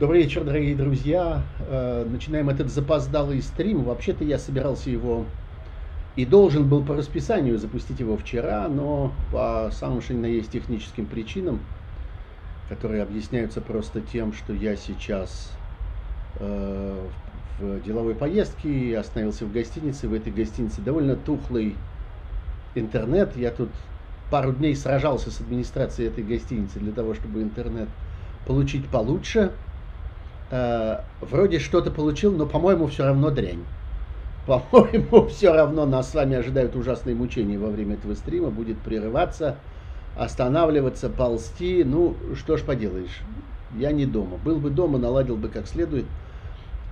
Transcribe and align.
Добрый 0.00 0.24
вечер, 0.24 0.42
дорогие 0.42 0.74
друзья. 0.74 1.44
Э, 1.68 2.04
начинаем 2.04 2.50
этот 2.50 2.68
запоздалый 2.68 3.40
стрим. 3.40 3.84
Вообще-то 3.84 4.24
я 4.24 4.40
собирался 4.40 4.90
его 4.90 5.24
и 6.16 6.26
должен 6.26 6.68
был 6.68 6.84
по 6.84 6.96
расписанию 6.96 7.56
запустить 7.58 8.00
его 8.00 8.16
вчера, 8.16 8.66
но 8.66 9.12
по 9.30 9.70
самым 9.72 10.02
что 10.02 10.26
есть 10.26 10.50
техническим 10.50 11.06
причинам, 11.06 11.60
которые 12.68 13.04
объясняются 13.04 13.60
просто 13.60 14.00
тем, 14.00 14.32
что 14.32 14.52
я 14.52 14.74
сейчас 14.74 15.52
э, 16.40 17.06
в 17.60 17.80
деловой 17.84 18.16
поездке, 18.16 18.98
остановился 18.98 19.44
в 19.44 19.52
гостинице. 19.52 20.08
В 20.08 20.14
этой 20.14 20.32
гостинице 20.32 20.80
довольно 20.80 21.14
тухлый 21.14 21.76
интернет. 22.74 23.36
Я 23.36 23.52
тут 23.52 23.70
пару 24.28 24.52
дней 24.54 24.74
сражался 24.74 25.30
с 25.30 25.40
администрацией 25.40 26.08
этой 26.08 26.24
гостиницы 26.24 26.80
для 26.80 26.90
того, 26.90 27.14
чтобы 27.14 27.42
интернет 27.42 27.88
получить 28.44 28.88
получше– 28.88 29.52
э, 30.50 30.98
вроде 31.20 31.58
что-то 31.58 31.90
получил, 31.90 32.32
но, 32.32 32.46
по-моему, 32.46 32.86
все 32.86 33.04
равно 33.04 33.30
дрянь. 33.30 33.64
По-моему, 34.46 35.26
все 35.28 35.52
равно 35.52 35.86
нас 35.86 36.10
с 36.10 36.14
вами 36.14 36.36
ожидают 36.36 36.76
ужасные 36.76 37.14
мучения 37.14 37.58
во 37.58 37.68
время 37.68 37.94
этого 37.94 38.14
стрима. 38.14 38.50
Будет 38.50 38.78
прерываться, 38.78 39.56
останавливаться, 40.16 41.08
ползти. 41.08 41.84
Ну, 41.84 42.16
что 42.36 42.56
ж 42.56 42.62
поделаешь. 42.62 43.20
Я 43.76 43.92
не 43.92 44.06
дома. 44.06 44.38
Был 44.44 44.56
бы 44.56 44.70
дома, 44.70 44.98
наладил 44.98 45.36
бы 45.36 45.48
как 45.48 45.66
следует. 45.66 46.04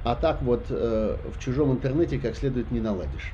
А 0.05 0.17
так 0.17 0.43
вот 0.43 0.65
э, 0.69 1.17
в 1.33 1.39
чужом 1.39 1.73
интернете 1.73 2.19
как 2.19 2.37
следует 2.37 2.71
не 2.73 2.81
наладишь. 2.81 3.33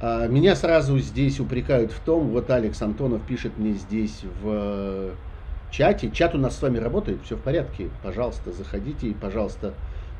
А, 0.00 0.26
меня 0.26 0.54
сразу 0.54 0.98
здесь 0.98 1.40
упрекают 1.40 1.90
в 1.90 2.00
том, 2.00 2.28
вот 2.28 2.50
Алекс 2.50 2.80
Антонов 2.82 3.22
пишет 3.22 3.56
мне 3.56 3.72
здесь 3.72 4.22
в 4.42 5.12
чате. 5.76 6.10
Чат 6.10 6.34
у 6.34 6.38
нас 6.38 6.56
с 6.56 6.62
вами 6.62 6.78
работает, 6.78 7.18
все 7.24 7.36
в 7.36 7.40
порядке. 7.40 7.88
Пожалуйста, 8.02 8.52
заходите 8.52 9.08
и, 9.08 9.14
пожалуйста, 9.14 9.74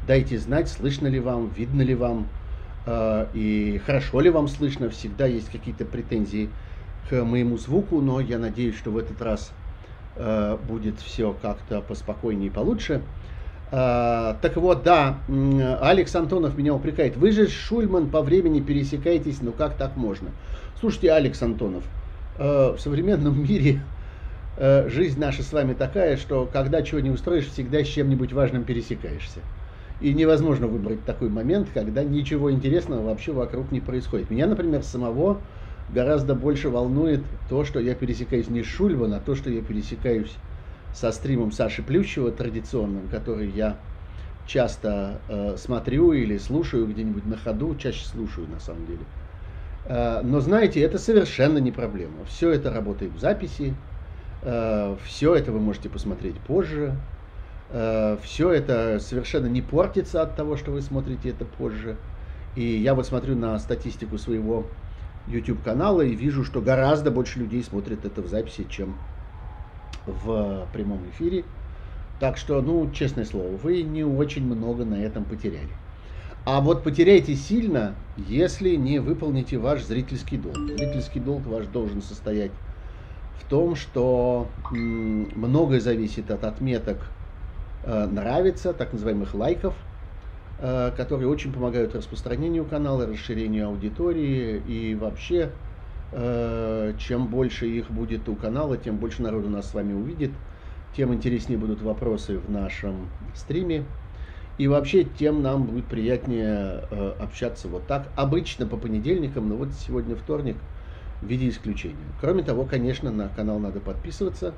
дайте 0.07 0.39
знать, 0.39 0.69
слышно 0.69 1.07
ли 1.07 1.21
вам, 1.21 1.51
видно 1.57 1.83
ли 1.83 1.95
вам 1.95 2.27
э, 2.87 3.27
и 3.35 3.81
хорошо 3.87 4.21
ли 4.21 4.31
вам 4.31 4.49
слышно. 4.49 4.91
Всегда 4.91 5.27
есть 5.27 5.51
какие-то 5.51 5.85
претензии 5.85 6.51
к 7.09 7.23
моему 7.23 7.57
звуку, 7.57 8.01
но 8.01 8.21
я 8.21 8.39
надеюсь, 8.39 8.77
что 8.77 8.91
в 8.91 8.99
этот 8.99 9.23
раз 9.23 9.53
э, 10.17 10.59
будет 10.69 10.99
все 11.01 11.37
как-то 11.41 11.81
поспокойнее 11.81 12.49
и 12.49 12.51
получше. 12.51 13.03
Uh, 13.73 14.37
так 14.41 14.57
вот, 14.57 14.85
да, 14.85 15.19
Алекс 15.81 16.15
Антонов 16.15 16.57
меня 16.57 16.75
упрекает. 16.75 17.17
Вы 17.17 17.33
же 17.33 17.49
Шульман 17.49 18.09
по 18.09 18.21
времени 18.21 18.61
пересекаетесь, 18.61 19.39
ну 19.41 19.51
как 19.51 19.75
так 19.75 19.97
можно? 19.97 20.29
Слушайте, 20.79 21.11
Алекс 21.11 21.43
Антонов, 21.43 21.83
uh, 22.39 22.77
в 22.77 22.81
современном 22.81 23.43
мире 23.49 23.81
Э, 24.57 24.89
жизнь 24.89 25.19
наша 25.19 25.43
с 25.43 25.53
вами 25.53 25.75
такая, 25.75 26.17
что 26.17 26.47
когда 26.47 26.83
чего 26.83 27.01
не 27.01 27.11
устроишь, 27.11 27.49
всегда 27.49 27.83
с 27.83 27.89
чем-нибудь 27.89 28.33
важным 28.33 28.65
пересекаешься. 28.65 29.45
И 29.99 30.13
невозможно 30.15 30.67
выбрать 30.67 31.05
такой 31.05 31.29
момент, 31.31 31.71
когда 31.73 32.05
ничего 32.05 32.51
интересного 32.53 33.03
вообще 33.05 33.33
вокруг 33.33 33.73
не 33.73 33.81
происходит. 33.81 34.31
Меня, 34.31 34.47
например, 34.47 34.83
самого 34.83 35.47
гораздо 35.89 36.35
больше 36.35 36.69
волнует 36.69 37.47
то, 37.47 37.65
что 37.65 37.81
я 37.81 37.95
пересекаюсь 37.95 38.49
не 38.49 38.63
с 38.63 38.67
Шульван, 38.67 39.13
а 39.15 39.21
то, 39.21 39.35
что 39.35 39.51
я 39.51 39.63
пересекаюсь 39.63 40.41
со 40.93 41.11
стримом 41.13 41.53
Саши 41.53 41.83
Плющева 41.83 42.33
традиционным, 42.33 43.09
который 43.09 43.51
я 43.51 43.83
часто 44.45 45.25
э, 45.29 45.57
смотрю 45.57 46.13
или 46.13 46.39
слушаю 46.39 46.87
где-нибудь 46.87 47.25
на 47.27 47.37
ходу, 47.37 47.75
чаще 47.77 48.05
слушаю 48.07 48.49
на 48.49 48.61
самом 48.61 48.87
деле. 48.87 49.09
Э, 49.85 50.23
но 50.23 50.41
знаете, 50.41 50.81
это 50.81 50.99
совершенно 50.99 51.59
не 51.59 51.73
проблема. 51.73 52.25
Все 52.25 52.51
это 52.51 52.71
работает 52.71 53.15
в 53.15 53.19
записи, 53.19 53.79
Все 54.45 55.35
это 55.35 55.53
вы 55.53 55.61
можете 55.61 55.89
посмотреть 55.89 56.39
позже. 56.39 56.95
Э, 57.71 58.19
Все 58.23 58.53
это 58.53 58.99
совершенно 59.01 59.47
не 59.47 59.63
портится 59.63 60.23
от 60.23 60.37
того, 60.37 60.57
что 60.57 60.71
вы 60.71 60.83
смотрите 60.83 61.31
это 61.31 61.45
позже. 61.45 61.97
И 62.57 62.63
я 62.63 62.95
вот 62.95 63.07
смотрю 63.07 63.37
на 63.37 63.59
статистику 63.59 64.19
своего 64.19 64.67
YouTube 65.27 65.63
канала 65.63 66.03
и 66.03 66.15
вижу, 66.15 66.45
что 66.45 66.61
гораздо 66.61 67.11
больше 67.11 67.41
людей 67.41 67.65
смотрят 67.65 68.05
это 68.05 68.23
в 68.23 68.29
записи, 68.29 68.67
чем 68.69 68.97
в 70.07 70.69
прямом 70.73 71.01
эфире. 71.11 71.45
Так 72.21 72.37
что, 72.37 72.61
ну, 72.63 72.91
честное 72.93 73.25
слово, 73.25 73.57
вы 73.57 73.83
не 73.83 74.05
очень 74.05 74.45
много 74.45 74.85
на 74.85 74.95
этом 74.95 75.25
потеряли. 75.25 75.71
А 76.45 76.61
вот 76.61 76.85
потеряете 76.85 77.35
сильно, 77.35 77.95
если 78.17 78.77
не 78.77 78.99
выполните 78.99 79.57
ваш 79.59 79.83
зрительский 79.83 80.37
долг. 80.37 80.57
Зрительский 80.57 81.21
долг 81.21 81.47
ваш 81.47 81.67
должен 81.67 82.03
состоять 82.03 82.53
в 83.41 83.49
том, 83.49 83.77
что 83.77 84.49
многое 84.71 85.81
зависит 85.81 86.31
от 86.31 86.45
отметок 86.45 86.99
э, 87.85 88.07
нравится, 88.07 88.73
так 88.73 88.93
называемых 88.93 89.35
лайков, 89.35 89.75
э, 90.61 90.93
которые 90.97 91.29
очень 91.29 91.53
помогают 91.53 91.95
распространению 91.95 92.65
канала, 92.65 93.07
расширению 93.07 93.69
аудитории 93.69 94.63
и 94.67 94.95
вообще, 94.95 95.51
э, 96.13 96.95
чем 96.99 97.27
больше 97.27 97.67
их 97.67 97.91
будет 97.91 98.29
у 98.29 98.35
канала, 98.35 98.77
тем 98.77 98.97
больше 98.97 99.23
народу 99.23 99.49
нас 99.49 99.71
с 99.71 99.75
вами 99.75 99.93
увидит, 99.93 100.31
тем 100.97 101.13
интереснее 101.13 101.59
будут 101.59 101.83
вопросы 101.83 102.39
в 102.39 102.51
нашем 102.51 103.09
стриме. 103.35 103.85
И 104.57 104.69
вообще, 104.69 105.03
тем 105.03 105.43
нам 105.43 105.65
будет 105.65 105.87
приятнее 105.87 106.79
общаться 107.19 107.67
вот 107.67 107.89
так. 107.89 108.07
Обычно 108.15 108.67
по 108.67 108.77
понедельникам, 108.77 109.49
но 109.49 109.57
вот 109.57 109.73
сегодня 109.73 110.15
вторник– 110.15 110.57
в 111.21 111.27
виде 111.27 111.49
исключения. 111.49 111.95
Кроме 112.21 112.43
того, 112.43 112.65
конечно, 112.65 113.11
на 113.11 113.29
канал 113.29 113.59
надо 113.59 113.81
подписываться. 113.81 114.55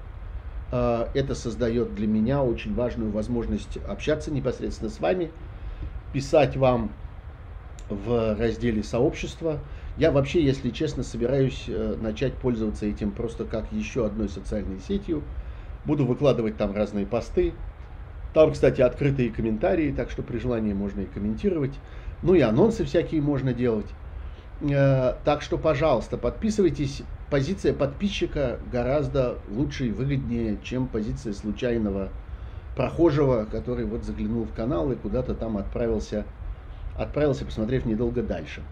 А, 0.73 1.09
это 1.15 1.35
создает 1.35 1.95
для 1.95 2.07
меня 2.07 2.43
очень 2.43 2.75
важную 2.75 3.11
возможность 3.11 3.77
общаться 3.89 4.31
непосредственно 4.31 4.91
с 4.91 5.01
вами, 5.01 5.31
писать 6.13 6.57
вам 6.57 6.91
в 7.89 8.37
разделе 8.39 8.83
сообщества. 8.83 9.61
Я 9.97 10.11
вообще, 10.11 10.43
если 10.43 10.71
честно, 10.71 11.03
собираюсь 11.03 11.65
э, 11.69 11.97
начать 12.01 12.35
пользоваться 12.35 12.85
этим 12.85 13.13
просто 13.13 13.45
как 13.45 13.73
еще 13.73 14.05
одной 14.05 14.29
социальной 14.29 14.81
сетью. 14.81 15.23
Буду 15.85 16.05
выкладывать 16.05 16.57
там 16.57 16.75
разные 16.75 17.07
посты. 17.07 17.53
Там, 18.35 18.53
кстати, 18.53 18.83
открытые 18.83 19.31
комментарии, 19.31 19.95
так 19.97 20.11
что 20.11 20.23
при 20.23 20.39
желании 20.39 20.75
можно 20.75 21.01
и 21.01 21.07
комментировать. 21.07 21.73
Ну 22.23 22.35
и 22.35 22.41
анонсы 22.41 22.85
всякие 22.85 23.23
можно 23.23 23.55
делать. 23.55 23.87
Э, 24.61 25.15
так 25.25 25.43
что, 25.43 25.59
пожалуйста, 25.59 26.17
подписывайтесь. 26.17 27.03
Позиция 27.31 27.75
подписчика 27.75 28.61
гораздо 28.71 29.39
лучше 29.49 29.89
и 29.89 29.93
выгоднее, 29.93 30.61
чем 30.63 30.89
позиция 30.89 31.33
случайного 31.33 32.13
прохожего, 32.77 33.47
который 33.47 33.85
вот 33.85 34.05
заглянул 34.05 34.45
в 34.45 34.53
канал 34.53 34.93
и 34.93 34.97
куда-то 34.97 35.35
там 35.35 35.57
отправился, 35.57 36.25
отправился, 36.95 37.45
посмотрев 37.45 37.85
недолго 37.85 38.23
дальше. 38.23 38.63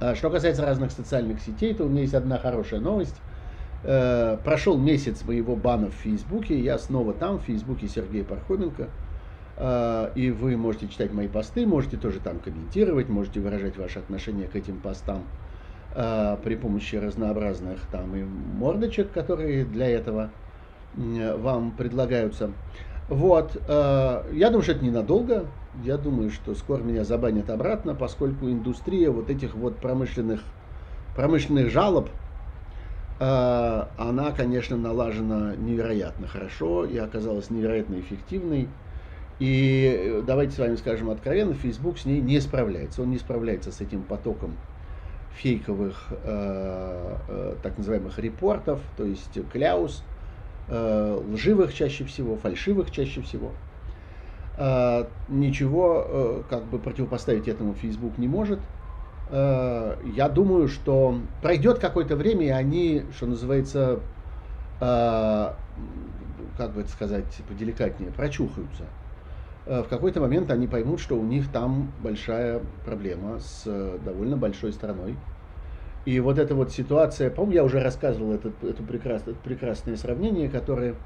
А 0.00 0.14
что 0.14 0.30
касается 0.30 0.64
разных 0.64 0.90
социальных 0.90 1.40
сетей, 1.40 1.74
то 1.74 1.84
у 1.84 1.88
меня 1.88 2.02
есть 2.02 2.14
одна 2.14 2.38
хорошая 2.38 2.80
новость. 2.80 3.22
Э, 3.82 4.36
прошел 4.42 4.78
месяц 4.78 5.22
моего 5.24 5.56
бана 5.56 5.90
в 5.90 5.94
Фейсбуке, 5.94 6.58
я 6.58 6.78
снова 6.78 7.14
там, 7.14 7.38
в 7.38 7.44
Фейсбуке 7.44 7.86
Сергей 7.86 8.24
Пархоменко. 8.24 8.88
А, 9.56 10.10
и 10.14 10.30
вы 10.30 10.56
можете 10.56 10.88
читать 10.88 11.12
мои 11.12 11.28
посты, 11.28 11.66
можете 11.66 11.96
тоже 11.96 12.20
там 12.20 12.40
комментировать, 12.40 13.08
можете 13.08 13.40
выражать 13.40 13.76
ваше 13.76 14.00
отношение 14.00 14.48
к 14.48 14.56
этим 14.56 14.80
постам 14.80 15.28
а, 15.92 16.36
при 16.38 16.56
помощи 16.56 16.96
разнообразных 16.96 17.86
там 17.86 18.16
и 18.16 18.24
мордочек, 18.24 19.12
которые 19.12 19.64
для 19.64 19.88
этого 19.88 20.32
вам 20.92 21.76
предлагаются. 21.76 22.54
Вот, 23.06 23.56
а, 23.68 24.26
я 24.32 24.48
думаю, 24.48 24.62
что 24.62 24.72
это 24.72 24.84
ненадолго. 24.84 25.52
Я 25.72 25.98
думаю, 25.98 26.30
что 26.30 26.54
скоро 26.54 26.82
меня 26.82 27.04
забанят 27.04 27.50
обратно, 27.50 27.94
поскольку 27.94 28.50
индустрия 28.50 29.10
вот 29.10 29.30
этих 29.30 29.54
вот 29.54 29.80
промышленных, 29.80 30.40
промышленных 31.14 31.70
жалоб, 31.70 32.10
она, 33.18 34.32
конечно, 34.36 34.76
налажена 34.76 35.54
невероятно 35.56 36.26
хорошо 36.26 36.84
и 36.84 36.96
оказалась 36.96 37.50
невероятно 37.50 37.98
эффективной. 38.00 38.68
И 39.40 39.96
э, 39.98 40.22
давайте 40.24 40.52
с 40.54 40.58
вами 40.58 40.76
скажем 40.76 41.10
откровенно, 41.10 41.54
Facebook 41.54 41.98
с 41.98 42.04
ней 42.04 42.20
не 42.20 42.40
справляется. 42.40 43.02
Он 43.02 43.10
не 43.10 43.18
справляется 43.18 43.72
с 43.72 43.80
этим 43.80 44.02
потоком 44.02 44.56
фейковых, 45.36 46.06
э, 46.10 47.16
э, 47.28 47.54
так 47.62 47.76
называемых 47.76 48.18
репортов, 48.18 48.80
то 48.96 49.04
есть 49.04 49.38
кляус, 49.50 50.04
э, 50.68 51.20
лживых 51.32 51.74
чаще 51.74 52.04
всего, 52.04 52.36
фальшивых 52.36 52.90
чаще 52.90 53.20
всего. 53.22 53.50
Э, 54.56 55.06
ничего 55.28 56.06
э, 56.06 56.42
как 56.48 56.64
бы 56.66 56.78
противопоставить 56.78 57.48
этому 57.48 57.74
Facebook 57.74 58.18
не 58.18 58.28
может. 58.28 58.60
Э, 59.30 59.96
я 60.14 60.28
думаю, 60.28 60.68
что 60.68 61.18
пройдет 61.42 61.80
какое-то 61.80 62.14
время, 62.14 62.46
и 62.46 62.50
они, 62.50 63.02
что 63.16 63.26
называется, 63.26 63.98
э, 64.80 65.52
как 66.56 66.72
бы 66.72 66.82
это 66.82 66.90
сказать 66.90 67.24
поделикатнее, 67.48 68.12
прочухаются. 68.12 68.84
Э, 69.66 69.82
в 69.82 69.88
какой-то 69.88 70.20
момент 70.20 70.50
они 70.50 70.66
поймут, 70.66 71.00
что 71.00 71.16
у 71.16 71.22
них 71.22 71.50
там 71.50 71.92
большая 72.02 72.60
проблема 72.84 73.40
с 73.40 73.62
э, 73.66 73.98
довольно 74.04 74.36
большой 74.36 74.72
страной. 74.72 75.16
И 76.04 76.20
вот 76.20 76.38
эта 76.38 76.54
вот 76.54 76.70
ситуация, 76.70 77.30
по-моему, 77.30 77.54
я 77.54 77.64
уже 77.64 77.80
рассказывал 77.80 78.34
это, 78.34 78.52
это, 78.62 78.82
прекрасное, 78.82 79.32
это 79.32 79.42
прекрасное 79.42 79.96
сравнение, 79.96 80.50
которое 80.50 80.96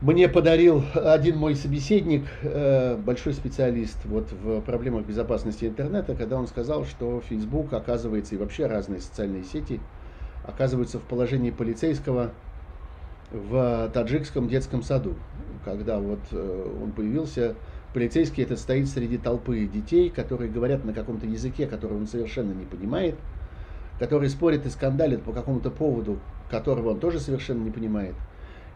мне 0.00 0.28
подарил 0.28 0.82
один 0.94 1.38
мой 1.38 1.54
собеседник, 1.54 2.24
э, 2.42 2.96
большой 2.96 3.32
специалист 3.32 3.96
вот 4.04 4.32
в 4.32 4.60
проблемах 4.62 5.06
безопасности 5.06 5.66
интернета, 5.66 6.14
когда 6.14 6.36
он 6.36 6.48
сказал, 6.48 6.84
что 6.84 7.22
Facebook 7.28 7.72
оказывается 7.72 8.34
и 8.34 8.38
вообще 8.38 8.66
разные 8.66 9.00
социальные 9.00 9.44
сети 9.44 9.80
оказываются 10.42 10.98
в 10.98 11.02
положении 11.02 11.50
полицейского 11.50 12.32
в 13.34 13.90
таджикском 13.92 14.48
детском 14.48 14.82
саду. 14.82 15.14
Когда 15.64 15.98
вот 15.98 16.20
э, 16.30 16.78
он 16.82 16.92
появился, 16.92 17.54
полицейский 17.92 18.44
этот 18.44 18.58
стоит 18.58 18.88
среди 18.88 19.18
толпы 19.18 19.66
детей, 19.66 20.08
которые 20.08 20.50
говорят 20.50 20.84
на 20.84 20.92
каком-то 20.92 21.26
языке, 21.26 21.66
который 21.66 21.96
он 21.96 22.06
совершенно 22.06 22.52
не 22.52 22.64
понимает, 22.64 23.16
которые 23.98 24.30
спорят 24.30 24.66
и 24.66 24.70
скандалят 24.70 25.22
по 25.22 25.32
какому-то 25.32 25.70
поводу, 25.70 26.18
которого 26.50 26.90
он 26.90 27.00
тоже 27.00 27.18
совершенно 27.18 27.62
не 27.62 27.70
понимает. 27.70 28.14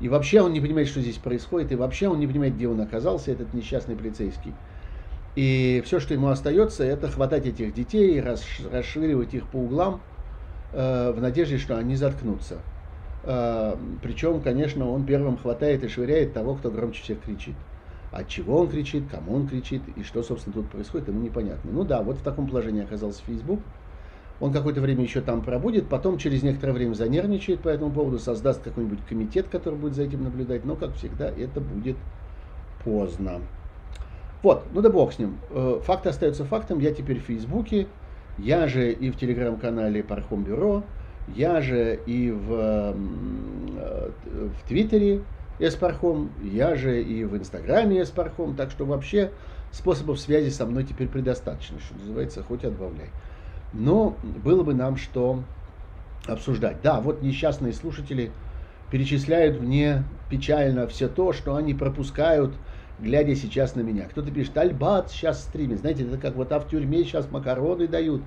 И 0.01 0.09
вообще 0.09 0.41
он 0.41 0.53
не 0.53 0.61
понимает, 0.61 0.89
что 0.89 1.01
здесь 1.01 1.17
происходит, 1.17 1.73
и 1.73 1.77
вообще 1.77 2.09
он 2.09 2.19
не 2.21 2.27
понимает, 2.27 2.55
где 2.55 2.69
он 2.69 2.81
оказался, 2.81 3.33
этот 3.33 3.53
несчастный 3.55 3.97
полицейский. 3.97 4.55
И 5.37 5.83
все, 5.85 6.01
что 6.01 6.15
ему 6.15 6.29
остается, 6.29 6.85
это 6.85 7.09
хватать 7.09 7.47
этих 7.47 7.75
детей, 7.75 8.21
расширивать 8.21 9.35
их 9.35 9.47
по 9.49 9.57
углам, 9.57 10.01
э, 10.73 11.13
в 11.13 11.21
надежде, 11.21 11.59
что 11.59 11.77
они 11.77 11.97
заткнутся. 11.97 12.59
Э, 13.31 13.77
причем, 14.03 14.41
конечно, 14.41 14.91
он 14.91 15.05
первым 15.05 15.37
хватает 15.37 15.85
и 15.85 15.89
швыряет 15.89 16.33
того, 16.33 16.55
кто 16.55 16.71
громче 16.71 17.03
всех 17.03 17.21
кричит. 17.21 17.55
От 18.11 18.27
чего 18.27 18.61
он 18.61 18.69
кричит, 18.69 19.05
кому 19.11 19.35
он 19.35 19.47
кричит 19.47 19.83
и 19.97 20.03
что, 20.03 20.23
собственно, 20.23 20.55
тут 20.55 20.71
происходит, 20.71 21.09
ему 21.09 21.21
непонятно. 21.21 21.71
Ну 21.71 21.85
да, 21.85 22.01
вот 22.01 22.17
в 22.17 22.23
таком 22.23 22.47
положении 22.47 22.83
оказался 22.83 23.23
Facebook. 23.27 23.61
Он 24.41 24.51
какое-то 24.51 24.81
время 24.81 25.03
еще 25.03 25.21
там 25.21 25.43
пробудет, 25.43 25.89
потом 25.91 26.17
через 26.17 26.43
некоторое 26.43 26.73
время 26.73 26.95
занервничает 26.95 27.61
по 27.61 27.69
этому 27.69 27.91
поводу, 27.91 28.19
создаст 28.19 28.63
какой-нибудь 28.63 29.01
комитет, 29.07 29.49
который 29.49 29.79
будет 29.79 29.95
за 29.95 30.05
этим 30.05 30.25
наблюдать, 30.25 30.65
но, 30.65 30.75
как 30.75 30.95
всегда, 30.95 31.29
это 31.29 31.61
будет 31.61 31.99
поздно. 32.83 33.43
Вот, 34.43 34.65
ну 34.73 34.81
да 34.81 34.89
бог 34.89 35.13
с 35.13 35.19
ним. 35.19 35.37
Э, 35.51 35.81
факт 35.85 36.07
остается 36.07 36.47
фактом, 36.47 36.79
я 36.79 36.95
теперь 36.95 37.19
в 37.19 37.25
Фейсбуке, 37.25 37.89
я 38.39 38.69
же 38.69 38.91
и 38.91 39.11
в 39.11 39.19
телеграм-канале 39.19 40.03
Пархом 40.03 40.45
Бюро, 40.45 40.85
я 41.35 41.61
же 41.61 41.99
и 42.07 42.31
в, 42.31 42.53
э, 42.53 44.11
в 44.33 44.69
Твиттере 44.69 45.23
Эспархом, 45.59 46.31
я 46.43 46.77
же 46.77 47.03
и 47.03 47.25
в 47.25 47.37
Инстаграме 47.37 48.03
Эспархом, 48.03 48.55
так 48.55 48.71
что 48.71 48.85
вообще 48.85 49.33
способов 49.73 50.19
связи 50.21 50.51
со 50.51 50.67
мной 50.67 50.85
теперь 50.85 51.09
предостаточно, 51.09 51.79
что 51.81 51.99
называется, 51.99 52.43
хоть 52.43 52.65
отбавляй. 52.65 53.11
Но 53.73 54.17
было 54.23 54.63
бы 54.63 54.75
нам 54.75 54.97
что 54.97 55.43
обсуждать. 56.27 56.79
Да, 56.83 57.01
вот 57.01 57.23
несчастные 57.23 57.73
слушатели 57.73 58.31
перечисляют 58.91 59.61
мне 59.61 60.05
печально 60.31 60.87
все 60.87 61.09
то, 61.09 61.33
что 61.33 61.57
они 61.57 61.75
пропускают, 61.75 62.55
глядя 62.99 63.35
сейчас 63.35 63.75
на 63.75 63.81
меня. 63.81 64.05
Кто-то 64.05 64.31
пишет, 64.31 64.57
Альбат 64.57 65.11
сейчас 65.11 65.43
стримит. 65.43 65.81
Знаете, 65.81 66.05
это 66.05 66.19
как 66.19 66.35
вот 66.35 66.53
а 66.53 66.61
в 66.61 66.69
тюрьме 66.69 67.05
сейчас 67.05 67.31
макароны 67.31 67.87
дают. 67.87 68.23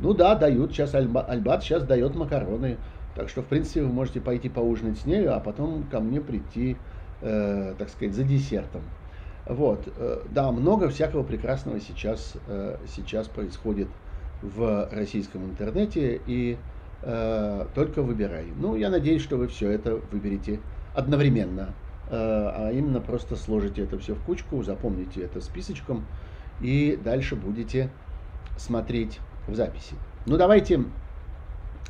Ну 0.00 0.14
да, 0.14 0.34
дают, 0.34 0.72
сейчас 0.72 0.94
Альба, 0.94 1.22
Альбат 1.22 1.62
сейчас 1.62 1.84
дает 1.84 2.14
макароны. 2.14 2.78
Так 3.14 3.28
что, 3.28 3.42
в 3.42 3.46
принципе, 3.46 3.82
вы 3.82 3.92
можете 3.92 4.20
пойти 4.20 4.48
поужинать 4.48 4.98
с 4.98 5.04
нею, 5.04 5.34
а 5.34 5.40
потом 5.40 5.84
ко 5.84 6.00
мне 6.00 6.20
прийти, 6.20 6.76
э, 7.20 7.74
так 7.76 7.88
сказать, 7.90 8.14
за 8.14 8.24
десертом. 8.24 8.82
Вот, 9.46 9.92
э, 9.96 10.22
да, 10.30 10.50
много 10.52 10.88
всякого 10.88 11.22
прекрасного 11.22 11.80
сейчас, 11.80 12.34
э, 12.46 12.76
сейчас 12.86 13.28
происходит 13.28 13.88
в 14.42 14.88
российском 14.90 15.44
интернете, 15.44 16.20
и 16.26 16.56
э, 17.02 17.66
только 17.74 18.02
выбирай. 18.02 18.46
Ну, 18.56 18.76
я 18.76 18.90
надеюсь, 18.90 19.22
что 19.22 19.36
вы 19.36 19.48
все 19.48 19.70
это 19.70 19.96
выберете 20.12 20.60
одновременно, 20.94 21.74
э, 22.08 22.12
а 22.12 22.70
именно 22.72 23.00
просто 23.00 23.36
сложите 23.36 23.82
это 23.82 23.98
все 23.98 24.14
в 24.14 24.20
кучку, 24.22 24.62
запомните 24.62 25.22
это 25.22 25.40
списочком, 25.40 26.06
и 26.60 26.98
дальше 27.02 27.36
будете 27.36 27.90
смотреть 28.56 29.20
в 29.50 29.56
записи. 29.56 29.94
Ну, 30.26 30.36
давайте 30.36 30.84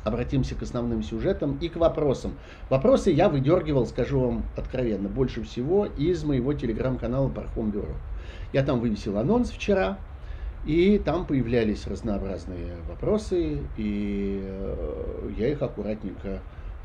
обратимся 0.03 0.55
к 0.55 0.61
основным 0.63 1.03
сюжетам 1.03 1.57
и 1.61 1.69
к 1.69 1.75
вопросам. 1.75 2.33
Вопросы 2.69 3.11
я 3.11 3.29
выдергивал, 3.29 3.85
скажу 3.85 4.19
вам 4.19 4.43
откровенно, 4.57 5.09
больше 5.09 5.43
всего 5.43 5.85
из 5.85 6.23
моего 6.23 6.53
телеграм-канала 6.53 7.29
Пархом 7.29 7.71
Бюро. 7.71 7.93
Я 8.53 8.63
там 8.63 8.79
вывесил 8.79 9.17
анонс 9.17 9.51
вчера, 9.51 9.97
и 10.65 11.01
там 11.03 11.25
появлялись 11.25 11.87
разнообразные 11.87 12.75
вопросы, 12.87 13.59
и 13.77 14.41
э, 14.43 15.29
я 15.37 15.49
их 15.49 15.61
аккуратненько 15.61 16.39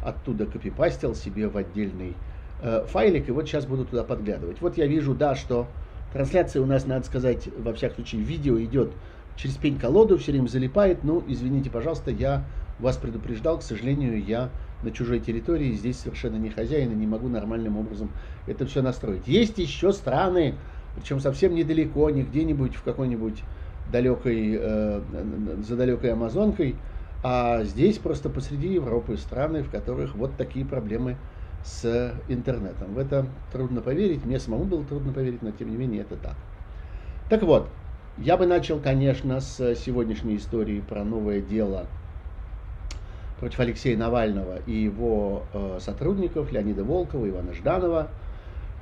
оттуда 0.04 0.46
копипастил 0.46 1.14
себе 1.14 1.48
в 1.48 1.56
отдельный 1.56 2.14
э, 2.62 2.84
файлик, 2.86 3.28
и 3.28 3.32
вот 3.32 3.46
сейчас 3.46 3.66
буду 3.66 3.84
туда 3.84 4.04
подглядывать. 4.04 4.60
Вот 4.60 4.78
я 4.78 4.86
вижу, 4.86 5.14
да, 5.14 5.34
что 5.34 5.66
трансляция 6.12 6.62
у 6.62 6.66
нас, 6.66 6.86
надо 6.86 7.04
сказать, 7.04 7.48
во 7.58 7.74
всяком 7.74 7.96
случае, 7.96 8.22
видео 8.22 8.58
идет 8.62 8.92
через 9.36 9.56
пень-колоду, 9.56 10.18
все 10.18 10.32
время 10.32 10.48
залипает. 10.48 11.04
Ну, 11.04 11.22
извините, 11.26 11.70
пожалуйста, 11.70 12.10
я 12.10 12.44
вас 12.78 12.96
предупреждал, 12.96 13.58
к 13.58 13.62
сожалению, 13.62 14.22
я 14.22 14.50
на 14.82 14.90
чужой 14.90 15.20
территории, 15.20 15.72
здесь 15.72 15.98
совершенно 15.98 16.36
не 16.36 16.50
хозяин 16.50 16.92
и 16.92 16.94
не 16.94 17.06
могу 17.06 17.28
нормальным 17.28 17.78
образом 17.78 18.10
это 18.46 18.66
все 18.66 18.82
настроить. 18.82 19.26
Есть 19.26 19.58
еще 19.58 19.92
страны, 19.92 20.54
причем 20.94 21.20
совсем 21.20 21.54
недалеко, 21.54 22.10
не 22.10 22.22
где-нибудь 22.22 22.74
в 22.76 22.82
какой-нибудь 22.82 23.42
далекой, 23.90 24.58
э, 24.60 25.00
за 25.66 25.76
далекой 25.76 26.12
Амазонкой, 26.12 26.76
а 27.22 27.64
здесь 27.64 27.98
просто 27.98 28.28
посреди 28.28 28.74
Европы 28.74 29.16
страны, 29.16 29.62
в 29.62 29.70
которых 29.70 30.14
вот 30.14 30.36
такие 30.36 30.66
проблемы 30.66 31.16
с 31.64 32.12
интернетом. 32.28 32.94
В 32.94 32.98
это 32.98 33.26
трудно 33.52 33.80
поверить, 33.80 34.24
мне 34.24 34.38
самому 34.38 34.64
было 34.64 34.84
трудно 34.84 35.12
поверить, 35.12 35.42
но 35.42 35.50
тем 35.50 35.70
не 35.70 35.76
менее 35.76 36.02
это 36.02 36.16
так. 36.16 36.36
Так 37.28 37.42
вот, 37.42 37.68
я 38.18 38.36
бы 38.36 38.46
начал, 38.46 38.78
конечно, 38.80 39.40
с 39.40 39.74
сегодняшней 39.74 40.36
истории 40.36 40.80
про 40.80 41.04
новое 41.04 41.40
дело 41.40 41.86
против 43.38 43.60
Алексея 43.60 43.96
Навального 43.96 44.58
и 44.66 44.72
его 44.72 45.44
э, 45.52 45.78
сотрудников 45.80 46.52
Леонида 46.52 46.84
Волкова, 46.84 47.28
Ивана 47.28 47.52
Жданова. 47.52 48.08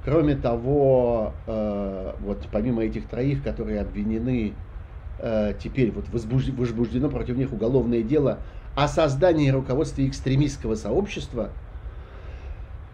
Кроме 0.04 0.36
того, 0.36 1.32
э, 1.46 2.12
вот 2.20 2.46
помимо 2.52 2.84
этих 2.84 3.08
троих, 3.08 3.42
которые 3.42 3.80
обвинены 3.80 4.54
Э, 5.18 5.54
теперь 5.58 5.92
вот 5.92 6.08
возбуждено 6.10 7.08
против 7.08 7.36
них 7.36 7.52
уголовное 7.52 8.02
дело 8.02 8.40
о 8.74 8.88
создании 8.88 9.48
и 9.48 9.50
руководстве 9.50 10.08
экстремистского 10.08 10.74
сообщества, 10.74 11.50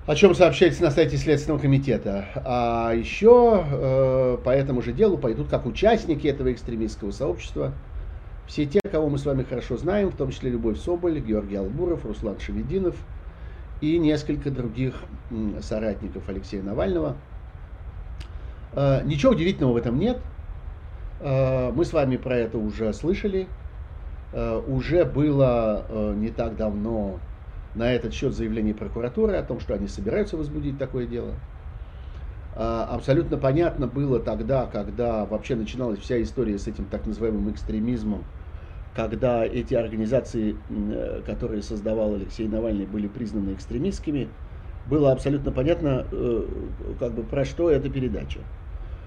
о 0.06 0.14
чем 0.14 0.34
сообщается 0.34 0.82
на 0.82 0.90
сайте 0.90 1.16
Следственного 1.16 1.60
комитета. 1.60 2.26
А 2.44 2.92
еще 2.92 3.64
э, 3.70 4.38
по 4.42 4.50
этому 4.50 4.82
же 4.82 4.92
делу 4.92 5.18
пойдут 5.18 5.48
как 5.48 5.66
участники 5.66 6.26
этого 6.26 6.52
экстремистского 6.52 7.10
сообщества 7.10 7.72
все 8.46 8.66
те, 8.66 8.80
кого 8.80 9.08
мы 9.08 9.18
с 9.18 9.26
вами 9.26 9.44
хорошо 9.44 9.76
знаем, 9.76 10.10
в 10.10 10.16
том 10.16 10.30
числе 10.32 10.50
Любовь 10.50 10.80
Соболь, 10.80 11.20
Георгий 11.20 11.54
Албуров, 11.54 12.04
Руслан 12.04 12.40
Шевединов 12.40 12.96
и 13.80 13.96
несколько 13.98 14.50
других 14.50 14.94
соратников 15.60 16.28
Алексея 16.28 16.62
Навального. 16.62 17.16
Э, 18.72 19.02
ничего 19.04 19.32
удивительного 19.32 19.74
в 19.74 19.76
этом 19.76 19.98
нет. 19.98 20.18
Э, 21.20 21.70
мы 21.70 21.84
с 21.84 21.92
вами 21.92 22.16
про 22.16 22.36
это 22.36 22.58
уже 22.58 22.92
слышали. 22.92 23.46
Э, 24.32 24.60
уже 24.66 25.04
было 25.04 25.84
э, 25.88 26.14
не 26.16 26.30
так 26.30 26.56
давно 26.56 27.20
на 27.74 27.92
этот 27.92 28.12
счет 28.12 28.34
заявление 28.34 28.74
прокуратуры 28.74 29.36
о 29.36 29.42
том, 29.42 29.60
что 29.60 29.74
они 29.74 29.86
собираются 29.88 30.36
возбудить 30.36 30.78
такое 30.78 31.06
дело. 31.06 31.34
Абсолютно 32.56 33.36
понятно 33.36 33.86
было 33.86 34.18
тогда, 34.18 34.66
когда 34.66 35.24
вообще 35.24 35.54
начиналась 35.54 36.00
вся 36.00 36.20
история 36.20 36.58
с 36.58 36.66
этим 36.66 36.84
так 36.86 37.06
называемым 37.06 37.50
экстремизмом, 37.52 38.24
когда 38.94 39.44
эти 39.44 39.74
организации, 39.74 40.56
которые 41.24 41.62
создавал 41.62 42.14
Алексей 42.14 42.48
Навальный, 42.48 42.86
были 42.86 43.06
признаны 43.06 43.54
экстремистскими, 43.54 44.28
было 44.88 45.12
абсолютно 45.12 45.52
понятно, 45.52 46.04
как 46.98 47.14
бы 47.14 47.22
про 47.22 47.44
что 47.44 47.70
эта 47.70 47.88
передача. 47.88 48.40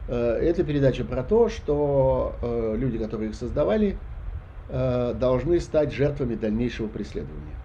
Э, 0.07 0.37
это 0.41 0.63
передача 0.63 1.03
про 1.05 1.23
то, 1.23 1.49
что 1.49 2.35
э, 2.41 2.75
люди, 2.77 2.97
которые 2.97 3.29
их 3.29 3.35
создавали, 3.35 3.97
э, 4.69 5.13
должны 5.13 5.59
стать 5.59 5.93
жертвами 5.93 6.35
дальнейшего 6.35 6.87
преследования. 6.87 7.62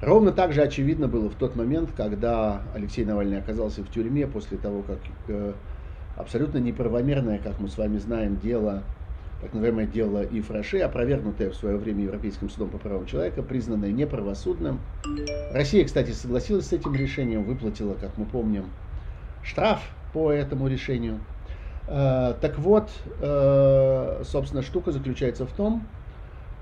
Ровно 0.00 0.32
так 0.32 0.52
же 0.52 0.62
очевидно 0.62 1.08
было 1.08 1.30
в 1.30 1.34
тот 1.34 1.56
момент, 1.56 1.90
когда 1.96 2.62
Алексей 2.74 3.04
Навальный 3.04 3.38
оказался 3.38 3.82
в 3.82 3.90
тюрьме 3.90 4.26
после 4.26 4.58
того, 4.58 4.82
как 4.82 4.98
абсолютно 6.16 6.58
неправомерное, 6.58 7.38
как 7.38 7.58
мы 7.58 7.68
с 7.68 7.78
вами 7.78 7.98
знаем, 7.98 8.36
дело, 8.38 8.82
так 9.40 9.52
называемое 9.52 9.86
дело 9.86 10.24
Ифраши, 10.24 10.78
опровергнутое 10.78 11.50
в 11.50 11.54
свое 11.54 11.76
время 11.76 12.04
Европейским 12.04 12.50
судом 12.50 12.70
по 12.70 12.78
правам 12.78 13.06
человека, 13.06 13.42
признанное 13.42 13.92
неправосудным. 13.92 14.80
Россия, 15.52 15.84
кстати, 15.84 16.10
согласилась 16.10 16.66
с 16.66 16.72
этим 16.72 16.94
решением, 16.94 17.44
выплатила, 17.44 17.94
как 17.94 18.18
мы 18.18 18.26
помним, 18.26 18.64
штраф 19.42 19.80
по 20.12 20.30
этому 20.30 20.68
решению– 20.68 21.18
Э, 21.86 22.34
так 22.40 22.58
вот, 22.58 22.90
э, 23.20 24.22
собственно, 24.24 24.62
штука 24.62 24.90
заключается 24.90 25.46
в 25.46 25.52
том, 25.52 25.86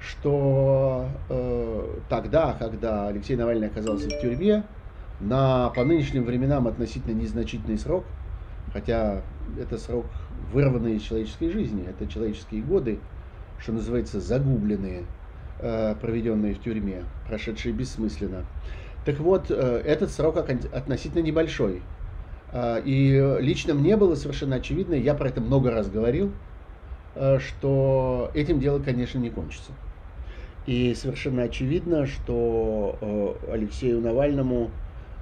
что 0.02 1.08
э, 1.28 1.96
тогда, 2.08 2.56
когда 2.58 3.08
Алексей 3.08 3.36
Навальный 3.36 3.68
оказался 3.68 4.08
в 4.08 4.20
тюрьме, 4.20 4.64
на 5.20 5.70
по 5.70 5.84
нынешним 5.84 6.24
временам 6.24 6.66
относительно 6.66 7.12
незначительный 7.12 7.78
срок, 7.78 8.04
хотя 8.72 9.22
это 9.58 9.78
срок 9.78 10.06
вырванный 10.52 10.96
из 10.96 11.02
человеческой 11.02 11.50
жизни, 11.50 11.86
это 11.88 12.10
человеческие 12.10 12.62
годы, 12.62 12.98
что 13.58 13.72
называется, 13.72 14.20
загубленные, 14.20 15.04
э, 15.60 15.94
проведенные 16.00 16.54
в 16.54 16.60
тюрьме, 16.60 17.04
прошедшие 17.28 17.72
бессмысленно. 17.72 18.44
Так 19.04 19.20
вот, 19.20 19.46
э, 19.50 19.82
этот 19.84 20.10
срок 20.10 20.36
относительно 20.36 21.22
небольшой. 21.22 21.82
Э, 22.52 22.82
и 22.84 23.36
лично 23.40 23.74
мне 23.74 23.96
было 23.96 24.16
совершенно 24.16 24.56
очевидно, 24.56 24.94
я 24.94 25.14
про 25.14 25.28
это 25.28 25.40
много 25.40 25.70
раз 25.70 25.88
говорил, 25.88 26.32
что 27.38 28.30
этим 28.32 28.58
дело, 28.58 28.78
конечно, 28.78 29.18
не 29.18 29.28
кончится. 29.28 29.72
И 30.66 30.94
совершенно 30.94 31.42
очевидно, 31.42 32.06
что 32.06 33.36
Алексею 33.50 34.00
Навальному 34.00 34.70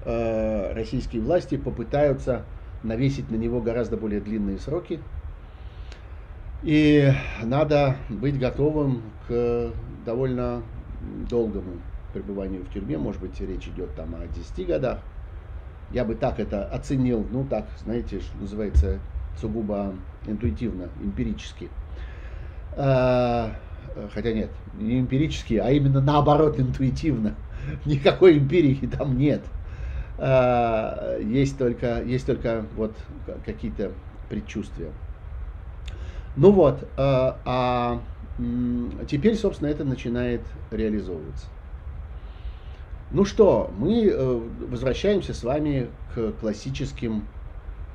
российские 0.05 1.23
власти 1.23 1.57
попытаются 1.57 2.45
навесить 2.83 3.31
на 3.31 3.37
него 3.37 3.61
гораздо 3.61 3.97
более 3.97 4.21
длинные 4.21 4.59
сроки, 4.59 5.01
и 6.63 7.11
надо 7.43 7.97
быть 8.09 8.39
готовым 8.39 9.03
к 9.29 9.73
довольно 10.05 10.63
долгому 11.29 11.73
пребыванию 12.13 12.63
в 12.65 12.73
тюрьме. 12.73 12.99
Может 12.99 13.21
быть, 13.21 13.41
речь 13.41 13.67
идет 13.69 13.95
там 13.95 14.15
о 14.15 14.27
10 14.27 14.67
годах. 14.67 14.99
Я 15.91 16.05
бы 16.05 16.15
так 16.15 16.39
это 16.39 16.65
оценил, 16.67 17.27
ну 17.31 17.45
так, 17.45 17.67
знаете, 17.83 18.21
что 18.21 18.37
называется, 18.39 18.99
сугубо 19.41 19.95
интуитивно, 20.27 20.89
эмпирически. 21.03 21.69
А, 23.97 24.09
хотя 24.13 24.33
нет, 24.33 24.51
не 24.79 25.01
эмпирически, 25.01 25.55
а 25.55 25.71
именно 25.71 26.01
наоборот 26.01 26.59
интуитивно. 26.59 27.35
Никакой 27.85 28.39
эмпирики 28.39 28.87
там 28.87 29.19
нет. 29.19 29.43
А, 30.19 31.19
есть 31.19 31.59
только, 31.59 32.03
есть 32.03 32.27
только 32.27 32.65
вот 32.77 32.95
какие-то 33.45 33.93
предчувствия. 34.29 34.91
Ну 36.37 36.53
вот, 36.53 36.89
а, 36.97 37.39
а 37.45 38.01
теперь, 39.09 39.37
собственно, 39.37 39.69
это 39.69 39.85
начинает 39.85 40.43
реализовываться. 40.71 41.47
Ну 43.13 43.25
что, 43.25 43.73
мы 43.77 44.07
э, 44.07 44.41
возвращаемся 44.69 45.35
с 45.35 45.43
вами 45.43 45.89
к 46.15 46.31
классическим 46.41 47.25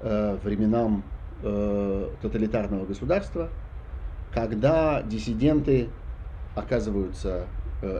э, 0.01 0.37
временам 0.43 1.03
э, 1.41 2.09
тоталитарного 2.21 2.85
государства, 2.85 3.49
когда 4.35 5.01
диссиденты 5.01 5.89
оказываются 6.55 7.45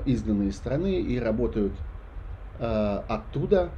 изгнаны 0.06 0.50
из 0.50 0.56
страны 0.56 1.00
и 1.00 1.20
работают 1.20 1.74
оттуда. 2.60 3.70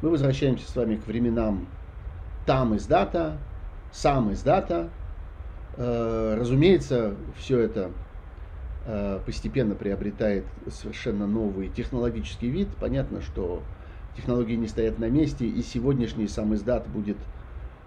Мы 0.00 0.10
возвращаемся 0.10 0.68
с 0.68 0.74
вами 0.76 0.96
к 0.96 1.06
временам 1.06 1.66
там 2.46 2.76
издата, 2.76 3.38
сам 3.92 4.32
издата, 4.32 4.88
Э, 5.76 6.36
разумеется, 6.38 7.14
все 7.38 7.58
это 7.60 7.90
э, 8.84 9.20
постепенно 9.24 9.74
приобретает 9.74 10.44
совершенно 10.70 11.26
новый 11.26 11.68
технологический 11.68 12.48
вид. 12.48 12.68
Понятно, 12.78 13.22
что 13.22 13.62
технологии 14.16 14.56
не 14.56 14.68
стоят 14.68 14.98
на 14.98 15.08
месте, 15.08 15.46
и 15.46 15.62
сегодняшний 15.62 16.28
сам 16.28 16.54
издат 16.54 16.86
будет 16.88 17.16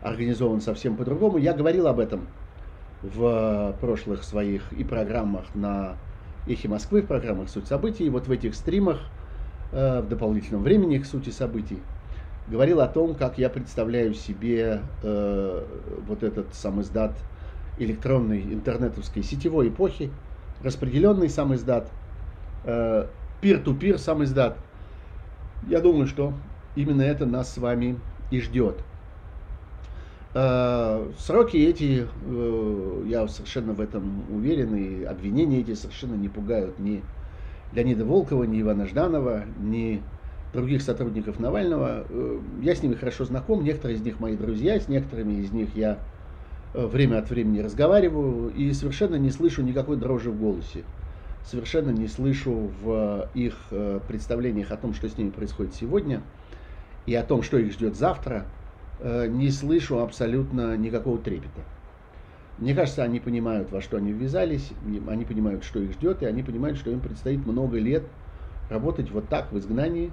организован 0.02 0.62
совсем 0.62 0.96
по-другому. 0.96 1.38
Я 1.38 1.54
говорил 1.54 1.88
об 1.88 2.00
этом 2.00 2.28
в 3.14 3.78
прошлых 3.82 4.24
своих 4.24 4.74
и 4.74 4.84
программах 4.84 5.44
на 5.54 5.96
Эхе 6.48 6.68
Москвы, 6.68 7.02
в 7.02 7.08
программах 7.08 7.50
«Суть 7.50 7.68
событий», 7.68 8.06
и 8.06 8.10
вот 8.10 8.28
в 8.28 8.32
этих 8.32 8.56
стримах 8.56 9.00
э, 9.72 10.02
в 10.02 10.10
дополнительном 10.10 10.64
времени 10.64 10.98
к 10.98 11.06
сути 11.06 11.30
событий 11.30 11.80
говорил 12.48 12.82
о 12.82 12.88
том, 12.88 13.16
как 13.16 13.38
я 13.40 13.50
представляю 13.50 14.14
себе 14.14 14.80
вот 15.02 16.22
этот 16.22 16.54
сам 16.54 16.80
издат 16.82 17.18
электронной 17.78 18.42
интернетовской 18.42 19.24
сетевой 19.24 19.70
эпохи, 19.70 20.10
распределенный 20.64 21.30
сам 21.30 21.54
издат, 21.54 21.90
э, 22.64 23.08
peer-to-peer 23.42 23.98
сам 23.98 24.24
издат. 24.24 24.58
Я 25.68 25.82
думаю, 25.82 26.08
что 26.08 26.34
именно 26.76 27.02
это 27.02 27.26
нас 27.26 27.54
с 27.54 27.58
вами 27.58 27.98
и 28.32 28.40
ждет. 28.40 28.80
Э, 30.36 31.10
сроки 31.18 31.58
эти, 31.58 32.08
э, 32.26 33.04
я 33.08 33.28
совершенно 33.28 33.74
в 33.74 33.82
этом 33.82 34.24
уверен, 34.32 34.76
и 34.76 35.04
обвинения 35.04 35.62
эти 35.62 35.74
совершенно 35.74 36.14
не 36.14 36.30
пугают 36.30 36.78
ни 36.78 37.02
Леонида 37.74 38.06
Волкова, 38.06 38.44
ни 38.44 38.62
Ивана 38.62 38.86
Жданова, 38.86 39.46
ни 39.60 40.04
других 40.54 40.84
сотрудников 40.84 41.40
Навального. 41.40 42.06
Я 42.62 42.76
с 42.76 42.84
ними 42.84 42.94
хорошо 42.94 43.26
знаком, 43.26 43.64
некоторые 43.64 43.98
из 43.98 44.02
них 44.02 44.20
мои 44.20 44.38
друзья, 44.38 44.80
с 44.80 44.88
некоторыми 44.88 45.42
из 45.42 45.52
них 45.52 45.76
я 45.76 45.98
Э, 46.76 46.88
время 46.88 47.20
от 47.20 47.30
времени 47.30 47.60
разговариваю 47.60 48.50
и 48.50 48.74
совершенно 48.74 49.16
не 49.16 49.32
слышу 49.32 49.64
никакой 49.64 49.96
дрожи 49.96 50.30
в 50.30 50.38
голосе. 50.38 50.84
Совершенно 51.46 51.92
не 51.92 52.08
слышу 52.08 52.70
в 52.82 53.30
их 53.34 53.56
э, 53.72 54.02
представлениях 54.06 54.72
о 54.72 54.78
том, 54.78 54.94
что 54.94 55.08
с 55.08 55.18
ними 55.18 55.30
происходит 55.30 55.74
сегодня 55.74 56.22
и 57.06 57.16
о 57.16 57.24
том, 57.24 57.44
что 57.44 57.58
их 57.58 57.72
ждет 57.72 57.96
завтра, 57.96 58.44
э, 58.44 58.65
не 59.04 59.52
слышу 59.52 60.00
абсолютно 60.00 60.78
никакого 60.78 61.18
трепета. 61.18 61.62
Мне 62.58 62.74
кажется, 62.74 63.04
они 63.04 63.20
понимают, 63.20 63.72
во 63.72 63.82
что 63.82 63.98
они 63.98 64.14
ввязались, 64.14 64.72
они 65.08 65.26
понимают, 65.26 65.64
что 65.64 65.80
их 65.80 65.92
ждет, 65.94 66.24
и 66.24 66.26
они 66.26 66.42
понимают, 66.42 66.78
что 66.78 66.90
им 66.90 67.02
предстоит 67.02 67.46
много 67.46 67.78
лет 67.78 68.04
работать 68.70 69.12
вот 69.12 69.28
так 69.28 69.52
в 69.52 69.58
изгнании. 69.58 70.12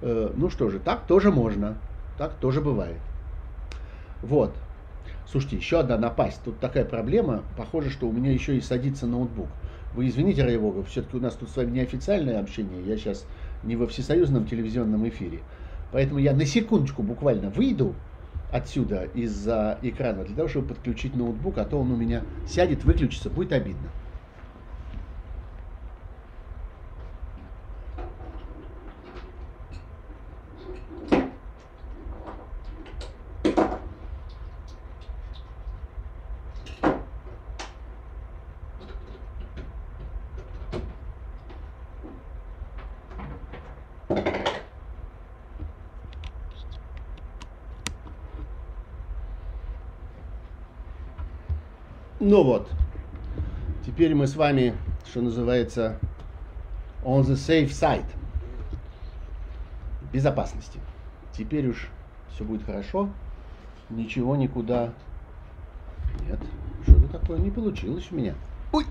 Ну 0.00 0.48
что 0.50 0.70
же, 0.70 0.78
так 0.78 1.06
тоже 1.06 1.32
можно, 1.32 1.76
так 2.18 2.34
тоже 2.34 2.60
бывает. 2.60 3.00
Вот. 4.22 4.54
Слушайте, 5.26 5.56
еще 5.56 5.80
одна 5.80 5.98
напасть. 5.98 6.40
Тут 6.44 6.60
такая 6.60 6.84
проблема. 6.84 7.42
Похоже, 7.56 7.90
что 7.90 8.06
у 8.08 8.12
меня 8.12 8.32
еще 8.32 8.56
и 8.56 8.60
садится 8.60 9.06
ноутбук. 9.08 9.48
Вы 9.94 10.08
извините, 10.08 10.44
ради 10.44 10.56
бога, 10.56 10.84
все-таки 10.84 11.16
у 11.16 11.20
нас 11.20 11.34
тут 11.34 11.50
с 11.50 11.56
вами 11.56 11.72
неофициальное 11.72 12.38
общение. 12.38 12.84
Я 12.86 12.96
сейчас 12.96 13.26
не 13.64 13.74
во 13.74 13.86
всесоюзном 13.86 14.46
телевизионном 14.46 15.08
эфире. 15.08 15.40
Поэтому 15.90 16.18
я 16.20 16.34
на 16.34 16.46
секундочку 16.46 17.02
буквально 17.02 17.50
выйду 17.50 18.02
отсюда 18.48 19.04
из-за 19.04 19.78
экрана 19.82 20.24
для 20.24 20.36
того, 20.36 20.48
чтобы 20.48 20.68
подключить 20.68 21.16
ноутбук, 21.16 21.58
а 21.58 21.64
то 21.64 21.80
он 21.80 21.90
у 21.92 21.96
меня 21.96 22.28
сядет, 22.44 22.84
выключится, 22.84 23.30
будет 23.30 23.52
обидно. 23.52 23.96
Ну 52.18 52.42
вот, 52.42 52.66
теперь 53.84 54.14
мы 54.14 54.26
с 54.26 54.36
вами, 54.36 54.74
что 55.04 55.20
называется, 55.20 55.98
on 57.04 57.20
the 57.20 57.34
safe 57.34 57.68
side. 57.68 58.06
Безопасности. 60.14 60.80
Теперь 61.32 61.68
уж 61.68 61.90
все 62.30 62.44
будет 62.44 62.64
хорошо, 62.64 63.10
ничего 63.90 64.34
никуда... 64.34 64.94
Нет, 66.26 66.40
что-то 66.84 67.18
такое 67.18 67.38
не 67.38 67.50
получилось 67.50 68.08
у 68.10 68.14
меня. 68.14 68.34
Ой! 68.72 68.86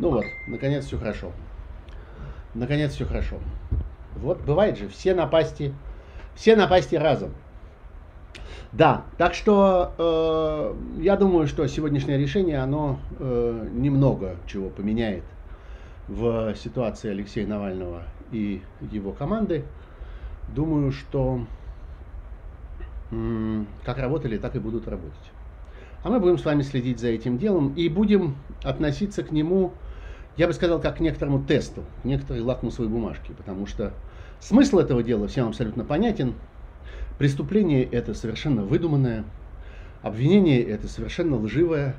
Ну 0.00 0.12
вот, 0.12 0.24
наконец 0.60 0.84
все 0.84 0.98
хорошо. 0.98 1.32
Наконец 2.52 2.92
все 2.92 3.06
хорошо. 3.06 3.36
Вот 4.16 4.42
бывает 4.42 4.76
же, 4.76 4.88
все 4.88 5.14
напасти, 5.14 5.72
все 6.34 6.54
напасти 6.54 6.96
разом. 6.96 7.30
Да, 8.72 9.04
так 9.16 9.32
что 9.34 9.94
э, 9.96 11.02
я 11.02 11.16
думаю, 11.16 11.46
что 11.46 11.66
сегодняшнее 11.66 12.18
решение, 12.18 12.58
оно 12.58 13.00
э, 13.18 13.68
немного 13.72 14.36
чего 14.46 14.68
поменяет 14.68 15.24
в 16.08 16.54
ситуации 16.56 17.10
Алексея 17.10 17.46
Навального 17.46 18.02
и 18.30 18.62
его 18.92 19.12
команды. 19.12 19.64
Думаю, 20.54 20.92
что 20.92 21.40
как 23.84 23.98
работали, 23.98 24.36
так 24.36 24.54
и 24.54 24.60
будут 24.60 24.86
работать. 24.86 25.32
А 26.04 26.10
мы 26.10 26.20
будем 26.20 26.38
с 26.38 26.44
вами 26.44 26.62
следить 26.62 27.00
за 27.00 27.08
этим 27.08 27.38
делом 27.38 27.74
и 27.74 27.88
будем 27.88 28.36
относиться 28.62 29.24
к 29.24 29.32
нему, 29.32 29.72
я 30.36 30.46
бы 30.46 30.52
сказал, 30.52 30.80
как 30.80 30.96
к 30.96 31.00
некоторому 31.00 31.44
тесту, 31.44 31.84
к 32.02 32.04
некоторой 32.04 32.42
лакмусовой 32.42 32.90
бумажке, 32.90 33.32
потому 33.34 33.66
что 33.66 33.92
смысл 34.40 34.78
этого 34.78 35.02
дела 35.02 35.28
всем 35.28 35.48
абсолютно 35.48 35.84
понятен. 35.84 36.34
Преступление 37.18 37.84
это 37.84 38.14
совершенно 38.14 38.62
выдуманное, 38.62 39.24
обвинение 40.02 40.62
это 40.62 40.88
совершенно 40.88 41.36
лживое. 41.36 41.94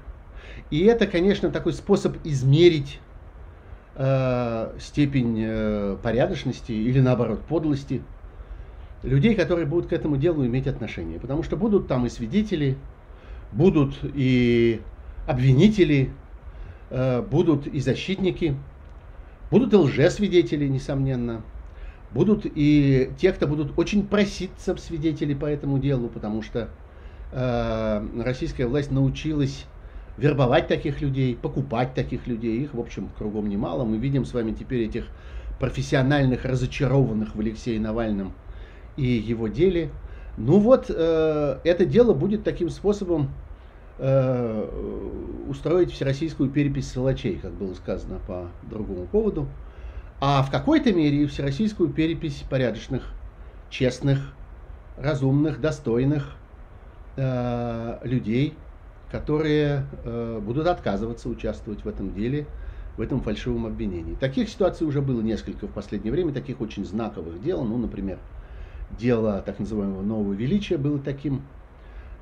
И 0.70 0.84
это, 0.86 1.06
конечно, 1.06 1.52
такой 1.52 1.74
способ 1.74 2.18
измерить 2.24 3.00
э, 3.96 4.74
степень 4.80 5.38
э, 5.46 5.98
порядочности 6.02 6.72
или 6.72 7.00
наоборот 7.00 7.42
подлости 7.42 8.02
людей, 9.04 9.36
которые 9.36 9.66
будут 9.66 9.90
к 9.90 9.94
этому 9.94 10.18
делу 10.18 10.46
иметь 10.46 10.68
отношение. 10.68 11.20
Потому 11.20 11.44
что 11.44 11.58
будут 11.58 11.88
там 11.88 12.06
и 12.06 12.10
свидетели, 12.10 12.78
будут 13.52 14.00
и 14.02 14.82
обвинители, 15.28 16.12
будут 17.30 17.68
и 17.68 17.80
защитники, 17.80 18.56
будут 19.50 19.74
и 19.74 19.78
лжесвидетели, 19.78 20.68
несомненно, 20.68 21.42
будут 22.14 22.46
и 22.46 23.12
те, 23.18 23.32
кто 23.32 23.48
будут 23.48 23.78
очень 23.78 24.06
проситься 24.06 24.76
в 24.76 24.80
свидетели 24.80 25.34
по 25.34 25.46
этому 25.46 25.80
делу, 25.80 26.10
потому 26.10 26.42
что 26.42 26.70
э, 27.32 28.08
российская 28.24 28.66
власть 28.66 28.92
научилась 28.92 29.66
вербовать 30.18 30.68
таких 30.68 31.02
людей, 31.02 31.36
покупать 31.36 31.94
таких 31.94 32.28
людей. 32.28 32.62
Их, 32.64 32.74
в 32.74 32.80
общем, 32.80 33.10
кругом 33.18 33.50
немало. 33.50 33.86
Мы 33.86 33.98
видим 33.98 34.26
с 34.26 34.34
вами 34.34 34.52
теперь 34.52 34.84
этих 34.84 35.06
профессиональных, 35.60 36.46
разочарованных 36.46 37.36
в 37.36 37.40
Алексее 37.40 37.80
Навальном 37.80 38.34
и 38.98 39.06
его 39.06 39.48
деле. 39.48 39.90
Ну 40.38 40.60
вот, 40.60 40.86
э, 40.90 41.60
это 41.64 41.86
дело 41.86 42.14
будет 42.14 42.44
таким 42.44 42.70
способом 42.70 43.24
э, 43.24 43.28
устроить 45.48 45.92
всероссийскую 45.92 46.50
перепись 46.50 46.92
силачей, 46.92 47.38
как 47.38 47.52
было 47.52 47.74
сказано 47.76 48.20
по 48.26 48.48
другому 48.64 49.06
поводу. 49.06 49.48
А 50.20 50.42
в 50.44 50.52
какой-то 50.52 50.94
мере 50.94 51.24
и 51.24 51.26
всероссийскую 51.26 51.90
перепись 51.90 52.44
порядочных, 52.50 53.04
честных, 53.70 54.34
разумных, 54.98 55.60
достойных 55.60 56.36
э, 57.18 57.98
людей, 58.04 58.56
которые 59.12 59.86
э, 60.04 60.40
будут 60.42 60.68
отказываться 60.68 61.28
участвовать 61.28 61.84
в 61.84 61.88
этом 61.88 62.14
деле, 62.14 62.46
в 62.98 63.02
этом 63.02 63.22
фальшивом 63.22 63.66
обвинении. 63.66 64.16
Таких 64.16 64.50
ситуаций 64.50 64.86
уже 64.86 65.02
было 65.02 65.22
несколько 65.22 65.68
в 65.68 65.72
последнее 65.72 66.12
время, 66.12 66.34
таких 66.34 66.62
очень 66.62 66.86
знаковых 66.86 67.42
дел. 67.42 67.64
Ну, 67.64 67.78
например, 67.78 68.20
дело 69.00 69.42
так 69.46 69.60
называемого 69.60 70.02
нового 70.02 70.34
величия 70.34 70.78
было 70.78 71.00
таким. 71.00 71.42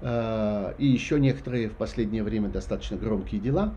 Э, 0.02 0.74
и 0.78 0.88
еще 0.88 1.20
некоторые 1.20 1.70
в 1.70 1.74
последнее 1.74 2.24
время 2.24 2.50
достаточно 2.50 2.98
громкие 2.98 3.42
дела. 3.42 3.74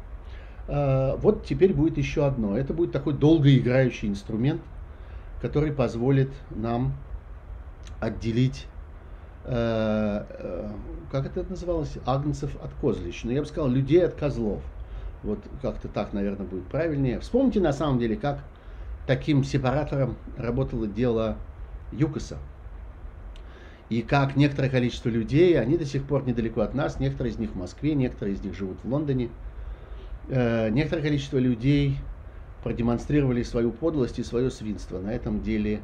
Э, 0.68 1.16
вот 1.16 1.44
теперь 1.46 1.72
будет 1.72 1.98
еще 1.98 2.26
одно. 2.26 2.56
Это 2.56 2.72
будет 2.72 2.92
такой 2.92 3.14
долгоиграющий 3.14 4.08
инструмент, 4.08 4.62
который 5.40 5.72
позволит 5.72 6.30
нам 6.50 6.92
отделить 8.00 8.66
э, 9.44 10.24
как 11.10 11.26
это 11.26 11.44
называлось, 11.48 11.98
агнцев 12.06 12.56
от 12.62 12.72
козлищ. 12.80 13.22
Но 13.24 13.32
я 13.32 13.40
бы 13.40 13.46
сказал, 13.46 13.68
людей 13.68 14.04
от 14.04 14.14
козлов. 14.14 14.62
Вот 15.22 15.38
как-то 15.60 15.88
так, 15.88 16.12
наверное, 16.12 16.46
будет 16.46 16.66
правильнее. 16.66 17.20
Вспомните 17.20 17.60
на 17.60 17.72
самом 17.72 17.98
деле, 17.98 18.16
как 18.16 18.38
таким 19.06 19.44
сепаратором 19.44 20.16
работало 20.36 20.86
дело 20.86 21.36
Юкоса. 21.92 22.38
И 23.92 24.00
как 24.00 24.36
некоторое 24.36 24.70
количество 24.70 25.10
людей, 25.10 25.60
они 25.60 25.76
до 25.76 25.84
сих 25.84 26.04
пор 26.04 26.26
недалеко 26.26 26.62
от 26.62 26.72
нас, 26.72 26.98
некоторые 26.98 27.34
из 27.34 27.38
них 27.38 27.50
в 27.50 27.56
Москве, 27.56 27.94
некоторые 27.94 28.36
из 28.36 28.42
них 28.42 28.56
живут 28.56 28.78
в 28.82 28.90
Лондоне. 28.90 29.28
Э, 30.30 30.70
некоторое 30.70 31.02
количество 31.02 31.36
людей 31.36 31.98
продемонстрировали 32.64 33.42
свою 33.42 33.70
подлость 33.70 34.18
и 34.18 34.24
свое 34.24 34.50
свинство 34.50 34.98
на 34.98 35.10
этом 35.10 35.42
деле 35.42 35.82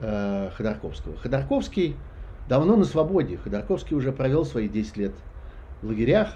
э, 0.00 0.50
Ходорковского. 0.58 1.16
Ходорковский 1.16 1.96
давно 2.50 2.76
на 2.76 2.84
свободе. 2.84 3.38
Ходорковский 3.38 3.96
уже 3.96 4.12
провел 4.12 4.44
свои 4.44 4.68
10 4.68 4.98
лет 4.98 5.14
в 5.80 5.86
лагерях, 5.86 6.34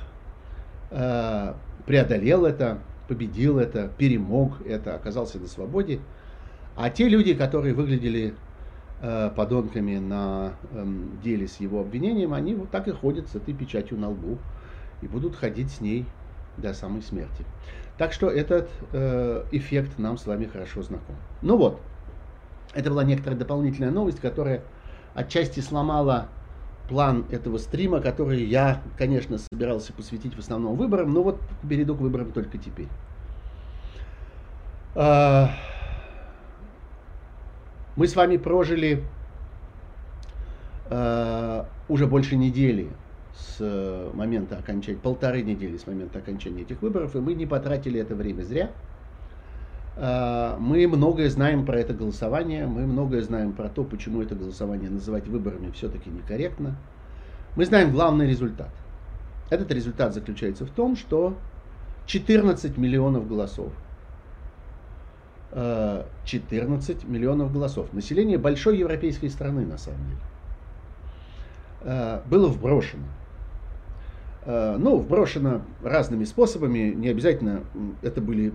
э, 0.93 1.53
преодолел 1.85 2.47
это, 2.47 2.79
победил 3.07 3.59
это, 3.59 3.91
перемог 3.99 4.67
это, 4.67 4.95
оказался 4.95 5.39
на 5.39 5.47
свободе. 5.47 6.01
А 6.75 6.89
те 6.89 7.07
люди, 7.07 7.35
которые 7.35 7.75
выглядели 7.75 8.33
подонками 9.35 9.99
на 9.99 10.53
э, 10.71 10.85
деле 11.23 11.49
с 11.49 11.57
его 11.57 11.81
обвинением, 11.81 12.35
они 12.35 12.55
вот 12.55 12.71
так 12.71 12.87
и 12.87 12.93
ходят 12.93 13.29
с 13.29 13.35
этой 13.35 13.53
печатью 13.53 13.99
на 13.99 14.11
лбу 14.11 14.39
и 15.01 15.09
будут 15.09 15.35
ходить 15.35 15.73
с 15.73 15.81
ней 15.81 16.07
до 16.57 16.73
самой 16.73 17.03
смерти. 17.03 17.45
Так 17.99 18.13
что 18.13 18.31
этот 18.31 18.71
э, 18.93 19.45
эффект 19.51 19.99
нам 19.99 20.17
с 20.19 20.27
вами 20.27 20.47
хорошо 20.47 20.83
знаком. 20.83 21.17
Ну 21.43 21.57
вот, 21.57 21.81
это 22.75 22.91
была 22.91 23.05
некоторая 23.05 23.39
дополнительная 23.39 23.91
новость, 23.91 24.21
которая 24.21 24.63
отчасти 25.15 25.61
сломала 25.61 26.29
план 26.89 27.25
этого 27.31 27.59
стрима, 27.59 28.01
который 28.01 28.45
я, 28.45 28.83
конечно, 28.99 29.39
собирался 29.39 29.93
посвятить 29.93 30.35
в 30.35 30.39
основном 30.39 30.77
выборам, 30.77 31.13
но 31.13 31.23
вот 31.23 31.41
перейду 31.69 31.97
к 31.97 32.01
выборам 32.01 32.33
только 32.33 32.59
теперь. 32.59 32.89
Мы 37.95 38.09
с 38.09 38.17
вами 38.17 38.39
прожили 38.39 39.05
а, 40.89 41.67
уже 41.89 42.07
больше 42.07 42.37
недели 42.37 42.89
с 43.35 44.11
момента 44.15 44.57
окончания, 44.57 44.99
полторы 44.99 45.43
недели 45.43 45.77
с 45.77 45.87
момента 45.87 46.19
окончания 46.19 46.63
этих 46.63 46.81
выборов, 46.81 47.15
и 47.17 47.21
мы 47.21 47.35
не 47.35 47.47
потратили 47.47 48.01
это 48.01 48.15
время 48.15 48.43
зря. 48.43 48.71
А, 49.97 50.57
мы 50.59 50.87
многое 50.87 51.29
знаем 51.29 51.67
про 51.67 51.79
это 51.79 51.93
голосование, 51.93 52.67
мы 52.67 52.87
многое 52.87 53.21
знаем 53.23 53.53
про 53.53 53.69
то, 53.69 53.85
почему 53.85 54.23
это 54.23 54.35
голосование 54.35 54.89
называть 54.89 55.29
выборами 55.29 55.71
все-таки 55.73 56.09
некорректно. 56.09 56.77
Мы 57.57 57.67
знаем 57.67 57.93
главный 57.93 58.27
результат. 58.27 58.71
Этот 59.51 59.71
результат 59.71 60.15
заключается 60.15 60.65
в 60.65 60.71
том, 60.71 60.97
что 60.97 61.37
14 62.07 62.79
миллионов 62.79 63.29
голосов. 63.29 63.71
14 65.55 67.05
а, 67.05 67.07
миллионов 67.07 67.53
голосов. 67.53 67.93
Население 67.93 68.39
большой 68.39 68.79
европейской 68.79 69.29
страны, 69.29 69.67
на 69.67 69.77
самом 69.77 70.01
деле, 70.07 70.21
а, 71.83 72.23
было 72.27 72.49
вброшено. 72.49 73.05
Ну, 74.45 74.97
вброшено 74.97 75.63
разными 75.85 76.25
способами. 76.25 76.93
Не 76.93 77.11
обязательно 77.11 77.61
это 78.03 78.21
были 78.21 78.53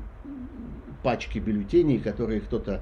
пачки 1.02 1.40
бюллетеней, 1.40 1.98
которые 1.98 2.42
кто-то 2.42 2.82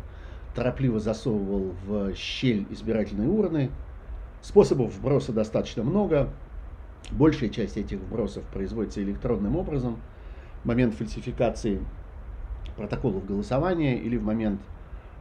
торопливо 0.56 1.00
засовывал 1.00 1.76
в 1.86 2.16
щель 2.16 2.66
избирательной 2.72 3.28
урны. 3.28 3.70
Способов 4.42 4.96
вброса 4.96 5.34
достаточно 5.34 5.84
много. 5.84 6.30
Большая 7.12 7.50
часть 7.50 7.78
этих 7.78 8.00
вбросов 8.00 8.44
производится 8.46 9.04
электронным 9.04 9.56
образом. 9.56 10.00
Момент 10.64 10.96
фальсификации 10.96 11.80
протоколов 12.76 13.26
голосования 13.26 13.98
или 13.98 14.18
в 14.18 14.24
момент 14.24 14.62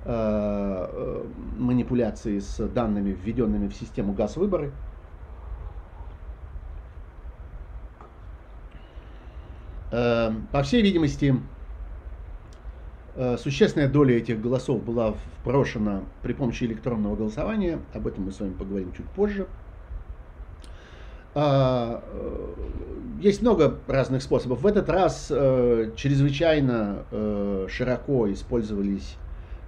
э, 0.04 0.08
э 0.10 1.24
манипуляции 1.58 2.38
с 2.38 2.66
данными, 2.68 3.10
введенными 3.10 3.68
в 3.68 3.74
систему 3.74 4.12
газ-выборы. 4.12 4.72
Э, 9.90 10.32
по 10.52 10.62
всей 10.62 10.82
видимости, 10.82 11.34
существенная 13.38 13.88
доля 13.88 14.16
этих 14.16 14.40
голосов 14.40 14.82
была 14.82 15.14
вброшена 15.40 16.02
при 16.22 16.32
помощи 16.32 16.64
электронного 16.64 17.14
голосования. 17.14 17.78
Об 17.92 18.08
этом 18.08 18.24
мы 18.24 18.32
с 18.32 18.40
вами 18.40 18.52
поговорим 18.52 18.92
чуть 18.92 19.06
позже. 19.10 19.46
А, 21.34 22.02
э, 22.06 22.54
есть 23.20 23.42
много 23.42 23.80
разных 23.86 24.22
способов. 24.22 24.62
В 24.62 24.66
этот 24.66 24.88
раз 24.88 25.28
э, 25.30 25.90
чрезвычайно 25.96 27.04
широко 27.68 28.32
использовались 28.32 29.16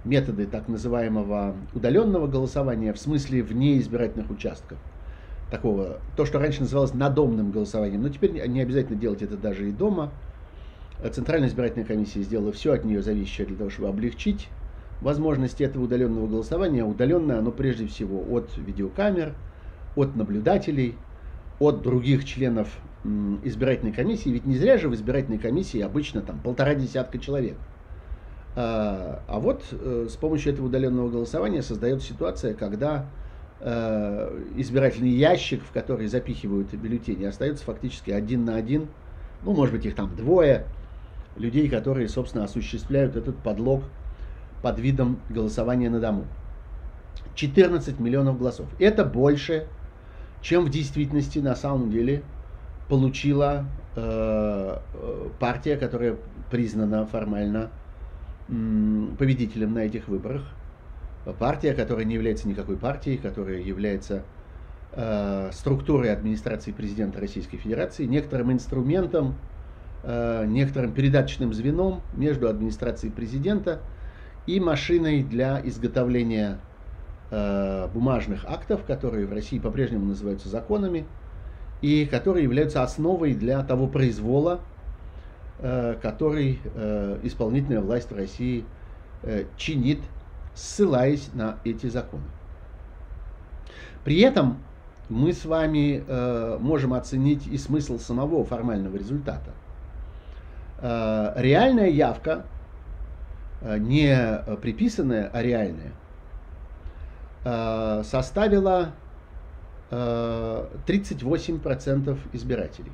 методы 0.05 0.45
так 0.45 0.67
называемого 0.67 1.55
удаленного 1.73 2.27
голосования, 2.27 2.93
в 2.93 2.99
смысле 2.99 3.43
вне 3.43 3.79
избирательных 3.79 4.29
участков. 4.29 4.77
Такого, 5.51 5.99
то, 6.15 6.25
что 6.25 6.39
раньше 6.39 6.61
называлось 6.61 6.93
надомным 6.93 7.51
голосованием. 7.51 8.01
Но 8.01 8.09
теперь 8.09 8.47
не 8.47 8.61
обязательно 8.61 8.99
делать 8.99 9.21
это 9.21 9.37
даже 9.37 9.69
и 9.69 9.71
дома. 9.71 10.11
Центральная 11.11 11.47
избирательная 11.47 11.85
комиссия 11.85 12.21
сделала 12.21 12.51
все 12.51 12.73
от 12.73 12.83
нее 12.83 13.01
зависящее 13.01 13.47
для 13.47 13.57
того, 13.57 13.69
чтобы 13.69 13.89
облегчить 13.89 14.49
возможности 15.01 15.63
этого 15.63 15.83
удаленного 15.83 16.27
голосования. 16.27 16.83
Удаленное 16.83 17.39
оно 17.39 17.51
прежде 17.51 17.87
всего 17.87 18.23
от 18.35 18.57
видеокамер, 18.57 19.33
от 19.95 20.15
наблюдателей, 20.15 20.95
от 21.59 21.81
других 21.81 22.25
членов 22.25 22.67
избирательной 23.43 23.93
комиссии. 23.93 24.29
Ведь 24.29 24.45
не 24.45 24.57
зря 24.57 24.77
же 24.77 24.89
в 24.89 24.95
избирательной 24.95 25.39
комиссии 25.39 25.79
обычно 25.79 26.21
там 26.21 26.39
полтора 26.39 26.75
десятка 26.75 27.19
человек. 27.19 27.57
А, 28.55 29.21
а 29.27 29.39
вот 29.39 29.63
с 29.71 30.15
помощью 30.17 30.53
этого 30.53 30.65
удаленного 30.67 31.09
голосования 31.09 31.61
создается 31.61 32.07
ситуация, 32.07 32.53
когда 32.53 33.05
избирательный 33.59 35.09
ящик, 35.09 35.63
в 35.63 35.71
который 35.71 36.05
запихивают 36.05 36.71
бюллетени, 36.73 37.25
остается 37.25 37.63
фактически 37.65 38.11
один 38.11 38.45
на 38.45 38.55
один, 38.55 38.87
ну, 39.43 39.53
может 39.53 39.73
быть, 39.73 39.85
их 39.85 39.95
там 39.95 40.15
двое, 40.15 40.65
людей, 41.37 41.67
которые, 41.67 42.07
собственно, 42.07 42.43
осуществляют 42.43 43.15
этот 43.15 43.35
подлог 43.37 43.83
под 44.61 44.79
видом 44.79 45.19
голосования 45.29 45.89
на 45.89 45.99
дому. 45.99 46.25
14 47.33 47.99
миллионов 47.99 48.37
голосов. 48.37 48.67
Это 48.79 49.05
больше, 49.05 49.65
чем 50.41 50.65
в 50.65 50.69
действительности 50.69 51.39
на 51.39 51.55
самом 51.55 51.89
деле 51.89 52.23
получила 52.89 53.65
э, 53.95 54.77
партия, 55.39 55.77
которая 55.77 56.17
признана 56.49 57.05
формально 57.05 57.69
э, 58.47 59.07
победителем 59.17 59.73
на 59.73 59.79
этих 59.79 60.07
выборах. 60.07 60.43
Партия, 61.39 61.73
которая 61.73 62.05
не 62.05 62.13
является 62.13 62.47
никакой 62.47 62.77
партией, 62.77 63.17
которая 63.17 63.59
является 63.59 64.23
э, 64.93 65.49
структурой 65.51 66.13
администрации 66.13 66.71
президента 66.71 67.19
Российской 67.19 67.57
Федерации, 67.57 68.05
некоторым 68.05 68.53
инструментом, 68.53 69.35
э, 70.03 70.45
некоторым 70.47 70.93
передаточным 70.93 71.53
звеном 71.53 72.01
между 72.13 72.47
администрацией 72.47 73.11
президента 73.11 73.81
и 74.45 74.61
машиной 74.61 75.23
для 75.23 75.59
изготовления 75.65 76.59
э, 77.31 77.87
бумажных 77.93 78.45
актов, 78.45 78.83
которые 78.83 79.25
в 79.25 79.33
России 79.33 79.59
по-прежнему 79.59 80.05
называются 80.05 80.49
законами, 80.49 81.05
и 81.81 82.05
которые 82.05 82.43
являются 82.43 82.83
основой 82.83 83.33
для 83.33 83.63
того 83.63 83.87
произвола, 83.87 84.59
э, 85.59 85.95
который 86.01 86.59
э, 86.63 87.19
исполнительная 87.23 87.81
власть 87.81 88.11
в 88.11 88.15
России 88.15 88.65
чинит, 89.57 89.99
ссылаясь 90.53 91.29
на 91.33 91.57
эти 91.65 91.87
законы. 91.87 92.23
При 94.03 94.19
этом 94.19 94.59
мы 95.09 95.33
с 95.33 95.43
вами 95.43 96.03
можем 96.59 96.93
оценить 96.93 97.47
и 97.47 97.57
смысл 97.57 97.97
самого 97.97 98.45
формального 98.45 98.95
результата. 98.95 99.49
Реальная 100.79 101.89
явка 101.89 102.45
не 103.61 104.15
приписанная, 104.61 105.31
а 105.33 105.41
реальная, 105.41 105.93
составила 107.43 108.93
38% 109.89 112.09
э, 112.09 112.17
избирателей. 112.33 112.91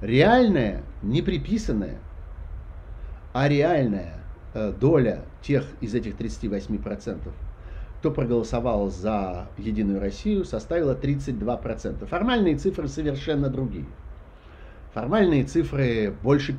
Реальная, 0.00 0.82
не 1.02 1.22
приписанная, 1.22 1.98
а 3.32 3.48
реальная 3.48 4.14
доля 4.80 5.22
тех 5.42 5.64
из 5.82 5.94
этих 5.94 6.16
38%, 6.16 7.18
кто 7.98 8.10
проголосовал 8.10 8.90
за 8.90 9.48
Единую 9.58 10.00
Россию, 10.00 10.44
составила 10.44 10.94
32%. 10.94 12.06
Формальные 12.06 12.56
цифры 12.56 12.88
совершенно 12.88 13.50
другие. 13.50 13.86
Формальные 14.96 15.44
цифры 15.44 16.14
больше, 16.22 16.56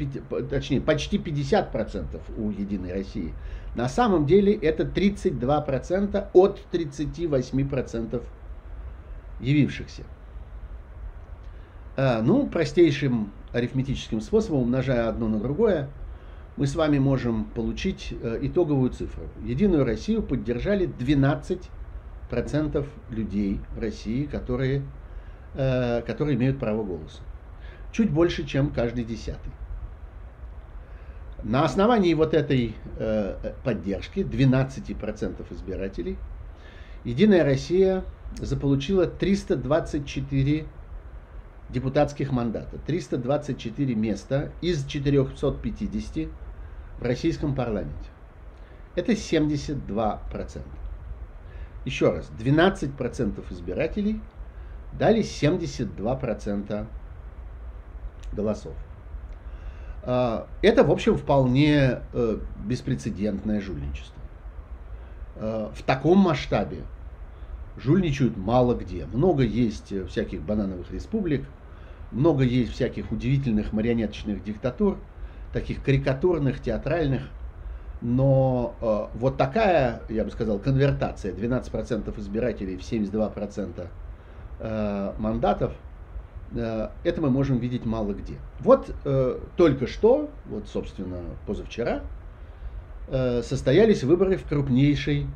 точнее, 0.50 0.80
почти 0.80 1.18
50% 1.18 2.06
у 2.38 2.52
Единой 2.52 2.94
России. 2.94 3.34
На 3.76 3.90
самом 3.90 4.26
деле 4.26 4.54
это 4.54 4.84
32% 4.84 6.30
от 6.34 6.62
38% 6.72 8.24
явившихся. 9.40 10.04
А, 11.96 12.22
ну, 12.22 12.48
простейшим 12.48 13.32
арифметическим 13.54 14.22
способом, 14.22 14.62
умножая 14.62 15.10
одно 15.10 15.28
на 15.28 15.40
другое, 15.40 15.90
мы 16.56 16.66
с 16.66 16.76
вами 16.76 16.98
можем 16.98 17.46
получить 17.46 18.16
э, 18.20 18.40
итоговую 18.42 18.90
цифру. 18.90 19.24
Единую 19.44 19.86
Россию 19.86 20.24
поддержали 20.24 20.88
12% 20.88 21.68
людей 23.12 23.60
России, 23.80 24.26
которые, 24.26 24.82
э, 25.54 26.02
которые 26.02 26.36
имеют 26.36 26.60
право 26.60 26.84
голоса 26.84 27.22
чуть 27.98 28.12
больше, 28.12 28.46
чем 28.46 28.70
каждый 28.70 29.04
десятый. 29.04 29.52
На 31.44 31.66
основании 31.66 32.14
вот 32.14 32.34
этой 32.34 32.76
э, 32.98 33.54
поддержки 33.64 34.20
12% 34.20 35.54
избирателей 35.54 36.18
Единая 37.08 37.46
Россия 37.46 38.04
заполучила 38.38 39.08
324 39.08 40.66
депутатских 41.70 42.34
мандата, 42.34 42.78
324 42.86 43.96
места 43.96 44.52
из 44.60 44.86
450 44.86 46.28
в 47.00 47.02
российском 47.02 47.56
парламенте. 47.56 47.94
Это 48.96 49.14
72%. 49.14 50.62
Еще 51.86 52.12
раз, 52.12 52.30
12% 52.38 53.54
избирателей 53.54 54.20
дали 54.92 55.22
72% 55.22 56.88
голосов. 58.34 58.74
А, 60.10 60.48
это, 60.62 60.86
в 60.86 60.92
общем, 60.92 61.18
вполне 61.18 62.00
э, 62.14 62.38
беспрецедентное 62.66 63.60
жульничество. 63.60 64.22
А, 65.36 65.70
в 65.76 65.84
таком 65.84 66.20
масштабе 66.20 66.84
жульничают 67.76 68.38
мало 68.38 68.74
где. 68.74 69.06
Много 69.06 69.44
есть 69.44 69.94
всяких 70.08 70.42
банановых 70.42 70.90
республик, 70.94 71.44
много 72.14 72.46
есть 72.46 72.72
всяких 72.72 73.12
удивительных 73.12 73.74
марионеточных 73.74 74.42
диктатур, 74.46 74.98
таких 75.52 75.84
карикатурных, 75.84 76.62
театральных. 76.62 77.24
Но 78.00 78.76
э, 78.80 79.18
вот 79.18 79.36
такая, 79.36 80.04
я 80.08 80.24
бы 80.24 80.32
сказал, 80.32 80.58
конвертация, 80.60 81.34
12% 81.34 82.18
избирателей 82.18 82.78
в 82.78 82.82
72% 82.82 83.88
э, 84.60 85.14
мандатов– 85.18 85.74
Э, 85.82 85.87
это 86.54 87.22
мы 87.22 87.30
можем 87.30 87.58
видеть 87.58 87.86
мало 87.86 88.14
где. 88.14 88.36
Вот 88.60 88.94
э, 89.04 89.40
только 89.56 89.88
что, 89.88 90.30
вот 90.46 90.68
собственно 90.68 91.18
позавчера, 91.46 92.02
э, 93.08 93.42
состоялись 93.42 94.04
выборы 94.04 94.38
в 94.38 94.48
крупнейшей 94.48 95.28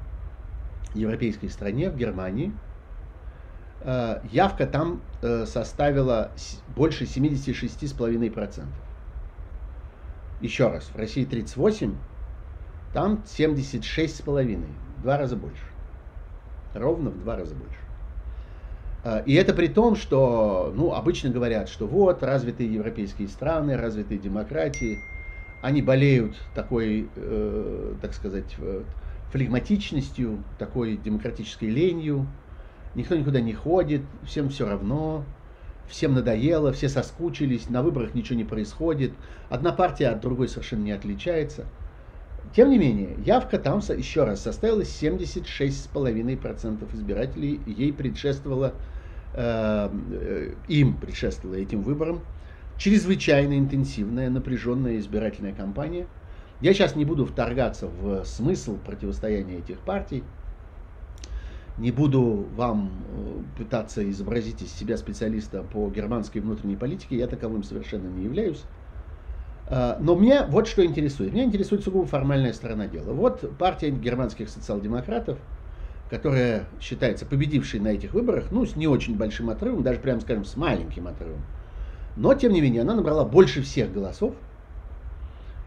европейской 0.94 1.48
стране, 1.48 1.90
в 1.90 1.98
Германии. 1.98 2.54
Э, 3.82 4.22
явка 4.32 4.68
там 4.68 5.02
э, 5.22 5.46
составила 5.46 6.32
больше 6.76 7.06
76,5%. 7.06 8.66
Еще 10.42 10.68
раз, 10.70 10.86
в 10.86 10.96
России 10.96 11.26
38, 11.26 11.96
там 12.94 13.24
76,5, 13.26 14.66
в 14.98 15.02
два 15.02 15.18
раза 15.18 15.36
больше. 15.36 15.64
Ровно 16.74 17.10
в 17.10 17.20
два 17.20 17.36
раза 17.36 17.54
больше. 17.54 17.78
А, 19.04 19.24
и 19.26 19.34
это 19.34 19.54
при 19.54 19.68
том, 19.68 19.96
что, 19.96 20.72
ну, 20.76 20.94
обычно 20.94 21.30
говорят, 21.30 21.70
что 21.70 21.88
вот, 21.88 22.24
развитые 22.24 22.74
европейские 22.74 23.28
страны, 23.28 23.78
развитые 23.78 24.20
демократии, 24.20 25.00
они 25.62 25.82
болеют 25.82 26.36
такой, 26.54 27.08
э, 27.16 27.94
так 28.02 28.14
сказать, 28.14 28.56
флегматичностью, 29.32 30.44
такой 30.60 30.98
демократической 30.98 31.70
ленью. 31.70 32.28
Никто 32.96 33.16
никуда 33.16 33.40
не 33.42 33.54
ходит, 33.54 34.02
всем 34.24 34.50
все 34.50 34.68
равно, 34.68 35.24
всем 35.88 36.14
надоело, 36.14 36.74
все 36.74 36.90
соскучились, 36.90 37.70
на 37.70 37.84
выборах 37.84 38.14
ничего 38.14 38.38
не 38.38 38.44
происходит, 38.44 39.14
одна 39.50 39.72
партия 39.72 40.10
от 40.10 40.20
другой 40.20 40.50
совершенно 40.50 40.84
не 40.84 40.92
отличается. 40.92 41.66
Тем 42.56 42.70
не 42.70 42.78
менее, 42.78 43.16
явка 43.26 43.58
там, 43.58 43.80
еще 43.80 44.26
раз, 44.26 44.42
составила 44.42 44.82
76,5% 44.82 46.96
избирателей, 46.96 47.62
ей 47.66 47.94
предшествовало 47.94 48.68
э, 48.68 48.72
им 49.36 50.98
предшествовала 50.98 51.56
этим 51.56 51.84
выборам 51.84 52.22
чрезвычайно 52.82 53.60
интенсивная, 53.60 54.32
напряженная 54.32 54.98
избирательная 54.98 55.54
кампания. 55.54 56.08
Я 56.62 56.74
сейчас 56.74 56.96
не 56.96 57.06
буду 57.06 57.28
вторгаться 57.28 57.88
в 57.88 58.26
смысл 58.26 58.76
противостояния 58.78 59.60
этих 59.60 59.78
партий, 59.80 60.24
не 61.78 61.92
буду 61.92 62.48
вам 62.56 62.92
э, 63.08 63.60
пытаться 63.60 64.08
изобразить 64.10 64.64
из 64.64 64.74
себя 64.74 64.98
специалиста 64.98 65.62
по 65.62 65.90
германской 65.92 66.42
внутренней 66.42 66.76
политике, 66.76 67.18
я 67.18 67.28
таковым 67.28 67.64
совершенно 67.64 68.08
не 68.08 68.24
являюсь. 68.24 68.64
Э, 69.68 69.98
но 70.00 70.16
меня 70.16 70.48
вот 70.48 70.68
что 70.68 70.84
интересует. 70.84 71.34
Меня 71.34 71.44
интересует 71.44 71.84
сугубо 71.84 72.08
формальная 72.08 72.54
сторона 72.54 72.88
дела. 72.88 73.14
Вот 73.14 73.58
партия 73.58 73.92
германских 73.92 74.50
социал-демократов– 74.50 75.38
которая 76.12 76.66
считается 76.82 77.26
победившей 77.26 77.80
на 77.80 77.88
этих 77.88 78.14
выборах, 78.14 78.52
ну, 78.52 78.66
с 78.66 78.76
не 78.76 78.86
очень 78.86 79.16
большим 79.16 79.50
отрывом, 79.50 79.82
даже, 79.82 80.02
прямо 80.02 80.20
скажем, 80.20 80.44
с 80.44 80.58
маленьким 80.58 81.08
отрывом. 81.08 81.40
Но, 82.18 82.34
тем 82.34 82.52
не 82.52 82.60
менее, 82.60 82.82
она 82.82 82.96
набрала 82.96 83.24
больше 83.24 83.62
всех 83.62 83.94
голосов 83.94 84.36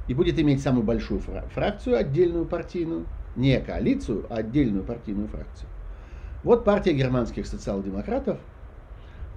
и 0.07 0.13
будет 0.13 0.39
иметь 0.39 0.61
самую 0.61 0.85
большую 0.85 1.23
фракцию, 1.55 1.97
отдельную 1.97 2.45
партийную, 2.45 3.07
не 3.37 3.59
коалицию, 3.59 4.27
а 4.29 4.35
отдельную 4.37 4.85
партийную 4.85 5.29
фракцию. 5.29 5.67
Вот 6.43 6.63
партия 6.63 6.93
германских 6.93 7.47
социал-демократов 7.47 8.39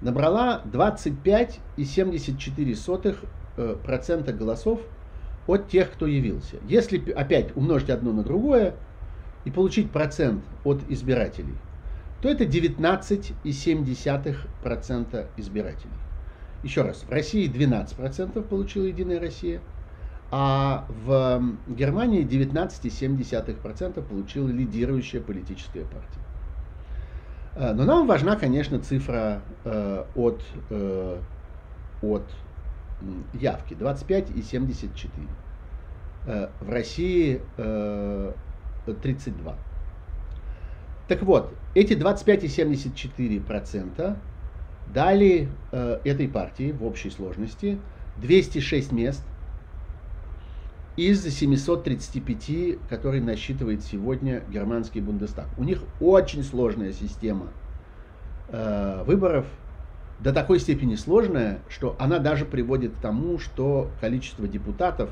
набрала 0.02 0.60
25,74% 0.66 3.16
э, 3.56 4.32
голосов 4.34 4.80
от 5.46 5.68
тех, 5.68 5.90
кто 5.90 6.06
явился. 6.06 6.56
Если 6.68 7.10
опять 7.12 7.56
умножить 7.56 7.88
одно 7.88 8.12
на 8.12 8.22
другое 8.22 8.74
и 9.44 9.50
получить 9.50 9.90
процент 9.90 10.42
от 10.64 10.80
избирателей, 10.88 11.56
то 12.20 12.28
это 12.28 12.44
19,7% 12.44 15.26
избирателей. 15.36 15.92
Еще 16.62 16.82
раз, 16.82 17.04
в 17.04 17.10
России 17.10 17.50
12% 17.50 18.42
получила 18.42 18.84
Единая 18.84 19.18
Россия, 19.20 19.60
а 20.30 20.86
в 21.04 21.42
Германии 21.68 22.24
19,7% 22.24 24.02
получила 24.02 24.48
лидирующая 24.48 25.20
политическая 25.20 25.84
партия. 25.84 26.20
Э, 27.54 27.72
но 27.72 27.84
нам 27.84 28.06
важна, 28.06 28.36
конечно, 28.36 28.78
цифра 28.80 29.40
э, 29.64 30.04
от, 30.14 30.42
э, 30.70 31.18
от 32.02 32.24
явки 33.32 33.74
25 33.74 34.36
и 34.36 34.42
74. 34.42 35.12
Э, 36.26 36.48
в 36.60 36.70
России 36.70 37.40
32. 38.94 39.56
Так 41.08 41.22
вот, 41.22 41.54
эти 41.74 41.94
25 41.94 42.44
и 42.44 42.48
74 42.48 43.40
процента 43.40 44.16
дали 44.92 45.48
э, 45.72 46.00
этой 46.04 46.28
партии 46.28 46.72
в 46.72 46.84
общей 46.84 47.10
сложности 47.10 47.78
206 48.18 48.92
мест 48.92 49.22
из 50.96 51.22
735, 51.24 52.78
которые 52.88 53.22
насчитывает 53.22 53.84
сегодня 53.84 54.42
германский 54.50 55.00
Бундестаг. 55.00 55.46
У 55.56 55.64
них 55.64 55.82
очень 56.00 56.42
сложная 56.42 56.92
система 56.92 57.46
э, 58.48 59.04
выборов, 59.06 59.46
до 60.20 60.32
такой 60.32 60.58
степени 60.58 60.96
сложная, 60.96 61.60
что 61.68 61.94
она 61.98 62.18
даже 62.18 62.44
приводит 62.44 62.96
к 62.96 63.00
тому, 63.00 63.38
что 63.38 63.90
количество 64.00 64.48
депутатов 64.48 65.10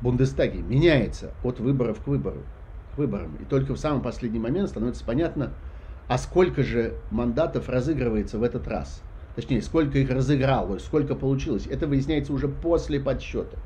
в 0.00 0.04
Бундестаге 0.04 0.60
меняется 0.60 1.32
от 1.44 1.60
выборов 1.60 2.02
к 2.02 2.06
выбору, 2.06 2.42
выборам. 2.96 3.36
И 3.40 3.44
только 3.44 3.74
в 3.74 3.78
самый 3.78 4.02
последний 4.02 4.38
момент 4.38 4.68
становится 4.68 5.04
понятно, 5.04 5.52
а 6.08 6.18
сколько 6.18 6.62
же 6.62 6.94
мандатов 7.10 7.68
разыгрывается 7.68 8.38
в 8.38 8.42
этот 8.42 8.68
раз. 8.68 9.02
Точнее, 9.34 9.62
сколько 9.62 9.98
их 9.98 10.10
разыгралось, 10.10 10.84
сколько 10.84 11.14
получилось. 11.14 11.66
Это 11.66 11.86
выясняется 11.86 12.32
уже 12.32 12.48
после 12.48 13.00
подсчета. 13.00 13.56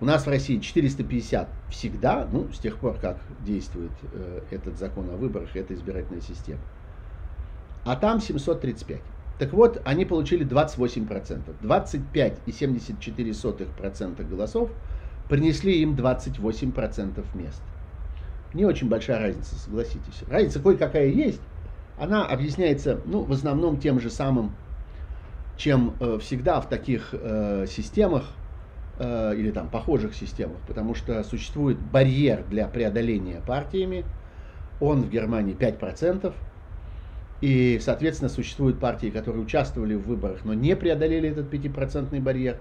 У 0.00 0.04
нас 0.04 0.26
в 0.26 0.28
России 0.28 0.58
450 0.58 1.48
всегда, 1.70 2.26
ну, 2.32 2.48
с 2.52 2.58
тех 2.58 2.78
пор, 2.78 2.96
как 3.00 3.18
действует 3.44 3.92
э, 4.12 4.40
этот 4.50 4.78
закон 4.78 5.08
о 5.10 5.16
выборах, 5.16 5.54
эта 5.54 5.74
избирательная 5.74 6.22
система. 6.22 6.60
А 7.84 7.96
там 7.96 8.20
735. 8.20 9.00
Так 9.38 9.52
вот, 9.52 9.80
они 9.84 10.04
получили 10.04 10.44
28%. 10.46 11.40
25,74% 11.62 14.28
голосов 14.28 14.70
принесли 15.28 15.82
им 15.82 15.94
28% 15.94 17.24
мест. 17.34 17.62
Не 18.54 18.64
очень 18.64 18.88
большая 18.88 19.18
разница, 19.18 19.56
согласитесь. 19.56 20.22
Разница 20.28 20.60
кое-какая 20.60 21.08
есть. 21.08 21.40
Она 21.98 22.26
объясняется, 22.26 23.00
ну, 23.06 23.22
в 23.22 23.32
основном 23.32 23.78
тем 23.78 24.00
же 24.00 24.10
самым, 24.10 24.52
чем 25.56 25.94
э, 26.00 26.18
всегда 26.20 26.60
в 26.60 26.68
таких 26.68 27.10
э, 27.12 27.66
системах, 27.68 28.24
Э, 28.98 29.34
или 29.34 29.50
там 29.50 29.68
похожих 29.68 30.14
системах, 30.14 30.58
потому 30.68 30.94
что 30.94 31.24
существует 31.24 31.78
барьер 31.78 32.44
для 32.50 32.68
преодоления 32.68 33.40
партиями, 33.46 34.04
он 34.80 35.02
в 35.02 35.10
Германии 35.10 35.56
5%, 35.56 36.32
и, 37.40 37.80
соответственно, 37.82 38.28
существуют 38.28 38.78
партии, 38.78 39.06
которые 39.06 39.42
участвовали 39.42 39.94
в 39.94 40.06
выборах, 40.06 40.44
но 40.44 40.52
не 40.52 40.76
преодолели 40.76 41.30
этот 41.30 41.52
5% 41.52 42.20
барьер. 42.20 42.58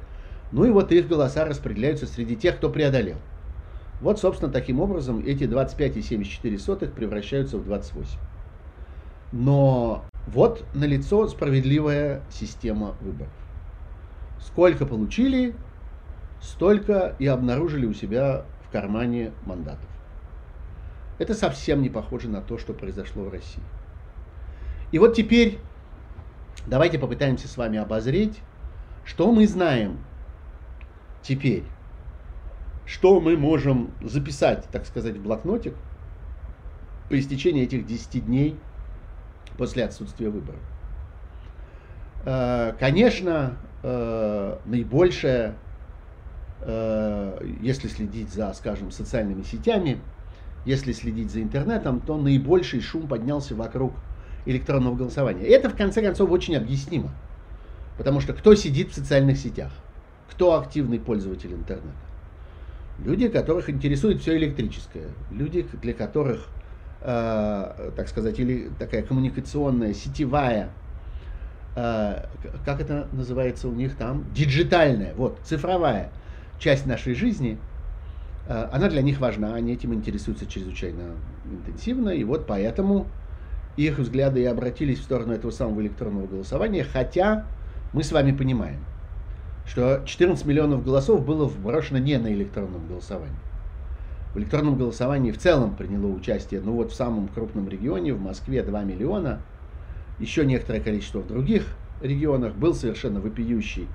Ну 0.53 0.63
и 0.63 0.69
вот 0.69 0.91
их 0.93 1.07
голоса 1.07 1.43
распределяются 1.45 2.07
среди 2.07 2.35
тех, 2.37 2.57
кто 2.57 2.69
преодолел. 2.69 3.17
Вот, 4.01 4.19
собственно, 4.19 4.51
таким 4.51 4.79
образом 4.79 5.23
эти 5.25 5.43
25,74 5.43 6.91
превращаются 6.91 7.57
в 7.57 7.65
28. 7.65 8.19
Но 9.31 10.03
вот 10.27 10.65
налицо 10.73 11.27
справедливая 11.27 12.23
система 12.31 12.95
выборов. 13.01 13.31
Сколько 14.39 14.87
получили, 14.87 15.55
столько 16.41 17.15
и 17.19 17.27
обнаружили 17.27 17.85
у 17.85 17.93
себя 17.93 18.45
в 18.67 18.71
кармане 18.71 19.31
мандатов. 19.45 19.87
Это 21.19 21.35
совсем 21.35 21.83
не 21.83 21.89
похоже 21.89 22.27
на 22.27 22.41
то, 22.41 22.57
что 22.57 22.73
произошло 22.73 23.23
в 23.23 23.31
России. 23.31 23.63
И 24.91 24.97
вот 24.97 25.15
теперь 25.15 25.59
давайте 26.65 26.97
попытаемся 26.97 27.47
с 27.47 27.55
вами 27.55 27.77
обозреть, 27.77 28.41
что 29.05 29.31
мы 29.31 29.47
знаем 29.47 29.99
теперь, 31.21 31.63
что 32.85 33.19
мы 33.19 33.37
можем 33.37 33.91
записать, 34.01 34.67
так 34.71 34.85
сказать, 34.85 35.17
в 35.17 35.21
блокнотик 35.21 35.73
по 37.09 37.19
истечении 37.19 37.63
этих 37.63 37.85
10 37.85 38.25
дней 38.25 38.57
после 39.57 39.85
отсутствия 39.85 40.29
выборов. 40.29 40.61
Э, 42.25 42.73
конечно, 42.79 43.57
э, 43.83 44.57
наибольшая 44.65 45.55
Э, 46.63 47.39
если 47.61 47.87
следить 47.87 48.31
за, 48.31 48.53
скажем, 48.53 48.91
социальными 48.91 49.41
сетями, 49.41 49.99
если 50.63 50.91
следить 50.91 51.31
за 51.31 51.41
интернетом, 51.41 51.99
то 51.99 52.17
наибольший 52.17 52.81
шум 52.81 53.07
поднялся 53.07 53.55
вокруг 53.55 53.93
электронного 54.45 54.95
голосования. 54.95 55.47
Это, 55.47 55.69
в 55.69 55.75
конце 55.75 56.01
концов, 56.03 56.29
очень 56.29 56.55
объяснимо. 56.55 57.09
Потому 57.97 58.19
что 58.19 58.33
кто 58.33 58.53
сидит 58.53 58.91
в 58.91 58.95
социальных 58.95 59.37
сетях? 59.37 59.71
Кто 60.29 60.59
активный 60.59 60.99
пользователь 60.99 61.51
интернета? 61.51 62.10
Люди, 63.03 63.29
которых 63.29 63.69
интересует 63.69 64.21
все 64.21 64.37
электрическое. 64.37 65.07
Люди, 65.31 65.65
для 65.81 65.93
которых, 65.93 66.47
э, 67.01 67.91
так 67.95 68.07
сказать, 68.07 68.39
или 68.39 68.69
такая 68.77 69.01
коммуникационная, 69.01 69.93
сетевая, 69.93 70.69
э, 71.75 72.25
как 72.63 72.79
это 72.79 73.07
называется 73.11 73.67
у 73.69 73.71
них 73.71 73.95
там, 73.95 74.25
диджитальная, 74.33 75.15
вот, 75.15 75.39
цифровая 75.43 76.11
часть 76.59 76.85
нашей 76.85 77.15
жизни, 77.15 77.57
э, 78.47 78.69
она 78.71 78.87
для 78.87 79.01
них 79.01 79.19
важна, 79.19 79.55
они 79.55 79.73
этим 79.73 79.95
интересуются 79.95 80.45
чрезвычайно 80.45 81.15
интенсивно, 81.51 82.09
и 82.09 82.23
вот 82.23 82.45
поэтому 82.45 83.07
их 83.77 83.97
взгляды 83.97 84.41
и 84.41 84.45
обратились 84.45 84.99
в 84.99 85.03
сторону 85.03 85.33
этого 85.33 85.49
самого 85.49 85.81
электронного 85.81 86.27
голосования, 86.27 86.83
хотя 86.83 87.45
мы 87.93 88.03
с 88.03 88.11
вами 88.11 88.31
понимаем, 88.31 88.79
что 89.65 90.01
14 90.05 90.45
миллионов 90.45 90.83
голосов 90.83 91.25
было 91.25 91.45
вброшено 91.45 91.99
не 91.99 92.17
на 92.17 92.33
электронном 92.33 92.87
голосовании. 92.87 93.35
В 94.33 94.39
электронном 94.39 94.77
голосовании 94.77 95.31
в 95.31 95.37
целом 95.37 95.75
приняло 95.75 96.07
участие, 96.07 96.61
ну 96.61 96.73
вот 96.73 96.91
в 96.91 96.95
самом 96.95 97.27
крупном 97.27 97.67
регионе, 97.67 98.13
в 98.13 98.21
Москве 98.21 98.63
2 98.63 98.83
миллиона, 98.83 99.41
еще 100.19 100.45
некоторое 100.45 100.79
количество 100.79 101.19
в 101.19 101.27
других 101.27 101.65
регионах, 102.01 102.53
был 102.55 102.73
совершенно 102.73 103.19
вопиющий 103.19 103.87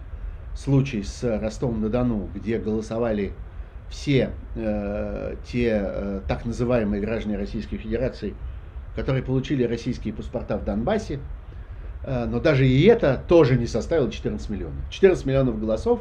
случай 0.55 1.02
с 1.02 1.22
Ростовом-на-Дону, 1.22 2.29
где 2.35 2.59
голосовали 2.59 3.33
все 3.88 4.31
э, 4.57 5.37
те 5.46 5.83
э, 5.85 6.20
так 6.26 6.44
называемые 6.44 7.00
граждане 7.00 7.37
Российской 7.37 7.76
Федерации, 7.76 8.35
которые 8.94 9.22
получили 9.22 9.62
российские 9.64 10.12
паспорта 10.12 10.59
в 10.59 10.64
Донбассе, 10.64 11.20
но 12.05 12.41
даже 12.41 12.67
и 12.67 12.85
это 12.85 13.23
тоже 13.29 13.57
не 13.57 13.67
составило 13.67 14.11
14 14.11 14.49
миллионов. 14.51 14.79
14 14.91 15.25
миллионов 15.27 15.61
голосов, 15.61 16.01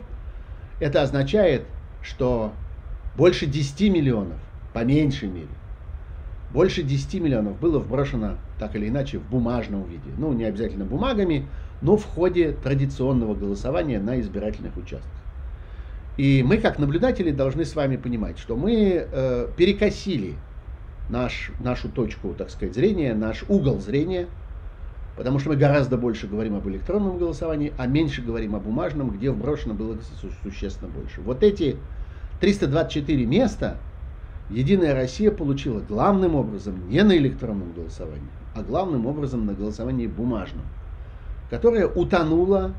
это 0.79 1.01
означает, 1.01 1.63
что 2.01 2.53
больше 3.17 3.45
10 3.45 3.93
миллионов, 3.93 4.37
по 4.73 4.83
меньшей 4.83 5.29
мере, 5.29 5.47
больше 6.51 6.83
10 6.83 7.21
миллионов 7.21 7.59
было 7.59 7.79
вброшено 7.79 8.37
так 8.59 8.75
или 8.75 8.87
иначе 8.87 9.17
в 9.19 9.29
бумажном 9.29 9.83
виде. 9.83 10.09
Ну, 10.17 10.31
не 10.33 10.45
обязательно 10.45 10.85
бумагами, 10.85 11.47
но 11.81 11.97
в 11.97 12.05
ходе 12.05 12.51
традиционного 12.51 13.35
голосования 13.35 13.99
на 13.99 14.19
избирательных 14.19 14.77
участках. 14.77 15.11
И 16.17 16.43
мы, 16.43 16.57
как 16.57 16.79
наблюдатели, 16.79 17.31
должны 17.31 17.65
с 17.65 17.75
вами 17.75 17.97
понимать, 17.97 18.39
что 18.39 18.55
мы 18.55 19.05
э, 19.11 19.47
перекосили 19.57 20.35
наш, 21.09 21.51
нашу 21.59 21.89
точку, 21.89 22.33
так 22.33 22.49
сказать, 22.49 22.73
зрения, 22.73 23.13
наш 23.13 23.43
угол 23.49 23.79
зрения, 23.81 24.27
потому 25.15 25.39
что 25.39 25.49
мы 25.49 25.55
гораздо 25.55 25.97
больше 25.97 26.27
говорим 26.27 26.55
об 26.55 26.67
электронном 26.67 27.17
голосовании, 27.17 27.73
а 27.77 27.87
меньше 27.87 28.21
говорим 28.21 28.55
о 28.55 28.59
бумажном, 28.59 29.11
где 29.11 29.31
вброшено 29.31 29.73
было 29.73 29.97
существенно 30.43 30.89
больше. 30.89 31.21
Вот 31.21 31.43
эти 31.43 31.77
324 32.41 33.25
места 33.25 33.77
Единая 34.49 34.93
Россия 34.93 35.31
получила 35.31 35.79
главным 35.79 36.35
образом 36.35 36.87
не 36.87 37.01
на 37.03 37.17
электронном 37.17 37.73
голосовании, 37.73 38.29
а 38.55 38.61
главным 38.61 39.07
образом 39.07 39.47
на 39.47 39.53
голосовании 39.53 40.05
бумажном 40.05 40.61
которая 41.49 41.87
утонула 41.87 42.73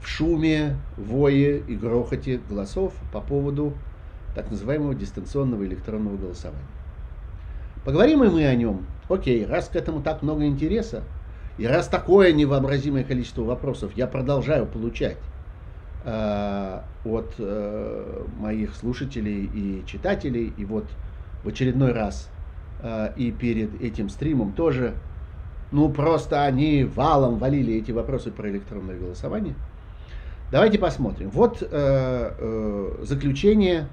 в 0.00 0.08
шуме, 0.08 0.76
вое 0.96 1.58
и 1.58 1.76
грохоте 1.76 2.40
голосов 2.48 2.94
по 3.12 3.20
поводу 3.20 3.74
так 4.34 4.50
называемого 4.50 4.94
дистанционного 4.94 5.64
электронного 5.64 6.16
голосования. 6.16 6.64
Поговорим 7.84 8.24
и 8.24 8.28
мы 8.28 8.46
о 8.46 8.54
нем. 8.54 8.86
Окей, 9.08 9.44
раз 9.44 9.68
к 9.68 9.76
этому 9.76 10.02
так 10.02 10.22
много 10.22 10.46
интереса, 10.46 11.02
и 11.60 11.66
раз 11.66 11.88
такое 11.88 12.32
невообразимое 12.32 13.04
количество 13.04 13.42
вопросов 13.42 13.92
я 13.94 14.06
продолжаю 14.06 14.64
получать 14.64 15.18
э, 16.06 16.80
от 17.04 17.34
э, 17.36 18.24
моих 18.38 18.74
слушателей 18.74 19.44
и 19.44 19.84
читателей. 19.86 20.54
И 20.56 20.64
вот 20.64 20.86
в 21.44 21.48
очередной 21.48 21.92
раз 21.92 22.30
э, 22.82 23.12
и 23.16 23.30
перед 23.30 23.78
этим 23.82 24.08
стримом 24.08 24.52
тоже, 24.52 24.94
ну 25.70 25.90
просто 25.90 26.44
они 26.44 26.84
валом 26.84 27.36
валили 27.36 27.74
эти 27.74 27.92
вопросы 27.92 28.30
про 28.30 28.48
электронное 28.48 28.98
голосование. 28.98 29.54
Давайте 30.50 30.78
посмотрим. 30.78 31.28
Вот 31.28 31.60
э, 31.60 31.66
э, 31.70 32.94
заключение 33.02 33.86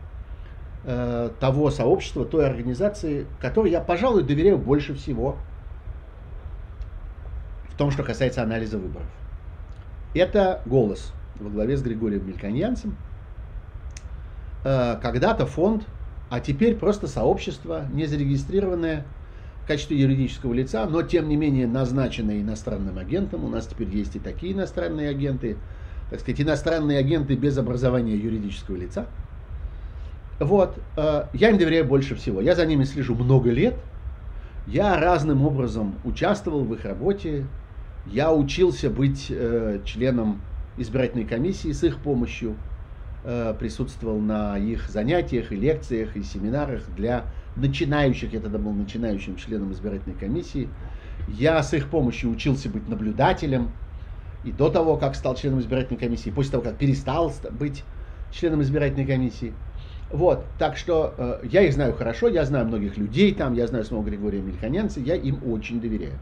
э, 0.85 1.31
того 1.41 1.69
сообщества, 1.69 2.23
той 2.23 2.47
организации, 2.47 3.25
которой 3.41 3.71
я, 3.71 3.81
пожалуй, 3.81 4.23
доверяю 4.23 4.57
больше 4.57 4.93
всего 4.95 5.35
в 7.77 7.79
том, 7.79 7.91
что 7.91 8.01
касается 8.01 8.41
анализа 8.41 8.79
выборов. 8.79 9.07
Это 10.15 10.61
«Голос» 10.65 11.13
во 11.39 11.49
главе 11.49 11.77
с 11.77 11.83
Григорием 11.83 12.27
Мельканьянцем. 12.27 12.97
Э, 14.65 14.97
когда-то 14.99 15.45
фонд, 15.45 15.85
а 16.31 16.39
теперь 16.39 16.75
просто 16.75 17.07
сообщество, 17.07 17.85
не 17.93 18.07
зарегистрированное 18.07 19.05
в 19.63 19.67
качестве 19.67 19.99
юридического 19.99 20.53
лица, 20.53 20.85
но 20.87 21.03
тем 21.03 21.29
не 21.29 21.37
менее 21.37 21.67
назначенное 21.67 22.41
иностранным 22.41 22.97
агентом. 22.97 23.45
У 23.45 23.47
нас 23.47 23.67
теперь 23.67 23.89
есть 23.89 24.15
и 24.15 24.19
такие 24.19 24.53
иностранные 24.53 25.09
агенты– 25.09 25.55
так 26.09 26.21
сказать, 26.21 26.41
иностранные 26.41 26.99
агенты 26.99 27.35
без 27.35 27.57
образования 27.57 28.15
юридического 28.15 28.75
лица. 28.75 29.07
Вот, 30.39 30.77
э, 30.95 31.25
я 31.33 31.49
им 31.49 31.57
доверяю 31.57 31.85
больше 31.85 32.15
всего. 32.15 32.41
Я 32.41 32.55
за 32.55 32.65
ними 32.65 32.83
слежу 32.83 33.15
много 33.15 33.49
лет. 33.49 33.75
Я 34.67 34.99
разным 34.99 35.45
образом 35.45 35.95
участвовал 36.03 36.63
в 36.63 36.73
их 36.73 36.85
работе. 36.85 37.45
Я 38.11 38.33
учился 38.33 38.89
быть 38.89 39.27
э, 39.29 39.79
членом 39.85 40.41
избирательной 40.77 41.25
комиссии 41.25 41.71
с 41.71 41.83
их 41.83 41.97
помощью. 41.97 42.55
Э, 43.29 43.53
присутствовал 43.59 44.19
на 44.19 44.57
их 44.57 44.87
занятиях 44.87 45.51
и 45.51 45.55
лекциях 45.57 46.15
и 46.15 46.23
семинарах 46.23 46.83
для 46.95 47.25
начинающих. 47.57 48.31
Я 48.31 48.39
тогда 48.39 48.57
был 48.57 48.71
начинающим 48.71 49.35
членом 49.35 49.73
избирательной 49.73 50.15
комиссии. 50.15 50.69
Я 51.27 51.61
с 51.61 51.73
их 51.73 51.89
помощью 51.89 52.29
учился 52.29 52.69
быть 52.69 52.87
наблюдателем 52.87 53.71
и 54.45 54.53
до 54.53 54.69
того, 54.69 54.95
как 54.95 55.15
стал 55.15 55.35
членом 55.35 55.59
избирательной 55.59 55.99
комиссии, 55.99 56.29
после 56.29 56.51
того, 56.51 56.63
как 56.63 56.77
перестал 56.77 57.33
быть 57.51 57.83
членом 58.31 58.61
избирательной 58.61 59.05
комиссии. 59.05 59.51
Вот, 60.09 60.45
так 60.57 60.77
что 60.77 61.13
э, 61.17 61.39
я 61.51 61.63
их 61.63 61.73
знаю 61.73 61.93
хорошо, 61.95 62.29
я 62.29 62.45
знаю 62.45 62.65
многих 62.65 62.95
людей 62.95 63.33
там, 63.33 63.55
я 63.55 63.67
знаю 63.67 63.83
самого 63.83 64.05
Григория 64.05 64.39
Мельконянца, 64.39 65.01
я 65.01 65.15
им 65.15 65.39
очень 65.51 65.81
доверяю. 65.81 66.13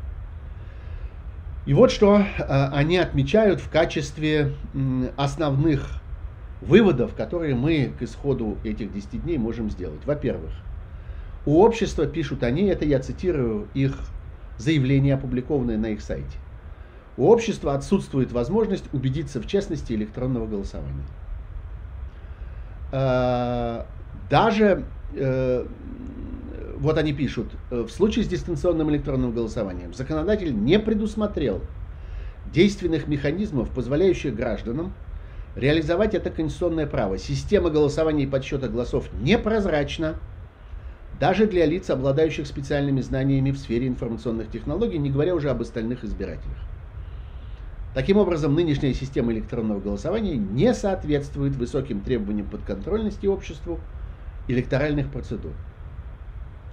И 1.65 1.73
вот 1.73 1.91
что 1.91 2.19
э, 2.19 2.69
они 2.73 2.97
отмечают 2.97 3.60
в 3.60 3.69
качестве 3.69 4.54
э, 4.73 5.10
основных 5.17 6.01
выводов, 6.62 7.15
которые 7.15 7.56
мы 7.56 7.91
к 7.97 8.04
исходу 8.04 8.58
этих 8.63 8.93
10 8.93 9.23
дней 9.23 9.38
можем 9.38 9.69
сделать. 9.69 10.06
Во-первых, 10.06 10.51
у 11.45 11.62
общества, 11.62 12.06
пишут 12.06 12.43
они, 12.43 12.65
это 12.65 12.86
я 12.86 12.99
цитирую 12.99 13.67
их 13.73 13.97
заявление, 14.58 15.15
опубликованное 15.15 15.78
на 15.78 15.88
их 15.88 16.01
сайте. 16.01 16.38
У 17.17 17.28
общества 17.30 17.73
отсутствует 17.75 18.32
возможность 18.32 18.86
убедиться 18.93 19.41
в 19.41 19.47
честности 19.47 19.93
электронного 19.93 20.47
голосования. 20.47 21.06
А, 22.91 23.86
даже, 24.30 24.84
э, 25.13 25.65
вот 26.77 26.97
они 26.97 27.13
пишут, 27.13 27.47
э, 27.71 27.81
в 27.81 27.89
случае 27.89 28.25
с 28.25 28.27
дистанционным 28.27 28.89
электронным 28.91 29.31
голосованием 29.31 29.93
законодатель 29.93 30.53
не 30.53 30.79
предусмотрел 30.79 31.61
действенных 32.53 33.07
механизмов, 33.07 33.69
позволяющих 33.69 34.35
гражданам 34.35 34.93
реализовать 35.55 36.13
это 36.13 36.29
конституционное 36.29 36.85
право. 36.85 37.17
Система 37.17 37.69
голосования 37.69 38.23
и 38.23 38.27
подсчета 38.27 38.67
голосов 38.67 39.09
непрозрачна, 39.21 40.15
даже 41.19 41.47
для 41.47 41.65
лиц, 41.65 41.89
обладающих 41.89 42.45
специальными 42.45 42.99
знаниями 42.99 43.51
в 43.51 43.57
сфере 43.57 43.88
информационных 43.88 44.51
технологий, 44.51 44.97
не 44.97 45.09
говоря 45.09 45.33
уже 45.33 45.49
об 45.49 45.61
остальных 45.61 46.03
избирателях. 46.03 46.57
Таким 47.93 48.17
образом, 48.17 48.53
нынешняя 48.53 48.93
система 48.93 49.31
электронного 49.31 49.79
голосования 49.79 50.35
не 50.35 50.73
соответствует 50.73 51.55
высоким 51.55 52.01
требованиям 52.01 52.47
подконтрольности 52.47 53.25
обществу 53.25 53.79
электоральных 54.49 55.09
процедур. 55.09 55.53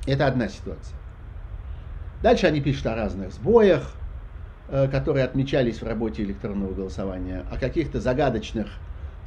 Это 0.07 0.27
одна 0.27 0.49
ситуация. 0.49 0.97
Дальше 2.23 2.47
они 2.47 2.61
пишут 2.61 2.87
о 2.87 2.95
разных 2.95 3.33
сбоях, 3.33 3.93
э, 4.69 4.89
которые 4.89 5.25
отмечались 5.25 5.81
в 5.81 5.87
работе 5.87 6.23
электронного 6.23 6.73
голосования, 6.73 7.45
о 7.51 7.57
каких-то 7.57 8.01
загадочных 8.01 8.69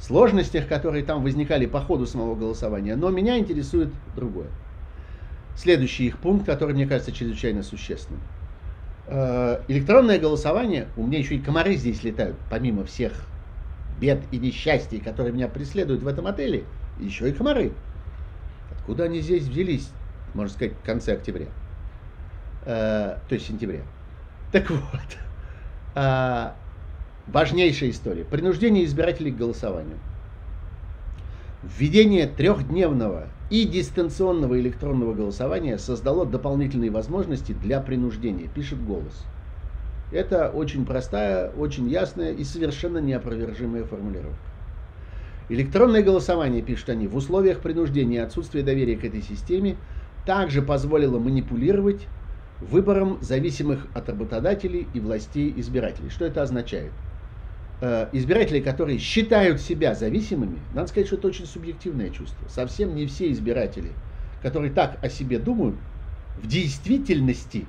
сложностях, 0.00 0.68
которые 0.68 1.04
там 1.04 1.22
возникали 1.22 1.66
по 1.66 1.80
ходу 1.80 2.06
самого 2.06 2.34
голосования. 2.34 2.96
Но 2.96 3.10
меня 3.10 3.38
интересует 3.38 3.88
другое. 4.14 4.48
Следующий 5.56 6.06
их 6.06 6.18
пункт, 6.18 6.44
который 6.44 6.74
мне 6.74 6.86
кажется 6.86 7.12
чрезвычайно 7.12 7.62
существенным. 7.62 8.20
Э, 9.06 9.60
электронное 9.68 10.18
голосование, 10.18 10.88
у 10.96 11.06
меня 11.06 11.18
еще 11.18 11.36
и 11.36 11.40
комары 11.40 11.76
здесь 11.76 12.02
летают, 12.02 12.36
помимо 12.50 12.84
всех 12.84 13.12
бед 14.00 14.20
и 14.30 14.38
несчастий, 14.38 15.00
которые 15.00 15.32
меня 15.32 15.48
преследуют 15.48 16.02
в 16.02 16.06
этом 16.06 16.26
отеле, 16.26 16.64
еще 17.00 17.30
и 17.30 17.32
комары. 17.32 17.72
Откуда 18.70 19.04
они 19.04 19.20
здесь 19.20 19.44
взялись, 19.44 19.90
можно 20.36 20.52
сказать, 20.52 20.74
в 20.80 20.86
конце 20.86 21.14
октября, 21.14 21.46
э, 22.64 23.16
то 23.28 23.34
есть 23.34 23.46
сентября. 23.46 23.80
Так 24.52 24.70
вот, 24.70 24.80
э, 25.94 26.50
важнейшая 27.26 27.90
история. 27.90 28.24
Принуждение 28.24 28.84
избирателей 28.84 29.32
к 29.32 29.36
голосованию. 29.36 29.96
Введение 31.62 32.26
трехдневного 32.26 33.28
и 33.50 33.64
дистанционного 33.64 34.60
электронного 34.60 35.14
голосования 35.14 35.78
создало 35.78 36.26
дополнительные 36.26 36.90
возможности 36.90 37.52
для 37.52 37.80
принуждения, 37.80 38.46
пишет 38.46 38.84
голос. 38.84 39.24
Это 40.12 40.50
очень 40.50 40.84
простая, 40.84 41.50
очень 41.50 41.88
ясная 41.88 42.32
и 42.32 42.44
совершенно 42.44 42.98
неопровержимая 42.98 43.84
формулировка. 43.84 44.36
Электронное 45.48 46.02
голосование, 46.02 46.62
пишут 46.62 46.90
они, 46.90 47.06
в 47.06 47.16
условиях 47.16 47.60
принуждения 47.60 48.18
и 48.18 48.22
отсутствия 48.22 48.62
доверия 48.62 48.96
к 48.96 49.04
этой 49.04 49.22
системе 49.22 49.76
также 50.26 50.60
позволило 50.60 51.18
манипулировать 51.18 52.06
выбором 52.60 53.18
зависимых 53.22 53.86
от 53.94 54.08
работодателей 54.08 54.86
и 54.92 55.00
властей 55.00 55.54
избирателей. 55.56 56.10
Что 56.10 56.24
это 56.24 56.42
означает? 56.42 56.92
Э, 57.80 58.08
избирателей, 58.12 58.60
которые 58.60 58.98
считают 58.98 59.60
себя 59.60 59.94
зависимыми, 59.94 60.58
надо 60.74 60.88
сказать, 60.88 61.06
что 61.06 61.16
это 61.16 61.28
очень 61.28 61.46
субъективное 61.46 62.10
чувство. 62.10 62.48
Совсем 62.48 62.94
не 62.94 63.06
все 63.06 63.30
избиратели, 63.30 63.92
которые 64.42 64.72
так 64.72 64.98
о 65.02 65.08
себе 65.08 65.38
думают, 65.38 65.76
в 66.42 66.46
действительности 66.46 67.66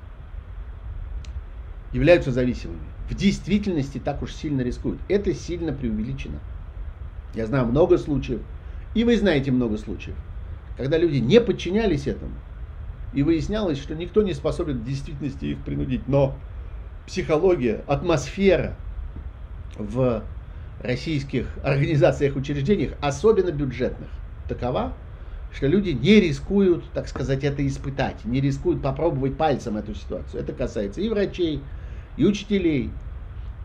являются 1.92 2.32
зависимыми. 2.32 2.80
В 3.08 3.14
действительности 3.14 3.98
так 3.98 4.22
уж 4.22 4.32
сильно 4.34 4.62
рискуют. 4.62 4.98
Это 5.08 5.32
сильно 5.32 5.72
преувеличено. 5.72 6.38
Я 7.34 7.46
знаю 7.46 7.66
много 7.66 7.98
случаев, 7.98 8.40
и 8.94 9.04
вы 9.04 9.16
знаете 9.16 9.50
много 9.50 9.78
случаев, 9.78 10.16
когда 10.76 10.98
люди 10.98 11.18
не 11.18 11.40
подчинялись 11.40 12.06
этому, 12.06 12.32
и 13.12 13.22
выяснялось, 13.22 13.78
что 13.78 13.94
никто 13.94 14.22
не 14.22 14.34
способен 14.34 14.78
в 14.78 14.84
действительности 14.84 15.46
их 15.46 15.58
принудить. 15.64 16.06
Но 16.08 16.36
психология, 17.06 17.82
атмосфера, 17.86 18.76
в 19.76 20.22
российских 20.80 21.46
организациях, 21.62 22.36
учреждениях, 22.36 22.92
особенно 23.00 23.50
бюджетных, 23.50 24.08
такова, 24.48 24.92
что 25.52 25.66
люди 25.66 25.90
не 25.90 26.20
рискуют, 26.20 26.84
так 26.92 27.08
сказать, 27.08 27.44
это 27.44 27.66
испытать, 27.66 28.24
не 28.24 28.40
рискуют 28.40 28.82
попробовать 28.82 29.36
пальцем 29.36 29.76
эту 29.76 29.94
ситуацию. 29.94 30.42
Это 30.42 30.52
касается 30.52 31.00
и 31.00 31.08
врачей, 31.08 31.62
и 32.16 32.24
учителей, 32.24 32.90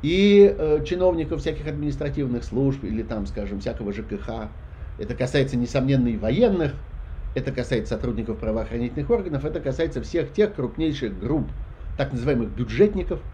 и 0.01 0.55
э, 0.57 0.83
чиновников 0.85 1.41
всяких 1.41 1.67
административных 1.67 2.43
служб, 2.43 2.83
или 2.83 3.03
там, 3.03 3.25
скажем, 3.25 3.59
всякого 3.59 3.91
ЖКХ. 3.91 4.49
Это 4.97 5.15
касается, 5.15 5.57
несомненно, 5.57 6.07
и 6.07 6.17
военных, 6.17 6.73
это 7.35 7.51
касается 7.51 7.95
сотрудников 7.95 8.37
правоохранительных 8.39 9.09
органов, 9.09 9.45
это 9.45 9.59
касается 9.59 10.01
всех 10.01 10.33
тех 10.33 10.53
крупнейших 10.55 11.19
групп 11.19 11.47
так 11.97 12.11
называемых 12.11 12.49
бюджетников– 12.49 13.19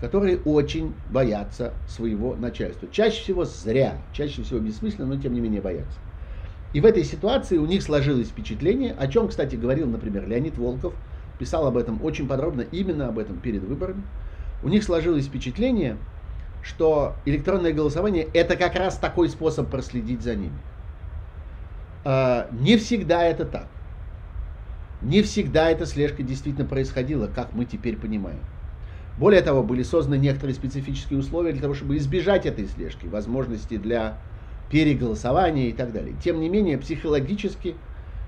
которые 0.00 0.38
очень 0.38 0.94
боятся 1.12 1.74
своего 1.86 2.34
начальства. 2.34 2.88
Чаще 2.90 3.22
всего 3.22 3.44
зря, 3.44 3.98
чаще 4.12 4.42
всего 4.42 4.58
бессмысленно, 4.58 5.14
но 5.14 5.20
тем 5.20 5.34
не 5.34 5.40
менее 5.40 5.60
боятся. 5.60 5.98
И 6.72 6.80
в 6.80 6.86
этой 6.86 7.04
ситуации 7.04 7.58
у 7.58 7.66
них 7.66 7.82
сложилось 7.82 8.28
впечатление, 8.28 8.94
о 8.98 9.06
чем, 9.08 9.28
кстати, 9.28 9.56
говорил, 9.56 9.86
например, 9.88 10.26
Леонид 10.26 10.56
Волков, 10.56 10.94
писал 11.38 11.66
об 11.66 11.76
этом 11.76 12.02
очень 12.04 12.28
подробно, 12.28 12.62
именно 12.62 13.08
об 13.08 13.18
этом 13.18 13.38
перед 13.38 13.62
выборами. 13.62 14.02
У 14.62 14.68
них 14.68 14.84
сложилось 14.84 15.26
впечатление, 15.26 15.96
что 16.62 17.14
электронное 17.24 17.72
голосование 17.72 18.26
это 18.32 18.56
как 18.56 18.76
раз 18.76 18.96
такой 18.96 19.28
способ 19.28 19.70
проследить 19.70 20.22
за 20.22 20.34
ними. 20.34 20.52
А, 22.04 22.48
не 22.52 22.76
всегда 22.76 23.24
это 23.24 23.44
так. 23.44 23.68
Не 25.02 25.22
всегда 25.22 25.70
эта 25.70 25.86
слежка 25.86 26.22
действительно 26.22 26.66
происходила, 26.66 27.26
как 27.26 27.54
мы 27.54 27.64
теперь 27.64 27.96
понимаем. 27.96 28.40
Более 29.16 29.42
того, 29.42 29.62
были 29.62 29.82
созданы 29.82 30.16
некоторые 30.18 30.54
специфические 30.54 31.18
условия 31.18 31.52
для 31.52 31.62
того, 31.62 31.74
чтобы 31.74 31.96
избежать 31.96 32.46
этой 32.46 32.66
слежки, 32.66 33.06
возможности 33.06 33.76
для 33.76 34.18
переголосования 34.70 35.68
и 35.68 35.72
так 35.72 35.92
далее. 35.92 36.14
Тем 36.22 36.40
не 36.40 36.48
менее, 36.48 36.78
психологически 36.78 37.76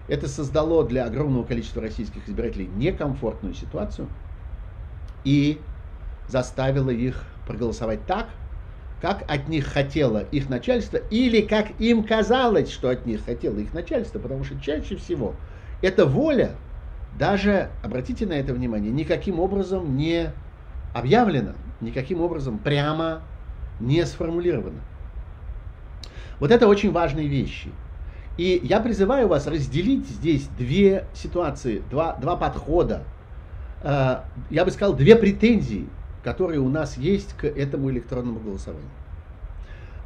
это 0.08 0.28
создало 0.28 0.86
для 0.86 1.04
огромного 1.04 1.44
количества 1.44 1.80
российских 1.80 2.28
избирателей 2.28 2.66
некомфортную 2.66 3.54
ситуацию 3.54 4.08
и 5.24 5.60
заставило 6.26 6.90
их 6.90 7.24
проголосовать 7.46 8.06
так, 8.06 8.28
как 9.02 9.24
от 9.28 9.48
них 9.48 9.66
хотело 9.66 10.20
их 10.30 10.48
начальство, 10.48 10.96
или 10.96 11.40
как 11.40 11.72
им 11.80 12.04
казалось, 12.04 12.70
что 12.70 12.88
от 12.88 13.04
них 13.04 13.24
хотело 13.24 13.58
их 13.58 13.74
начальство, 13.74 14.20
потому 14.20 14.44
что 14.44 14.58
чаще 14.60 14.94
всего 14.94 15.34
эта 15.82 16.06
воля, 16.06 16.52
даже, 17.18 17.70
обратите 17.82 18.26
на 18.26 18.34
это 18.34 18.54
внимание, 18.54 18.92
никаким 18.92 19.40
образом 19.40 19.96
не 19.96 20.30
объявлена, 20.94 21.54
никаким 21.80 22.22
образом 22.22 22.58
прямо 22.58 23.22
не 23.80 24.06
сформулирована. 24.06 24.80
Вот 26.38 26.52
это 26.52 26.68
очень 26.68 26.92
важные 26.92 27.26
вещи. 27.26 27.70
И 28.38 28.60
я 28.62 28.78
призываю 28.78 29.26
вас 29.26 29.48
разделить 29.48 30.06
здесь 30.06 30.46
две 30.56 31.06
ситуации, 31.12 31.82
два, 31.90 32.14
два 32.14 32.36
подхода. 32.36 33.02
Э, 33.82 34.20
я 34.48 34.64
бы 34.64 34.70
сказал, 34.70 34.94
две 34.94 35.16
претензии 35.16 35.88
которые 36.22 36.60
у 36.60 36.68
нас 36.68 36.96
есть 36.96 37.34
к 37.36 37.44
этому 37.44 37.90
электронному 37.90 38.40
голосованию. 38.40 38.88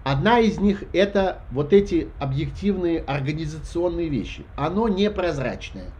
Одна 0.05 0.39
из 0.39 0.59
них 0.59 0.85
это 0.93 1.41
вот 1.51 1.73
эти 1.73 2.09
объективные 2.21 3.01
организационные 3.01 4.09
вещи. 4.09 4.45
Оно 4.55 4.89
непрозрачное, 4.89 5.91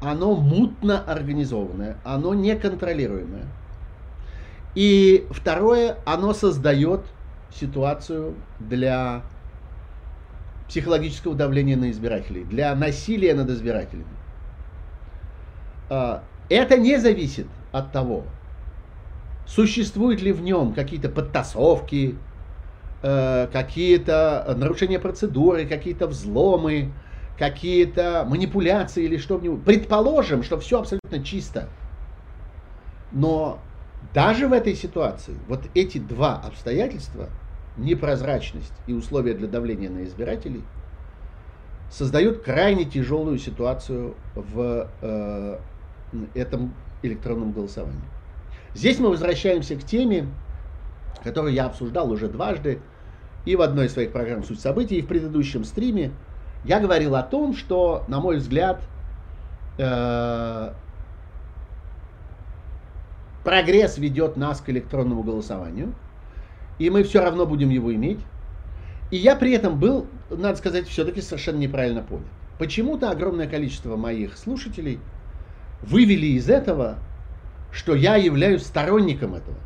оно 0.00 0.34
мутно 0.34 1.00
организованное, 1.00 1.98
оно 2.04 2.32
неконтролируемое. 2.34 3.44
И 4.74 5.26
второе, 5.30 5.98
оно 6.04 6.32
создает 6.32 7.02
ситуацию 7.54 8.34
для 8.58 9.22
психологического 10.68 11.34
давления 11.34 11.76
на 11.76 11.90
избирателей, 11.90 12.44
для 12.44 12.74
насилия 12.74 13.34
над 13.34 13.50
избирателями. 13.50 14.06
А, 15.88 16.22
это 16.48 16.76
не 16.76 16.98
зависит 16.98 17.46
от 17.72 17.92
того, 17.92 18.24
Существуют 19.46 20.20
ли 20.22 20.32
в 20.32 20.42
нем 20.42 20.74
какие-то 20.74 21.08
подтасовки, 21.08 22.16
э, 23.02 23.46
какие-то 23.52 24.54
нарушения 24.56 24.98
процедуры, 24.98 25.66
какие-то 25.66 26.08
взломы, 26.08 26.92
какие-то 27.38 28.26
манипуляции 28.28 29.04
или 29.04 29.18
что-нибудь. 29.18 29.64
Предположим, 29.64 30.42
что 30.42 30.58
все 30.58 30.80
абсолютно 30.80 31.22
чисто. 31.22 31.68
Но 33.12 33.60
даже 34.14 34.48
в 34.48 34.52
этой 34.52 34.74
ситуации 34.74 35.34
вот 35.48 35.60
эти 35.74 35.98
два 35.98 36.36
обстоятельства, 36.36 37.28
непрозрачность 37.76 38.72
и 38.86 38.92
условия 38.92 39.34
для 39.34 39.46
давления 39.46 39.90
на 39.90 40.04
избирателей, 40.04 40.62
создают 41.90 42.42
крайне 42.42 42.84
тяжелую 42.84 43.38
ситуацию 43.38 44.14
в 44.34 44.88
э, 45.02 45.58
этом 46.34 46.74
электронном 47.02 47.52
голосовании. 47.52 48.02
Здесь 48.76 48.98
мы 48.98 49.08
возвращаемся 49.08 49.74
к 49.76 49.84
теме, 49.84 50.26
которую 51.24 51.54
я 51.54 51.64
обсуждал 51.64 52.12
уже 52.12 52.28
дважды 52.28 52.80
и 53.46 53.56
в 53.56 53.62
одной 53.62 53.86
из 53.86 53.94
своих 53.94 54.12
программ 54.12 54.44
«Суть 54.44 54.60
событий», 54.60 54.96
и 54.96 55.02
в 55.02 55.06
предыдущем 55.06 55.64
стриме. 55.64 56.12
Я 56.62 56.78
говорил 56.78 57.16
о 57.16 57.22
том, 57.22 57.56
что, 57.56 58.04
на 58.06 58.20
мой 58.20 58.36
взгляд, 58.36 58.82
э, 59.78 60.72
прогресс 63.44 63.96
ведет 63.96 64.36
нас 64.36 64.60
к 64.60 64.68
электронному 64.68 65.22
голосованию, 65.22 65.94
и 66.78 66.90
мы 66.90 67.02
все 67.02 67.22
равно 67.22 67.46
будем 67.46 67.70
его 67.70 67.94
иметь. 67.94 68.20
И 69.10 69.16
я 69.16 69.36
при 69.36 69.52
этом 69.52 69.80
был, 69.80 70.06
надо 70.28 70.56
сказать, 70.56 70.86
все-таки 70.86 71.22
совершенно 71.22 71.56
неправильно 71.56 72.02
понял. 72.02 72.26
Почему-то 72.58 73.10
огромное 73.10 73.46
количество 73.46 73.96
моих 73.96 74.36
слушателей 74.36 75.00
вывели 75.80 76.26
из 76.26 76.50
этого 76.50 76.98
что 77.70 77.94
я 77.94 78.16
являюсь 78.16 78.62
сторонником 78.62 79.34
этого, 79.34 79.56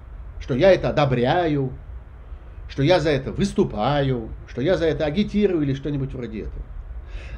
что 0.41 0.55
я 0.55 0.73
это 0.73 0.91
одобряю, 0.91 1.73
что 2.69 2.83
я 2.83 3.01
за 3.01 3.11
это 3.11 3.33
выступаю, 3.33 4.31
что 4.49 4.61
я 4.63 4.77
за 4.77 4.87
это 4.87 5.05
агитирую 5.05 5.63
или 5.63 5.75
что-нибудь 5.75 6.13
вроде 6.13 6.43
этого. 6.43 6.63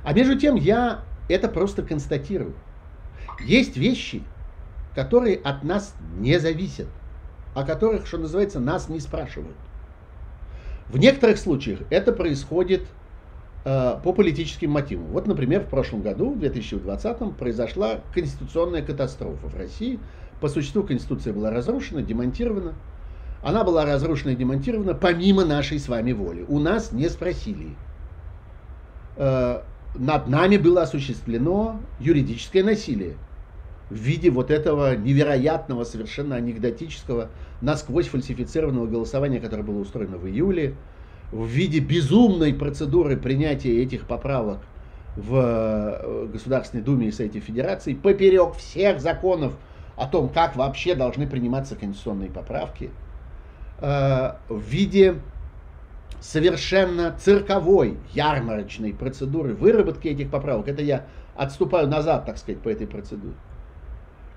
А 0.04 0.12
между 0.12 0.38
тем 0.38 0.56
я 0.56 1.02
это 1.28 1.48
просто 1.48 1.82
констатирую. 1.82 2.54
Есть 3.40 3.76
вещи, 3.76 4.22
которые 4.94 5.36
от 5.36 5.64
нас 5.64 5.94
не 6.18 6.38
зависят, 6.38 6.88
о 7.54 7.64
которых, 7.64 8.06
что 8.06 8.18
называется, 8.18 8.60
нас 8.60 8.88
не 8.88 9.00
спрашивают. 9.00 9.56
В 10.88 10.98
некоторых 10.98 11.38
случаях 11.38 11.80
это 11.88 12.12
происходит 12.12 12.82
э, 13.64 13.98
по 14.04 14.12
политическим 14.12 14.70
мотивам. 14.70 15.06
Вот, 15.06 15.26
например, 15.26 15.62
в 15.62 15.68
прошлом 15.68 16.02
году, 16.02 16.34
в 16.34 16.38
2020, 16.38 17.36
произошла 17.36 18.00
конституционная 18.14 18.82
катастрофа 18.82 19.46
в 19.48 19.56
России– 19.56 19.98
по 20.42 20.48
существу 20.48 20.82
Конституция 20.82 21.32
была 21.32 21.50
разрушена, 21.50 22.02
демонтирована. 22.02 22.74
Она 23.44 23.62
была 23.62 23.86
разрушена 23.86 24.30
и 24.30 24.36
демонтирована 24.36 24.92
помимо 24.92 25.44
нашей 25.44 25.78
с 25.78 25.88
вами 25.88 26.12
воли. 26.12 26.44
У 26.48 26.58
нас 26.58 26.90
не 26.90 27.08
спросили. 27.08 27.76
Э, 29.16 29.60
над 29.94 30.26
нами 30.26 30.56
было 30.56 30.82
осуществлено 30.82 31.80
юридическое 32.00 32.64
насилие 32.64 33.14
в 33.88 33.94
виде 33.94 34.30
вот 34.30 34.50
этого 34.50 34.96
невероятного, 34.96 35.84
совершенно 35.84 36.34
анекдотического, 36.34 37.28
насквозь 37.60 38.08
фальсифицированного 38.08 38.86
голосования, 38.86 39.38
которое 39.38 39.62
было 39.62 39.78
устроено 39.78 40.16
в 40.18 40.26
июле, 40.26 40.74
в 41.30 41.46
виде 41.46 41.78
безумной 41.78 42.52
процедуры 42.52 43.16
принятия 43.16 43.80
этих 43.80 44.06
поправок 44.06 44.58
в 45.14 45.36
э, 45.36 46.26
Государственной 46.32 46.82
Думе 46.82 47.08
и 47.08 47.12
Совете 47.12 47.38
Федерации 47.38 47.94
поперек 47.94 48.54
всех 48.56 49.00
законов, 49.00 49.54
о 49.96 50.06
том, 50.06 50.28
как 50.28 50.56
вообще 50.56 50.94
должны 50.94 51.26
приниматься 51.26 51.76
конституционные 51.76 52.30
поправки, 52.30 52.90
э, 53.80 54.32
в 54.48 54.60
виде 54.60 55.16
совершенно 56.20 57.14
цирковой, 57.18 57.98
ярмарочной 58.12 58.94
процедуры 58.94 59.54
выработки 59.54 60.08
этих 60.08 60.30
поправок. 60.30 60.68
Это 60.68 60.82
я 60.82 61.06
отступаю 61.36 61.88
назад, 61.88 62.26
так 62.26 62.38
сказать, 62.38 62.60
по 62.60 62.68
этой 62.68 62.86
процедуре. 62.86 63.34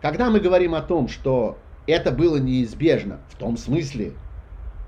Когда 0.01 0.29
мы 0.29 0.39
говорим 0.39 0.75
о 0.75 0.81
том, 0.81 1.07
что 1.07 1.57
это 1.87 2.11
было 2.11 2.37
неизбежно, 2.37 3.19
в 3.29 3.37
том 3.37 3.57
смысле, 3.57 4.13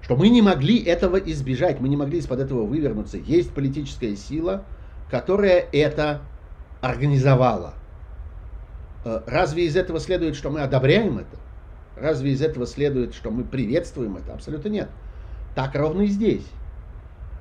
что 0.01 0.15
мы 0.15 0.29
не 0.29 0.41
могли 0.41 0.81
этого 0.83 1.17
избежать, 1.17 1.79
мы 1.79 1.89
не 1.89 1.97
могли 1.97 2.19
из-под 2.19 2.39
этого 2.39 2.65
вывернуться, 2.65 3.17
есть 3.17 3.53
политическая 3.53 4.15
сила, 4.15 4.63
которая 5.11 5.65
это 5.71 6.21
организовала. 6.81 7.73
Э, 9.07 9.21
разве 9.25 9.65
из 9.65 9.77
этого 9.77 10.01
следует, 10.01 10.35
что 10.35 10.49
мы 10.49 10.59
одобряем 10.59 11.19
это? 11.19 11.37
Разве 11.95 12.31
из 12.31 12.41
этого 12.41 12.67
следует, 12.67 13.13
что 13.13 13.31
мы 13.31 13.45
приветствуем 13.45 14.17
это? 14.17 14.33
Абсолютно 14.33 14.67
нет. 14.67 14.89
Так 15.55 15.75
ровно 15.75 16.01
и 16.01 16.07
здесь. 16.07 16.45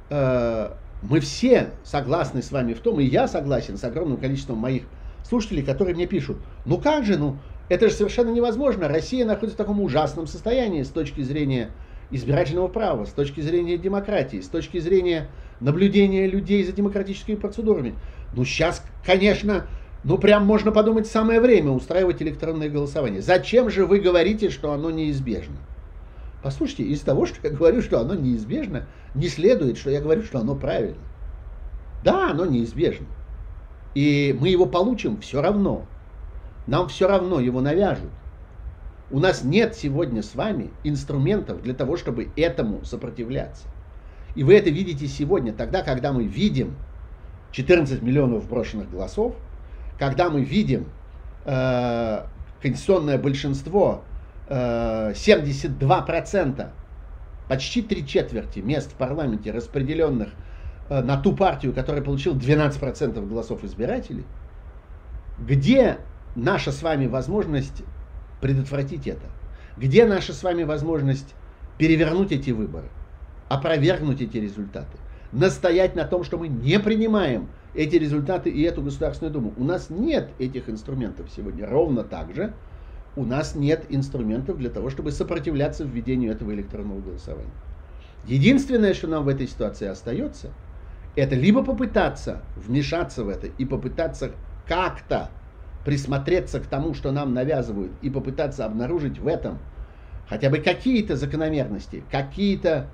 Э, 0.09 0.71
мы 1.03 1.19
все 1.19 1.71
согласны 1.83 2.43
с 2.43 2.53
вами 2.53 2.73
в 2.73 2.79
том, 2.79 3.01
и 3.01 3.05
я 3.05 3.27
согласен 3.27 3.77
с 3.77 3.85
огромным 3.85 4.19
количеством 4.19 4.59
моих 4.59 4.85
слушателей, 5.25 5.64
которые 5.64 5.97
мне 5.97 6.07
пишут, 6.07 6.39
ну 6.64 6.79
как 6.79 7.05
же, 7.05 7.19
ну 7.19 7.37
это 7.69 7.89
же 7.89 7.95
совершенно 7.95 8.31
невозможно. 8.31 8.87
Россия 8.87 9.27
находится 9.27 9.57
в 9.57 9.59
таком 9.59 9.81
ужасном 9.81 10.29
состоянии 10.29 10.85
с 10.85 10.89
точки 10.89 11.21
зрения 11.23 11.71
избирательного 12.12 12.69
права, 12.69 13.07
с 13.07 13.11
точки 13.11 13.41
зрения 13.41 13.77
демократии, 13.77 14.41
с 14.41 14.47
точки 14.47 14.79
зрения 14.79 15.29
наблюдения 15.59 16.29
людей 16.29 16.62
за 16.62 16.71
демократическими 16.71 17.35
процедурами. 17.35 17.95
Ну 18.35 18.45
сейчас, 18.45 18.85
конечно, 19.05 19.67
ну, 20.05 20.19
прям 20.19 20.47
можно 20.47 20.73
подумать, 20.73 21.07
самое 21.07 21.41
время 21.41 21.71
устраивать 21.71 22.23
электронное 22.23 22.69
голосование. 22.69 23.23
Зачем 23.23 23.71
же 23.71 23.87
вы 23.87 23.99
говорите, 23.99 24.51
что 24.51 24.73
оно 24.73 24.91
неизбежно? 24.91 25.57
Послушайте, 26.43 26.85
из 26.85 27.01
того, 27.01 27.27
что 27.27 27.39
я 27.43 27.53
говорю, 27.53 27.83
что 27.83 27.99
оно 27.99 28.15
неизбежно, 28.15 28.87
не 29.15 29.29
следует, 29.29 29.79
что 29.79 29.91
я 29.91 30.01
говорю, 30.01 30.23
что 30.23 30.39
оно 30.39 30.55
правильно. 30.55 30.99
Да, 32.05 32.31
оно 32.31 32.47
неизбежно. 32.47 33.07
И 33.95 34.37
мы 34.39 34.49
его 34.49 34.67
получим 34.67 35.21
все 35.21 35.43
равно. 35.43 35.87
Нам 36.67 36.89
все 36.89 37.09
равно 37.09 37.41
его 37.41 37.61
навяжут. 37.61 38.11
У 39.11 39.21
нас 39.21 39.43
нет 39.43 39.75
сегодня 39.75 40.23
с 40.23 40.35
вами 40.35 40.71
инструментов 40.85 41.63
для 41.63 41.75
того, 41.75 41.97
чтобы 41.97 42.29
этому 42.37 42.85
сопротивляться. 42.85 43.67
И 44.35 44.45
вы 44.45 44.55
это 44.55 44.69
видите 44.69 45.07
сегодня, 45.07 45.53
тогда, 45.53 45.83
когда 45.83 46.13
мы 46.13 46.25
видим 46.25 46.75
14 47.53 48.03
миллионов 48.03 48.49
брошенных 48.49 48.91
голосов, 48.91 49.35
когда 49.99 50.29
мы 50.29 50.43
видим 50.43 50.87
э, 51.45 52.25
конституционное 52.61 53.19
большинство, 53.19 54.05
э, 54.49 55.13
72%, 55.15 56.71
почти 57.49 57.83
три 57.83 58.07
четверти 58.07 58.59
мест 58.59 58.93
в 58.93 58.95
парламенте, 58.95 59.53
распределенных 59.53 60.29
э, 60.89 61.03
на 61.03 61.17
ту 61.17 61.35
партию, 61.35 61.73
которая 61.73 62.03
получила 62.03 62.35
12% 62.35 63.27
голосов 63.27 63.65
избирателей, 63.65 64.25
где 65.39 65.99
наша 66.35 66.73
с 66.73 66.83
вами 66.83 67.07
возможность 67.07 67.83
предотвратить 68.41 69.07
это? 69.07 69.27
Где 69.77 70.07
наша 70.07 70.33
с 70.33 70.43
вами 70.43 70.63
возможность 70.63 71.35
перевернуть 71.79 72.33
эти 72.33 72.51
выборы, 72.51 72.89
опровергнуть 73.49 74.21
эти 74.23 74.39
результаты? 74.39 74.97
Настоять 75.33 75.97
на 75.97 76.05
том, 76.05 76.24
что 76.24 76.39
мы 76.39 76.49
не 76.49 76.79
принимаем 76.79 77.49
эти 77.74 77.97
результаты 77.97 78.51
и 78.51 78.62
эту 78.62 78.83
Государственную 78.83 79.33
Думу. 79.33 79.53
У 79.57 79.64
нас 79.64 79.91
нет 79.91 80.31
этих 80.39 80.68
инструментов 80.68 81.29
сегодня. 81.35 81.66
Ровно 81.66 82.05
так 82.05 82.35
же 82.35 82.55
у 83.16 83.24
нас 83.24 83.55
нет 83.55 83.87
инструментов 83.89 84.59
для 84.59 84.70
того, 84.70 84.91
чтобы 84.91 85.11
сопротивляться 85.11 85.85
введению 85.85 86.33
этого 86.33 86.53
электронного 86.53 87.01
голосования. 87.01 87.51
Единственное, 88.27 88.93
что 88.95 89.09
нам 89.09 89.24
в 89.24 89.29
этой 89.29 89.49
ситуации 89.49 89.87
остается, 89.87 90.51
это 91.16 91.35
либо 91.35 91.64
попытаться 91.64 92.43
вмешаться 92.57 93.24
в 93.24 93.29
это 93.29 93.47
и 93.47 93.64
попытаться 93.64 94.33
как-то 94.66 95.31
присмотреться 95.85 96.61
к 96.61 96.66
тому, 96.66 96.93
что 96.93 97.11
нам 97.12 97.33
навязывают, 97.33 97.93
и 98.03 98.11
попытаться 98.11 98.66
обнаружить 98.66 99.18
в 99.18 99.27
этом 99.27 99.59
хотя 100.29 100.51
бы 100.51 100.59
какие-то 100.59 101.16
закономерности, 101.16 102.03
какие-то 102.11 102.91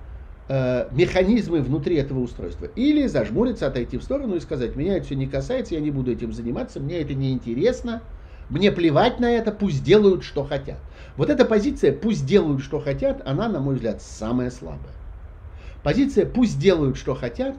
э, 0.49 0.89
механизмы 0.93 1.61
внутри 1.61 1.97
этого 1.97 2.21
устройства. 2.21 2.67
Или 2.77 3.07
зажмуриться, 3.07 3.67
отойти 3.67 3.99
в 3.99 4.03
сторону 4.03 4.37
и 4.37 4.41
сказать, 4.41 4.77
меня 4.77 4.97
это 4.97 5.07
все 5.07 5.17
не 5.17 5.27
касается, 5.27 5.75
я 5.75 5.81
не 5.81 5.91
буду 5.91 6.13
этим 6.13 6.33
заниматься, 6.33 6.81
мне 6.81 7.01
это 7.01 7.15
не 7.15 7.33
интересно, 7.33 8.03
мне 8.49 8.71
плевать 8.71 9.21
на 9.21 9.31
это, 9.31 9.53
пусть 9.53 9.83
делают, 9.83 10.25
что 10.25 10.45
хотят. 10.45 10.79
Вот 11.17 11.31
эта 11.31 11.45
позиция 11.45 11.93
«пусть 11.93 12.27
делают, 12.27 12.63
что 12.63 12.81
хотят», 12.81 13.23
она, 13.25 13.49
на 13.49 13.61
мой 13.61 13.77
взгляд, 13.77 14.03
самая 14.03 14.51
слабая. 14.51 14.95
Позиция 15.83 16.27
«пусть 16.27 16.59
делают, 16.59 16.97
что 16.97 17.15
хотят», 17.15 17.57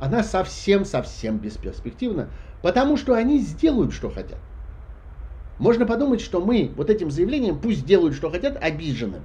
она 0.00 0.24
совсем-совсем 0.24 1.38
бесперспективна, 1.38 2.28
потому 2.60 2.96
что 2.96 3.14
они 3.14 3.38
сделают, 3.38 3.92
что 3.92 4.10
хотят. 4.10 4.38
Можно 5.58 5.86
подумать, 5.86 6.20
что 6.20 6.40
мы 6.40 6.72
вот 6.76 6.90
этим 6.90 7.10
заявлением 7.10 7.60
«пусть 7.60 7.86
делают, 7.86 8.14
что 8.16 8.30
хотят» 8.30 8.56
обижены. 8.60 9.20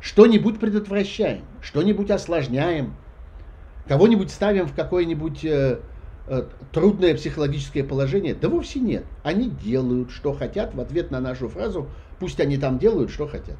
Что-нибудь 0.00 0.60
предотвращаем, 0.60 1.42
что-нибудь 1.60 2.10
осложняем, 2.10 2.94
кого-нибудь 3.88 4.30
ставим 4.30 4.66
в 4.66 4.74
какое-нибудь 4.74 5.44
э, 5.44 5.80
э, 6.28 6.42
трудное 6.72 7.14
психологическое 7.14 7.84
положение. 7.84 8.34
Да 8.34 8.48
вовсе 8.48 8.80
нет. 8.80 9.04
Они 9.22 9.50
делают, 9.50 10.10
что 10.10 10.32
хотят 10.32 10.74
в 10.74 10.80
ответ 10.80 11.10
на 11.10 11.20
нашу 11.20 11.48
фразу 11.48 11.88
«пусть 12.18 12.40
они 12.40 12.56
там 12.56 12.78
делают, 12.78 13.10
что 13.10 13.26
хотят». 13.26 13.56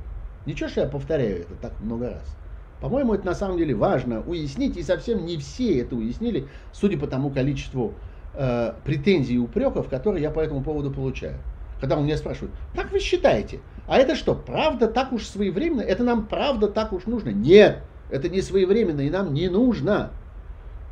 Ничего, 0.46 0.68
что 0.68 0.82
я 0.82 0.86
повторяю 0.86 1.40
это 1.40 1.54
так 1.60 1.80
много 1.80 2.10
раз. 2.10 2.36
По-моему, 2.80 3.14
это 3.14 3.26
на 3.26 3.34
самом 3.34 3.56
деле 3.56 3.74
важно 3.74 4.20
уяснить, 4.20 4.76
и 4.76 4.82
совсем 4.82 5.24
не 5.24 5.38
все 5.38 5.80
это 5.80 5.96
уяснили, 5.96 6.46
судя 6.72 6.98
по 6.98 7.06
тому 7.06 7.30
количеству 7.30 7.94
э, 8.34 8.74
претензий 8.84 9.34
и 9.34 9.38
упреков, 9.38 9.88
которые 9.88 10.22
я 10.22 10.30
по 10.30 10.40
этому 10.40 10.62
поводу 10.62 10.90
получаю. 10.90 11.38
Когда 11.80 11.96
у 11.96 12.02
меня 12.02 12.16
спрашивают, 12.16 12.54
как 12.74 12.90
вы 12.92 13.00
считаете, 13.00 13.60
а 13.86 13.98
это 13.98 14.16
что, 14.16 14.34
правда 14.34 14.88
так 14.88 15.12
уж 15.12 15.24
своевременно? 15.26 15.82
Это 15.82 16.04
нам 16.04 16.26
правда 16.26 16.68
так 16.68 16.92
уж 16.92 17.06
нужно? 17.06 17.30
Нет, 17.30 17.82
это 18.10 18.28
не 18.28 18.40
своевременно 18.40 19.02
и 19.02 19.10
нам 19.10 19.34
не 19.34 19.48
нужно. 19.48 20.10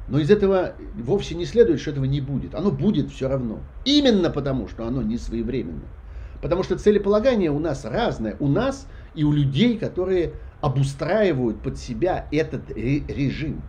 Но 0.06 0.18
из 0.18 0.30
этого 0.30 0.74
вовсе 0.94 1.34
не 1.34 1.46
следует, 1.46 1.80
что 1.80 1.90
этого 1.90 2.04
не 2.04 2.20
будет. 2.20 2.54
Оно 2.54 2.70
будет 2.70 3.10
все 3.10 3.28
равно. 3.28 3.60
Именно 3.84 4.28
потому, 4.30 4.68
что 4.68 4.86
оно 4.86 5.02
не 5.02 5.16
своевременно. 5.16 5.88
Потому 6.42 6.62
что 6.62 6.76
целеполагание 6.76 7.50
у 7.50 7.58
нас 7.58 7.86
разное. 7.86 8.36
У 8.38 8.48
нас 8.48 8.86
и 9.14 9.24
у 9.24 9.32
людей, 9.32 9.78
которые 9.78 10.32
обустраивают 10.60 11.62
под 11.62 11.78
себя 11.78 12.26
этот 12.30 12.70
режим. 12.70 13.62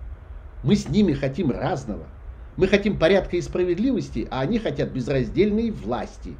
Мы 0.63 0.75
с 0.75 0.89
ними 0.89 1.13
хотим 1.13 1.51
разного. 1.51 2.07
Мы 2.57 2.67
хотим 2.67 2.97
порядка 2.97 3.37
и 3.37 3.41
справедливости, 3.41 4.27
а 4.29 4.41
они 4.41 4.59
хотят 4.59 4.91
безраздельной 4.91 5.71
власти. 5.71 6.35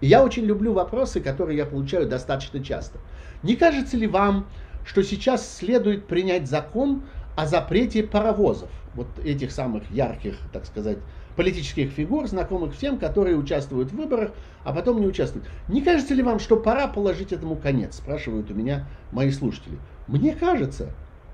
Я 0.00 0.24
очень 0.24 0.44
люблю 0.44 0.72
вопросы, 0.72 1.20
которые 1.20 1.58
я 1.58 1.66
получаю 1.66 2.08
достаточно 2.08 2.62
часто. 2.62 2.98
Не 3.42 3.56
кажется 3.56 3.96
ли 3.96 4.06
вам, 4.06 4.46
что 4.84 5.02
сейчас 5.02 5.56
следует 5.56 6.06
принять 6.06 6.48
закон 6.48 7.02
о 7.36 7.46
запрете 7.46 8.02
паровозов? 8.04 8.70
Вот 8.94 9.06
этих 9.24 9.52
самых 9.52 9.90
ярких, 9.90 10.36
так 10.52 10.66
сказать, 10.66 10.98
политических 11.36 11.90
фигур, 11.90 12.26
знакомых 12.26 12.74
всем, 12.74 12.98
которые 12.98 13.36
участвуют 13.36 13.90
в 13.90 13.96
выборах, 13.96 14.32
а 14.64 14.72
потом 14.72 15.00
не 15.00 15.06
участвуют. 15.06 15.46
Не 15.68 15.82
кажется 15.82 16.14
ли 16.14 16.22
вам, 16.22 16.40
что 16.40 16.56
пора 16.56 16.88
положить 16.88 17.32
этому 17.32 17.56
конец? 17.56 17.96
Спрашивают 17.96 18.50
у 18.50 18.54
меня 18.54 18.88
мои 19.12 19.30
слушатели. 19.30 19.78
Мне 20.06 20.34
кажется. 20.34 20.90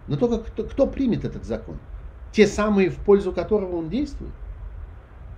Но 0.06 0.16
только 0.16 0.44
кто, 0.44 0.64
кто 0.64 0.86
примет 0.86 1.24
этот 1.24 1.44
закон? 1.44 1.78
Те 2.32 2.46
самые, 2.46 2.90
в 2.90 2.96
пользу 2.96 3.32
которого 3.32 3.76
он 3.76 3.88
действует? 3.88 4.32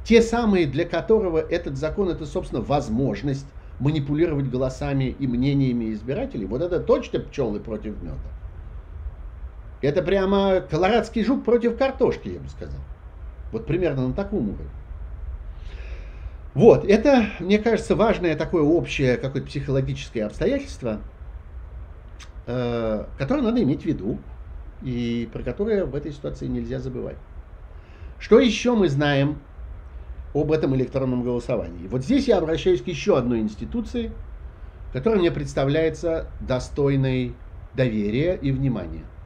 Те 0.07 0.23
самые, 0.23 0.67
для 0.67 0.85
которого 0.85 1.39
этот 1.39 1.77
закон 1.77 2.09
это, 2.09 2.27
собственно, 2.27 2.63
возможность 2.63 3.47
манипулировать 3.81 4.49
голосами 4.49 5.17
и 5.19 5.27
мнениями 5.27 5.93
избирателей. 5.93 6.47
Вот 6.47 6.63
это 6.63 6.79
точно 6.79 7.19
пчелы 7.19 7.59
против 7.59 8.01
меда. 8.01 8.15
Это 9.83 10.03
прямо 10.03 10.61
колорадский 10.61 11.25
жук 11.25 11.45
против 11.45 11.77
картошки, 11.77 12.29
я 12.29 12.39
бы 12.39 12.49
сказал. 12.49 12.79
Вот 13.51 13.67
примерно 13.67 14.07
на 14.07 14.15
таком 14.15 14.49
уровне. 14.49 14.71
Вот, 16.55 16.85
это, 16.85 17.27
мне 17.41 17.59
кажется, 17.59 17.97
важное 17.97 18.37
такое 18.37 18.63
общее 18.63 19.17
какое-то 19.17 19.49
психологическое 19.49 20.25
обстоятельство, 20.25 21.01
э, 22.47 23.05
которое 23.19 23.43
надо 23.43 23.61
иметь 23.61 23.83
в 23.83 23.85
виду 23.85 24.19
и 24.83 25.29
про 25.33 25.43
которое 25.43 25.85
в 25.85 25.97
этой 25.97 26.13
ситуации 26.13 26.47
нельзя 26.47 26.79
забывать. 26.79 27.17
Что 28.21 28.39
еще 28.39 28.75
мы 28.75 28.89
знаем 28.89 29.39
об 30.41 30.53
этом 30.53 30.75
электронном 30.77 31.23
голосовании? 31.23 31.89
Вот 31.89 32.05
здесь 32.05 32.29
я 32.29 32.39
обращаюсь 32.39 32.83
к 32.83 32.87
еще 32.89 33.19
одной 33.19 33.41
институции, 33.41 34.13
которая 34.93 35.19
мне 35.19 35.31
представляется 35.31 36.27
достойной 36.41 37.35
доверия 37.75 38.39
и 38.41 38.51
внимания– 38.51 39.05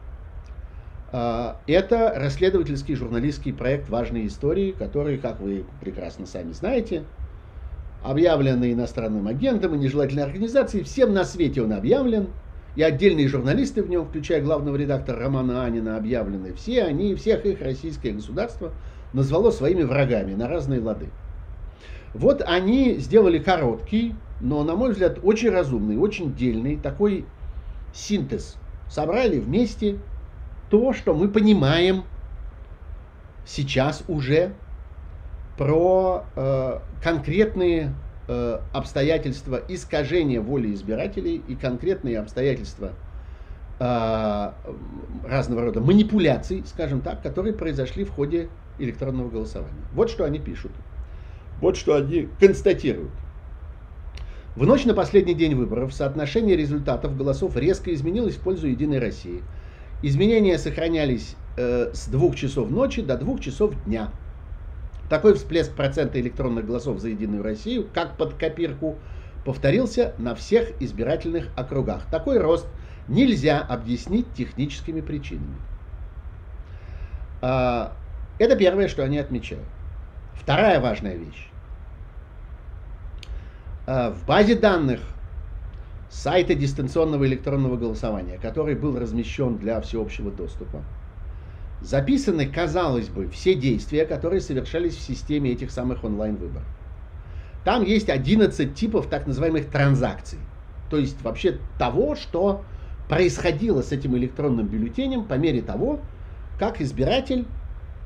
а, 1.13 1.57
это 1.67 2.13
расследовательский 2.17 2.95
журналистский 2.95 3.53
проект 3.53 3.89
«Важные 3.89 4.27
истории», 4.29 4.73
который, 4.73 5.19
как 5.19 5.41
вы 5.41 5.65
прекрасно 5.81 6.27
сами 6.27 6.53
знаете, 6.53 7.03
объявлен 8.03 8.63
иностранным 8.63 9.27
агентом 9.27 9.75
и 9.75 9.79
нежелательной 9.79 10.23
организацией. 10.23 10.85
Всем 10.85 11.13
на 11.13 11.25
свете 11.25 11.63
он 11.63 11.73
объявлен. 11.73 12.29
И 12.77 12.83
отдельные 12.83 13.27
журналисты 13.27 13.83
в 13.83 13.91
нем, 13.91 14.07
включая 14.07 14.41
главного 14.41 14.77
редактора 14.77 15.19
Романа 15.19 15.65
Анина, 15.65 15.97
объявлены. 15.97 16.53
Все 16.53 16.85
они, 16.85 17.17
всех 17.17 17.45
их 17.45 17.61
российское 17.61 18.13
государство 18.13 18.73
назвало 19.13 19.51
своими 19.51 19.83
врагами 19.83 20.35
на 20.35 20.49
разные 20.49 20.81
лады. 20.81 21.09
Вот 22.15 22.43
они 22.45 22.95
сделали 22.97 23.39
короткий, 23.39 24.15
но, 24.41 24.65
на 24.65 24.75
мой 24.75 24.93
взгляд, 24.93 25.19
очень 25.23 25.51
разумный, 25.51 25.97
очень 25.97 26.35
дельный 26.35 26.77
такой 26.77 27.25
синтез. 27.93 28.57
Собрали 28.89 29.39
вместе 29.39 29.99
то, 30.71 30.93
что 30.93 31.15
мы 31.15 31.29
понимаем 31.29 32.05
сейчас 33.45 34.03
уже 34.09 34.53
про 35.57 36.25
э, 36.37 36.79
конкретные 37.03 37.95
э, 38.29 38.61
обстоятельства 38.73 39.61
искажения 39.69 40.41
воли 40.41 40.73
избирателей 40.75 41.43
и 41.47 41.55
конкретные 41.55 42.19
обстоятельства 42.19 42.93
э, 43.79 44.53
разного 45.29 45.63
рода 45.63 45.81
манипуляций, 45.81 46.65
скажем 46.67 47.03
так, 47.03 47.23
которые 47.23 47.53
произошли 47.53 48.05
в 48.05 48.11
ходе 48.11 48.49
электронного 48.81 49.29
голосования. 49.29 49.85
Вот 49.93 50.11
что 50.11 50.25
они 50.25 50.39
пишут. 50.39 50.73
Вот 51.61 51.77
что 51.77 51.97
они 51.97 52.29
констатируют. 52.39 53.11
В 54.57 54.67
ночь 54.67 54.85
на 54.85 54.95
последний 54.95 55.35
день 55.35 55.55
выборов 55.55 55.95
соотношение 55.95 56.57
результатов 56.57 57.17
голосов 57.17 57.57
резко 57.57 57.93
изменилось 57.95 58.37
в 58.37 58.41
пользу 58.41 58.67
Единой 58.67 58.99
России– 58.99 59.43
Изменения 60.03 60.57
сохранялись 60.57 61.37
э, 61.59 61.91
с 61.93 62.09
2 62.09 62.35
часов 62.35 62.71
ночи 62.71 63.03
до 63.03 63.17
2 63.17 63.39
часов 63.39 63.75
дня. 63.85 64.11
Такой 65.11 65.35
всплеск 65.35 65.73
процента 65.73 66.19
электронных 66.21 66.67
голосов 66.67 67.01
за 67.01 67.09
Единую 67.09 67.43
Россию, 67.43 67.87
как 67.93 68.17
под 68.17 68.35
копирку, 68.35 68.97
повторился 69.45 70.15
на 70.17 70.35
всех 70.35 70.71
избирательных 70.81 71.49
округах. 71.57 72.07
Такой 72.11 72.39
рост 72.39 72.67
нельзя 73.09 73.61
объяснить 73.61 74.27
техническими 74.33 75.03
причинами. 75.03 75.57
А, 77.43 77.93
это 78.41 78.57
первое, 78.57 78.89
что 78.89 79.05
они 79.05 79.19
отмечают. 79.19 79.67
Вторая 80.35 80.81
важная 80.81 81.15
вещь. 81.15 81.49
А, 83.87 84.13
в 84.13 84.25
базе 84.25 84.57
данных 84.57 85.01
сайта 86.09 86.55
дистанционного 86.55 87.27
электронного 87.27 87.77
голосования, 87.77 88.39
который 88.41 88.77
был 88.77 88.99
размещен 88.99 89.59
для 89.59 89.79
всеобщего 89.83 90.31
доступа. 90.31 90.83
Записаны, 91.83 92.47
казалось 92.47 93.09
бы, 93.09 93.29
все 93.29 93.55
действия, 93.55 94.07
которые 94.07 94.41
совершались 94.41 94.97
в 94.97 95.03
системе 95.03 95.51
этих 95.53 95.71
самых 95.71 96.03
онлайн-выборов. 96.03 96.67
Там 97.63 97.85
есть 97.85 98.09
11 98.09 98.75
типов 98.75 99.09
так 99.09 99.27
называемых 99.27 99.67
транзакций. 99.67 100.39
То 100.89 100.97
есть 100.97 101.21
вообще 101.21 101.59
того, 101.79 102.17
что 102.17 102.65
происходило 103.07 103.83
с 103.83 103.93
этим 103.93 104.17
электронным 104.17 104.67
бюллетенем 104.67 105.25
по 105.25 105.35
мере 105.35 105.61
того, 105.61 106.01
как 106.59 106.81
избиратель 106.81 107.47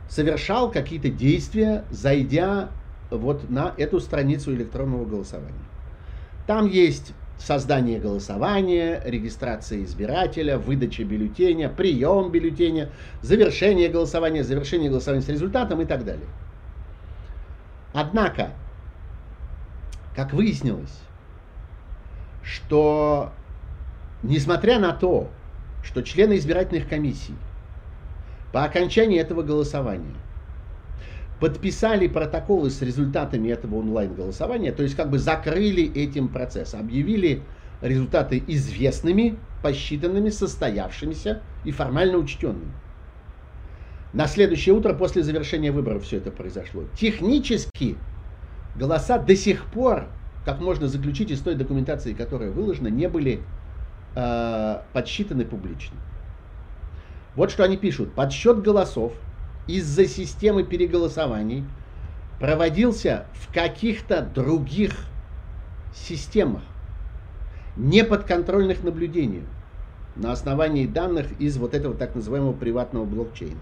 совершал 0.08 0.70
какие-то 0.70 1.08
действия, 1.08 1.84
зайдя 1.90 2.70
вот 3.10 3.50
на 3.50 3.74
эту 3.76 4.00
страницу 4.00 4.52
электронного 4.54 5.04
голосования. 5.04 5.52
Там 6.46 6.68
есть 6.68 7.12
создание 7.38 7.98
голосования, 7.98 9.02
регистрация 9.04 9.82
избирателя, 9.82 10.58
выдача 10.58 11.04
бюллетеня, 11.04 11.68
прием 11.68 12.30
бюллетеня, 12.30 12.90
завершение 13.22 13.88
голосования, 13.88 14.44
завершение 14.44 14.90
голосования 14.90 15.22
с 15.22 15.28
результатом 15.28 15.80
и 15.80 15.84
так 15.84 16.04
далее. 16.04 16.26
Однако, 17.92 18.50
как 20.14 20.32
выяснилось, 20.32 21.00
что 22.42 23.32
несмотря 24.22 24.78
на 24.78 24.92
то, 24.92 25.28
что 25.82 26.02
члены 26.02 26.36
избирательных 26.36 26.88
комиссий 26.88 27.34
по 28.54 28.62
окончании 28.62 29.18
этого 29.18 29.42
голосования 29.42 30.14
подписали 31.40 32.06
протоколы 32.06 32.70
с 32.70 32.82
результатами 32.82 33.48
этого 33.48 33.74
онлайн-голосования, 33.74 34.70
то 34.70 34.84
есть 34.84 34.94
как 34.94 35.10
бы 35.10 35.18
закрыли 35.18 35.82
этим 35.82 36.28
процесс, 36.28 36.74
объявили 36.74 37.48
результаты 37.80 38.40
известными, 38.46 39.40
посчитанными, 39.60 40.30
состоявшимися 40.30 41.42
и 41.64 41.72
формально 41.72 42.18
учтенными. 42.18 42.80
На 44.12 44.28
следующее 44.28 44.72
утро 44.72 44.94
после 44.94 45.24
завершения 45.24 45.72
выборов 45.72 46.04
все 46.04 46.18
это 46.18 46.30
произошло. 46.30 46.84
Технически 46.84 47.96
голоса 48.76 49.18
до 49.18 49.34
сих 49.34 49.66
пор, 49.72 50.16
как 50.44 50.60
можно 50.60 50.86
заключить 50.86 51.32
из 51.32 51.42
той 51.42 51.56
документации, 51.56 52.14
которая 52.14 52.52
выложена, 52.52 52.86
не 52.86 53.08
были 53.08 53.48
э, 54.14 54.76
подсчитаны 54.92 55.44
публично. 55.44 55.98
Вот 57.36 57.50
что 57.50 57.64
они 57.64 57.76
пишут. 57.76 58.12
Подсчет 58.12 58.62
голосов 58.62 59.12
из-за 59.66 60.06
системы 60.06 60.62
переголосований 60.62 61.64
проводился 62.38 63.26
в 63.34 63.52
каких-то 63.52 64.22
других 64.22 64.92
системах, 65.94 66.62
не 67.76 68.04
подконтрольных 68.04 68.82
наблюдению, 68.82 69.44
на 70.16 70.32
основании 70.32 70.86
данных 70.86 71.26
из 71.40 71.56
вот 71.56 71.74
этого 71.74 71.94
так 71.94 72.14
называемого 72.14 72.52
приватного 72.52 73.04
блокчейна. 73.04 73.58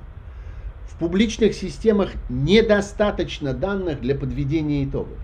В 0.86 0.98
публичных 0.98 1.54
системах 1.54 2.10
недостаточно 2.28 3.54
данных 3.54 4.00
для 4.00 4.14
подведения 4.14 4.84
итогов. 4.84 5.18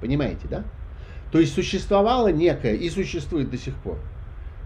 Понимаете, 0.00 0.46
да? 0.48 0.64
То 1.32 1.38
есть 1.38 1.54
существовала 1.54 2.30
некая, 2.30 2.74
и 2.74 2.90
существует 2.90 3.50
до 3.50 3.56
сих 3.56 3.74
пор, 3.76 3.98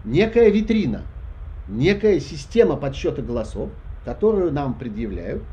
некая 0.03 0.49
витрина, 0.49 1.03
некая 1.67 2.19
система 2.19 2.75
подсчета 2.77 3.21
голосов, 3.21 3.69
которую 4.05 4.51
нам 4.51 4.73
предъявляют 4.73 5.43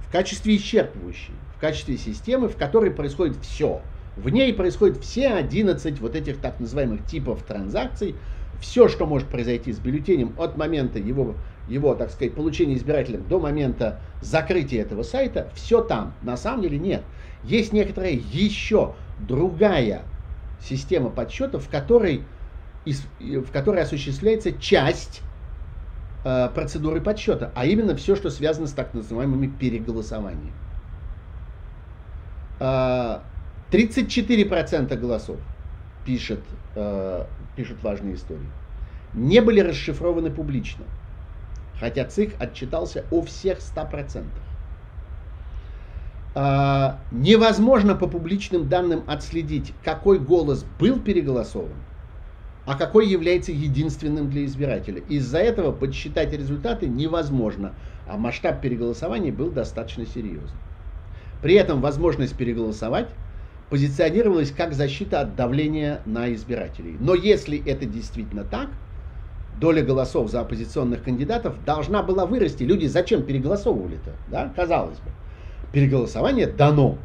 в 0.00 0.10
качестве 0.10 0.56
исчерпывающей, 0.56 1.34
в 1.56 1.60
качестве 1.60 1.96
системы, 1.96 2.48
в 2.48 2.56
которой 2.56 2.90
происходит 2.90 3.36
все. 3.42 3.80
В 4.16 4.30
ней 4.30 4.52
происходят 4.52 5.02
все 5.04 5.28
11 5.28 6.00
вот 6.00 6.16
этих 6.16 6.38
так 6.38 6.58
называемых 6.58 7.06
типов 7.06 7.42
транзакций, 7.42 8.16
все, 8.60 8.88
что 8.88 9.06
может 9.06 9.28
произойти 9.28 9.72
с 9.72 9.78
бюллетенем 9.78 10.34
от 10.36 10.56
момента 10.56 10.98
его, 10.98 11.36
его, 11.68 11.94
так 11.94 12.10
сказать, 12.10 12.34
получения 12.34 12.74
избирателем 12.74 13.22
до 13.28 13.38
момента 13.38 14.00
закрытия 14.20 14.82
этого 14.82 15.04
сайта, 15.04 15.48
все 15.54 15.82
там. 15.82 16.14
На 16.22 16.36
самом 16.36 16.62
деле 16.62 16.78
нет. 16.78 17.02
Есть 17.44 17.72
некоторая 17.72 18.12
еще 18.12 18.94
другая 19.20 20.02
система 20.60 21.10
подсчета, 21.10 21.60
в 21.60 21.68
которой, 21.68 22.22
в 23.20 23.52
которой 23.52 23.82
осуществляется 23.82 24.52
часть 24.52 25.22
Э, 26.28 26.50
процедуры 26.54 27.00
подсчета, 27.00 27.50
а 27.54 27.64
именно 27.64 27.96
все, 27.96 28.14
что 28.14 28.28
связано 28.28 28.66
с 28.66 28.72
так 28.72 28.92
называемыми 28.92 29.46
переголосованиями. 29.46 30.52
34% 32.60 34.92
э, 34.92 34.96
голосов 34.98 35.38
пишет, 36.04 36.40
э, 36.74 37.24
пишут 37.56 37.82
важные 37.82 38.16
истории. 38.16 38.50
Не 39.14 39.40
были 39.40 39.60
расшифрованы 39.60 40.30
публично, 40.30 40.84
хотя 41.80 42.04
ЦИК 42.04 42.34
отчитался 42.38 43.06
о 43.10 43.22
всех 43.22 43.60
100%. 43.60 44.26
Невозможно 47.10 47.94
по 47.94 48.06
публичным 48.06 48.68
данным 48.68 49.02
отследить, 49.06 49.72
какой 49.82 50.18
голос 50.18 50.62
был 50.78 51.00
переголосован, 51.00 51.78
а 52.68 52.74
какой 52.74 53.08
является 53.08 53.50
единственным 53.50 54.28
для 54.28 54.44
избирателя. 54.44 55.00
Из-за 55.08 55.38
этого 55.38 55.72
подсчитать 55.72 56.34
результаты 56.34 56.86
невозможно, 56.86 57.72
а 58.06 58.18
масштаб 58.18 58.60
переголосования 58.60 59.32
был 59.32 59.50
достаточно 59.50 60.04
серьезным. 60.04 60.58
При 61.40 61.54
этом 61.54 61.80
возможность 61.80 62.36
переголосовать 62.36 63.08
позиционировалась 63.70 64.50
как 64.50 64.74
защита 64.74 65.22
от 65.22 65.34
давления 65.34 66.02
на 66.04 66.30
избирателей. 66.34 66.98
Но 67.00 67.14
если 67.14 67.58
это 67.64 67.86
действительно 67.86 68.44
так, 68.44 68.68
доля 69.58 69.82
голосов 69.82 70.30
за 70.30 70.42
оппозиционных 70.42 71.02
кандидатов 71.02 71.64
должна 71.64 72.02
была 72.02 72.26
вырасти. 72.26 72.64
Люди 72.64 72.84
зачем 72.84 73.22
переголосовывали-то? 73.22 74.12
Да? 74.30 74.52
Казалось 74.54 74.98
бы. 74.98 75.10
Переголосование 75.72 76.46
дано 76.46 76.98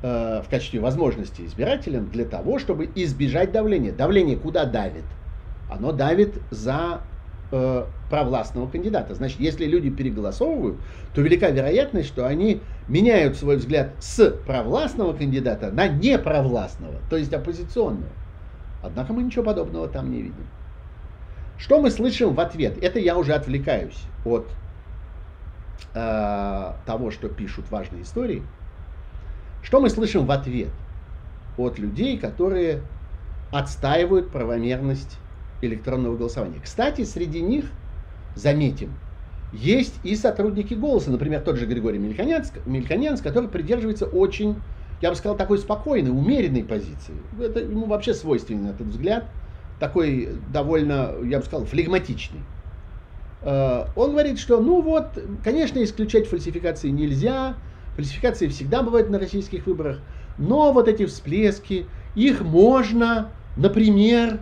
в 0.00 0.46
качестве 0.48 0.80
возможности 0.80 1.42
избирателям 1.42 2.08
для 2.10 2.24
того, 2.24 2.58
чтобы 2.58 2.88
избежать 2.94 3.50
давления. 3.52 3.92
Давление 3.92 4.36
куда 4.36 4.64
давит? 4.64 5.04
Оно 5.68 5.92
давит 5.92 6.40
за 6.50 7.00
э, 7.50 7.84
провластного 8.08 8.68
кандидата. 8.68 9.14
Значит, 9.14 9.40
если 9.40 9.66
люди 9.66 9.90
переголосовывают, 9.90 10.76
то 11.14 11.20
велика 11.20 11.50
вероятность, 11.50 12.08
что 12.08 12.26
они 12.26 12.60
меняют 12.88 13.36
свой 13.36 13.56
взгляд 13.56 13.90
с 14.00 14.30
провластного 14.46 15.12
кандидата 15.12 15.70
на 15.70 15.88
непровластного, 15.88 16.94
то 17.10 17.16
есть 17.16 17.32
оппозиционного. 17.32 18.12
Однако 18.82 19.12
мы 19.12 19.22
ничего 19.22 19.44
подобного 19.44 19.88
там 19.88 20.10
не 20.10 20.22
видим. 20.22 20.46
Что 21.58 21.80
мы 21.80 21.90
слышим 21.90 22.34
в 22.34 22.40
ответ? 22.40 22.78
Это 22.82 23.00
я 23.00 23.18
уже 23.18 23.34
отвлекаюсь 23.34 24.00
от 24.24 24.48
э, 25.94 26.72
того, 26.86 27.10
что 27.10 27.28
пишут 27.28 27.70
важные 27.70 28.02
истории. 28.02 28.42
Что 29.60 29.80
мы 29.80 29.90
слышим 29.90 30.26
в 30.26 30.30
ответ 30.30 30.74
от 31.56 31.78
людей, 31.78 32.18
которые 32.18 32.92
отстаивают 33.50 34.32
правомерность 34.32 35.20
электронного 35.60 36.16
голосования? 36.16 36.60
Кстати, 36.60 37.04
среди 37.04 37.42
них, 37.42 37.72
заметим, 38.34 39.00
есть 39.50 40.00
и 40.04 40.16
сотрудники 40.16 40.74
голоса, 40.74 41.10
например, 41.10 41.42
тот 41.42 41.56
же 41.56 41.66
Григорий 41.66 41.98
Мельконянц, 41.98 42.50
Мельконянц 42.66 43.22
который 43.22 43.50
придерживается 43.50 44.06
очень, 44.06 44.64
я 45.00 45.10
бы 45.10 45.16
сказал, 45.16 45.36
такой 45.36 45.58
спокойной, 45.58 46.10
умеренной 46.10 46.64
позиции. 46.64 47.28
Это 47.38 47.60
ему 47.60 47.86
вообще 47.86 48.14
свойственен 48.14 48.66
этот 48.66 48.88
взгляд, 48.88 49.34
такой 49.78 50.28
довольно, 50.40 51.16
я 51.24 51.40
бы 51.40 51.44
сказал, 51.44 51.66
флегматичный. 51.66 52.50
Э, 53.42 53.86
он 53.94 54.12
говорит, 54.12 54.38
что, 54.38 54.60
ну 54.60 54.82
вот, 54.82 55.18
конечно, 55.42 55.82
исключать 55.82 56.28
фальсификации 56.28 56.90
нельзя, 56.90 57.58
Фальсификации 57.98 58.46
всегда 58.46 58.84
бывают 58.84 59.10
на 59.10 59.18
российских 59.18 59.66
выборах, 59.66 59.96
но 60.36 60.72
вот 60.72 60.86
эти 60.86 61.04
всплески, 61.04 61.86
их 62.14 62.42
можно, 62.42 63.32
например, 63.56 64.38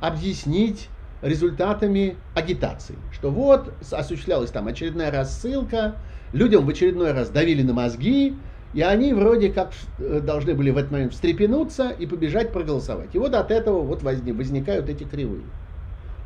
объяснить 0.00 0.90
результатами 1.22 2.18
агитации. 2.34 2.98
Что 3.10 3.30
вот 3.30 3.82
осуществлялась 3.90 4.50
там 4.50 4.66
очередная 4.68 5.10
рассылка, 5.10 5.94
людям 6.32 6.66
в 6.66 6.68
очередной 6.68 7.12
раз 7.12 7.30
давили 7.30 7.62
на 7.62 7.72
мозги, 7.72 8.36
и 8.74 8.82
они 8.82 9.14
вроде 9.14 9.48
как 9.48 9.72
э, 9.98 10.20
должны 10.20 10.52
были 10.52 10.68
в 10.68 10.76
этот 10.76 10.90
момент 10.90 11.14
встрепенуться 11.14 11.88
и 11.88 12.04
побежать 12.04 12.52
проголосовать. 12.52 13.14
И 13.14 13.18
вот 13.18 13.32
от 13.32 13.50
этого 13.50 13.80
вот 13.80 14.02
возникают 14.02 14.90
эти 14.90 15.04
кривые. 15.04 15.46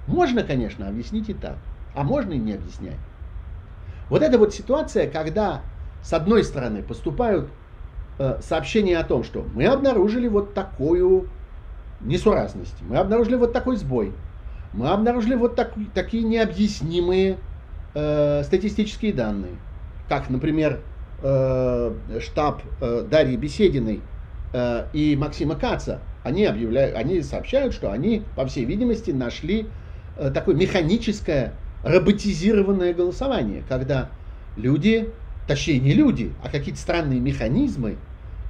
Можно, 0.09 0.43
конечно, 0.43 0.89
объяснить 0.89 1.29
и 1.29 1.35
так, 1.35 1.59
а 1.95 2.03
можно 2.03 2.33
и 2.33 2.39
не 2.39 2.53
объяснять. 2.53 2.99
Вот 4.09 4.23
эта 4.23 4.39
вот 4.39 4.53
ситуация, 4.53 5.09
когда 5.09 5.63
с 6.05 6.13
одной 6.13 6.45
стороны, 6.45 6.83
поступают 6.83 7.49
э, 8.19 8.39
сообщения 8.43 8.99
о 8.99 9.05
том, 9.05 9.25
что 9.25 9.45
мы 9.55 9.65
обнаружили 9.65 10.29
вот 10.29 10.53
такую 10.53 11.29
несуразность, 12.01 12.77
мы 12.83 12.99
обнаружили 12.99 13.37
вот 13.37 13.55
такой 13.55 13.77
сбой, 13.77 14.13
мы 14.75 14.91
обнаружили 14.91 15.35
вот 15.35 15.57
так, 15.57 15.73
такие 15.95 16.23
необъяснимые 16.23 17.39
э, 17.95 18.43
статистические 18.45 19.15
данные, 19.15 19.53
как, 20.09 20.29
например, 20.29 20.81
э, 21.23 21.95
штаб 22.21 22.61
э, 22.83 23.07
Дарьи 23.11 23.37
Бесединой 23.37 24.03
э, 24.53 24.85
и 24.93 25.17
Максима 25.17 25.55
Каца, 25.55 26.01
они, 26.23 26.45
объявляют, 26.45 26.97
они 26.97 27.23
сообщают, 27.23 27.73
что 27.73 27.91
они, 27.91 28.25
по 28.37 28.45
всей 28.45 28.67
видимости, 28.67 29.11
нашли 29.11 29.69
э, 30.19 30.31
такое 30.31 30.55
механическое, 30.55 31.55
роботизированное 31.83 32.93
голосование, 32.95 33.63
когда 33.69 34.11
люди 34.57 35.11
точнее 35.47 35.81
не 35.81 35.93
люди, 35.93 36.33
а 36.43 36.49
какие-то 36.49 36.81
странные 36.81 37.21
механизмы 37.21 37.97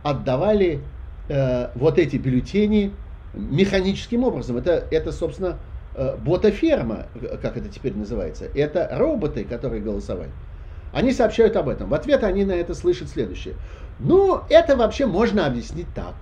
отдавали 0.03 0.81
э, 1.29 1.69
вот 1.75 1.99
эти 1.99 2.17
бюллетени 2.17 2.93
механическим 3.35 4.25
образом. 4.25 4.57
Это, 4.57 4.87
это 4.91 5.13
собственно, 5.13 5.59
э, 5.95 6.17
ботаферма, 6.19 7.07
как 7.43 7.57
это 7.57 7.69
теперь 7.69 7.97
называется. 7.97 8.47
Это 8.55 8.89
роботы, 8.93 9.45
которые 9.45 9.83
голосовали. 9.83 10.31
Они 10.93 11.13
сообщают 11.13 11.57
об 11.57 11.69
этом. 11.69 11.89
В 11.89 11.95
ответ 11.95 12.23
они 12.23 12.45
на 12.45 12.53
это 12.53 12.75
слышат 12.75 13.09
следующее. 13.09 13.55
Ну, 13.99 14.43
это 14.49 14.77
вообще 14.77 15.07
можно 15.07 15.47
объяснить 15.47 15.93
так. 15.95 16.15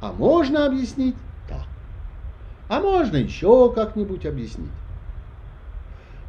А 0.00 0.12
можно 0.12 0.66
объяснить 0.66 1.16
так. 1.48 1.66
А 2.68 2.80
можно 2.80 3.16
еще 3.16 3.72
как-нибудь 3.72 4.26
объяснить. 4.26 4.70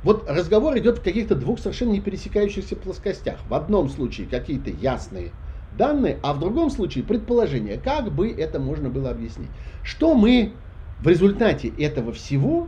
Вот 0.05 0.29
разговор 0.29 0.77
идет 0.77 0.99
в 0.99 1.01
каких-то 1.01 1.33
двух 1.33 1.57
совершенно 1.57 1.89
не 1.89 1.99
пересекающихся 1.99 2.75
плоскостях. 2.75 3.39
В 3.49 3.55
одном 3.55 3.89
случае 3.89 4.27
какие-то 4.27 4.69
ясные 4.69 5.31
данные, 5.75 6.19
а 6.21 6.33
в 6.33 6.39
другом 6.39 6.69
случае 6.69 7.03
предположения, 7.03 7.79
как 7.83 8.11
бы 8.11 8.29
это 8.29 8.59
можно 8.59 8.87
было 8.87 9.09
объяснить. 9.09 9.49
Что 9.81 10.13
мы 10.13 10.53
в 10.99 11.07
результате 11.07 11.69
этого 11.69 12.13
всего 12.13 12.67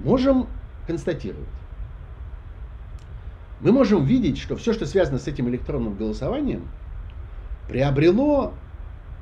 можем 0.00 0.48
констатировать? 0.88 1.46
Мы 3.60 3.70
можем 3.70 4.04
видеть, 4.04 4.38
что 4.38 4.56
все, 4.56 4.72
что 4.72 4.84
связано 4.84 5.20
с 5.20 5.28
этим 5.28 5.48
электронным 5.48 5.94
голосованием, 5.94 6.68
приобрело 7.68 8.52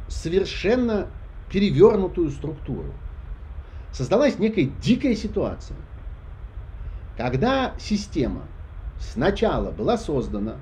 совершенно 0.09 1.07
перевернутую 1.53 2.31
структуру. 2.31 2.95
Создалась 3.93 4.39
некая 4.39 4.71
дикая 4.83 5.15
ситуация, 5.15 5.77
когда 7.17 7.75
система 7.79 8.43
сначала 8.99 9.71
была 9.71 9.97
создана 9.97 10.57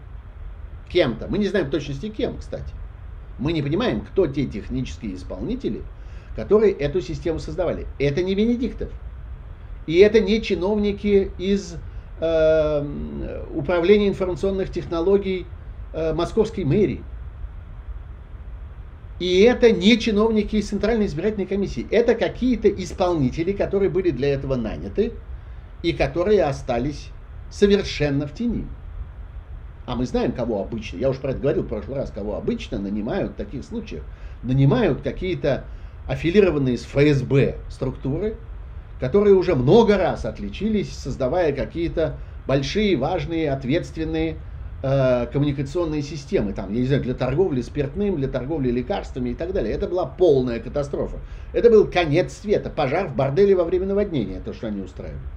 кем-то, 0.90 1.28
мы 1.28 1.38
не 1.38 1.48
знаем 1.48 1.66
в 1.66 1.70
точности 1.70 2.08
кем, 2.08 2.36
кстати, 2.38 2.72
мы 3.38 3.52
не 3.52 3.62
понимаем, 3.62 4.02
кто 4.02 4.26
те 4.26 4.46
технические 4.46 5.14
исполнители, 5.14 5.82
которые 6.36 6.72
эту 6.72 7.00
систему 7.00 7.38
создавали. 7.38 7.86
Это 7.98 8.22
не 8.22 8.34
Венедиктов. 8.34 8.90
И 9.86 9.98
это 9.98 10.20
не 10.20 10.40
чиновники 10.42 11.30
из 11.38 11.76
э, 12.20 13.44
управления 13.54 14.08
информационных 14.08 14.70
технологий 14.70 15.46
э, 15.92 16.12
Московской 16.12 16.64
мэрии. 16.64 17.02
И 19.18 19.40
это 19.40 19.70
не 19.70 19.98
чиновники 19.98 20.56
из 20.56 20.68
Центральной 20.68 21.06
избирательной 21.06 21.46
комиссии. 21.46 21.86
Это 21.90 22.14
какие-то 22.14 22.68
исполнители, 22.68 23.52
которые 23.52 23.88
были 23.88 24.10
для 24.10 24.34
этого 24.34 24.56
наняты 24.56 25.12
и 25.82 25.92
которые 25.92 26.44
остались 26.44 27.10
совершенно 27.50 28.26
в 28.26 28.34
тени. 28.34 28.64
А 29.84 29.96
мы 29.96 30.06
знаем, 30.06 30.32
кого 30.32 30.62
обычно, 30.62 30.96
я 30.98 31.10
уже 31.10 31.20
про 31.20 31.32
это 31.32 31.40
говорил 31.40 31.62
в 31.64 31.68
прошлый 31.68 31.96
раз, 31.96 32.10
кого 32.10 32.36
обычно 32.36 32.78
нанимают 32.78 33.32
в 33.32 33.36
таких 33.36 33.64
случаях. 33.64 34.02
Нанимают 34.42 35.02
какие-то 35.02 35.64
аффилированные 36.06 36.78
с 36.78 36.84
ФСБ 36.84 37.56
структуры, 37.68 38.36
которые 39.00 39.34
уже 39.34 39.56
много 39.56 39.98
раз 39.98 40.24
отличились, 40.24 40.96
создавая 40.96 41.52
какие-то 41.52 42.20
большие, 42.46 42.96
важные, 42.96 43.50
ответственные 43.50 44.36
Э, 44.84 45.26
коммуникационные 45.32 46.02
системы, 46.02 46.52
там, 46.54 46.72
я 46.72 46.80
не 46.80 46.86
знаю, 46.88 47.02
для 47.02 47.14
торговли 47.14 47.60
спиртным, 47.60 48.16
для 48.16 48.26
торговли 48.26 48.72
лекарствами 48.72 49.30
и 49.30 49.34
так 49.34 49.52
далее. 49.52 49.72
Это 49.72 49.86
была 49.86 50.06
полная 50.06 50.58
катастрофа. 50.58 51.22
Это 51.52 51.70
был 51.70 51.88
конец 51.88 52.32
света, 52.32 52.68
пожар 52.68 53.06
в 53.06 53.14
борделе 53.14 53.54
во 53.54 53.62
время 53.62 53.86
наводнения, 53.86 54.40
то, 54.40 54.52
что 54.52 54.66
они 54.66 54.80
устраивали. 54.80 55.28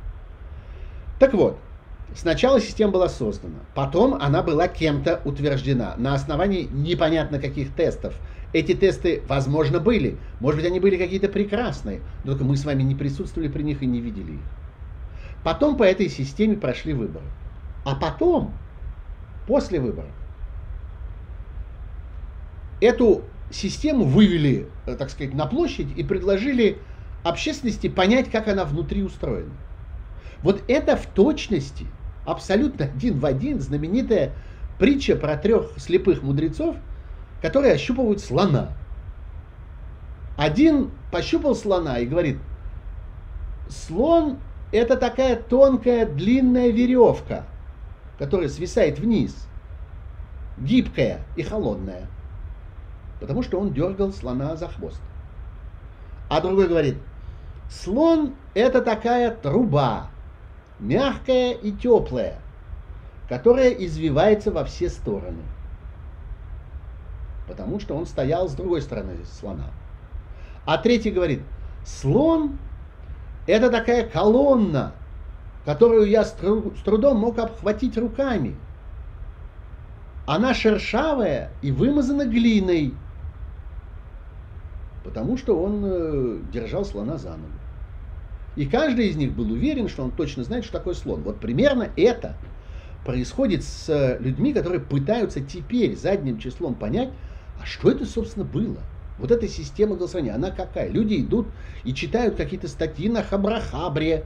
Так 1.19 1.33
вот, 1.33 1.57
сначала 2.13 2.59
система 2.59 2.91
была 2.91 3.09
создана, 3.09 3.59
потом 3.73 4.15
она 4.15 4.43
была 4.43 4.67
кем-то 4.67 5.21
утверждена 5.23 5.95
на 5.97 6.13
основании 6.13 6.67
непонятно 6.71 7.39
каких 7.39 7.73
тестов. 7.73 8.13
Эти 8.51 8.73
тесты, 8.73 9.23
возможно, 9.27 9.79
были, 9.79 10.17
может 10.39 10.61
быть, 10.61 10.69
они 10.69 10.79
были 10.79 10.97
какие-то 10.97 11.29
прекрасные, 11.29 12.01
но 12.23 12.31
только 12.31 12.45
мы 12.45 12.57
с 12.57 12.65
вами 12.65 12.83
не 12.83 12.95
присутствовали 12.95 13.49
при 13.49 13.63
них 13.63 13.81
и 13.81 13.85
не 13.85 14.01
видели 14.01 14.33
их. 14.33 14.45
Потом 15.43 15.77
по 15.77 15.83
этой 15.83 16.09
системе 16.09 16.57
прошли 16.57 16.93
выборы. 16.93 17.25
А 17.83 17.95
потом 17.95 18.53
после 19.47 19.79
выборов. 19.79 20.11
Эту 22.81 23.23
систему 23.51 24.05
вывели, 24.05 24.67
э, 24.85 24.95
так 24.95 25.09
сказать, 25.09 25.33
на 25.33 25.45
площадь 25.45 25.87
и 25.95 26.03
предложили 26.03 26.81
общественности 27.23 27.87
понять, 27.89 28.29
как 28.31 28.47
она 28.47 28.65
внутри 28.65 29.03
устроена. 29.03 29.53
Вот 30.45 30.63
это 30.69 30.95
в 30.95 31.07
точности, 31.07 31.87
абсолютно 32.23 32.85
один 32.85 33.19
в 33.19 33.25
один, 33.25 33.59
знаменитая 33.59 34.31
притча 34.79 35.17
про 35.17 35.35
трех 35.35 35.71
слепых 35.77 36.23
мудрецов, 36.23 36.77
которые 37.41 37.73
ощупывают 37.73 38.21
слона. 38.21 38.69
Один 40.37 40.91
пощупал 41.11 41.55
слона 41.55 41.99
и 41.99 42.05
говорит, 42.05 42.37
слон 43.67 44.37
это 44.71 44.95
такая 44.95 45.35
тонкая 45.35 46.05
длинная 46.05 46.69
веревка– 46.69 47.43
которая 48.17 48.49
свисает 48.49 48.99
вниз, 48.99 49.47
гибкая 50.57 51.21
и 51.35 51.43
холодная, 51.43 52.07
потому 53.19 53.43
что 53.43 53.59
он 53.59 53.73
дергал 53.73 54.13
слона 54.13 54.55
за 54.55 54.67
хвост. 54.67 55.01
А 56.29 56.41
другой 56.41 56.67
говорит, 56.67 56.97
слон 57.69 58.35
это 58.53 58.81
такая 58.81 59.31
труба, 59.31 60.07
мягкая 60.79 61.51
и 61.53 61.71
теплая, 61.71 62.39
которая 63.29 63.69
извивается 63.69 64.51
во 64.51 64.63
все 64.65 64.89
стороны, 64.89 65.43
потому 67.47 67.79
что 67.79 67.95
он 67.95 68.05
стоял 68.05 68.47
с 68.47 68.53
другой 68.53 68.81
стороны 68.81 69.17
слона. 69.25 69.71
А 70.65 70.77
третий 70.77 71.11
говорит, 71.11 71.41
слон 71.85 72.57
это 73.47 73.69
такая 73.69 74.07
колонна, 74.07 74.93
которую 75.65 76.07
я 76.07 76.23
с 76.23 76.35
трудом 76.83 77.17
мог 77.17 77.37
обхватить 77.37 77.97
руками. 77.97 78.55
Она 80.25 80.55
шершавая 80.55 81.51
и 81.61 81.71
вымазана 81.71 82.25
глиной, 82.25 82.95
потому 85.03 85.37
что 85.37 85.61
он 85.61 85.83
э, 85.85 86.39
держал 86.51 86.83
слона 86.83 87.17
за 87.17 87.29
ногу. 87.29 87.53
И 88.55 88.65
каждый 88.65 89.07
из 89.07 89.15
них 89.15 89.33
был 89.33 89.51
уверен, 89.51 89.89
что 89.89 90.03
он 90.03 90.11
точно 90.11 90.43
знает, 90.43 90.63
что 90.63 90.73
такое 90.73 90.93
слон. 90.93 91.21
Вот 91.23 91.39
примерно 91.39 91.89
это 91.97 92.37
происходит 93.05 93.63
с 93.63 94.17
людьми, 94.19 94.53
которые 94.53 94.79
пытаются 94.79 95.41
теперь 95.41 95.95
задним 95.95 96.39
числом 96.39 96.75
понять, 96.75 97.09
а 97.61 97.65
что 97.65 97.91
это, 97.91 98.05
собственно, 98.05 98.45
было. 98.45 98.79
Вот 99.19 99.31
эта 99.31 99.47
система 99.47 99.95
голосования, 99.95 100.31
она 100.31 100.51
какая? 100.51 100.89
Люди 100.89 101.21
идут 101.21 101.47
и 101.83 101.93
читают 101.93 102.35
какие-то 102.35 102.67
статьи 102.67 103.07
на 103.09 103.23
Хабрахабре, 103.23 104.25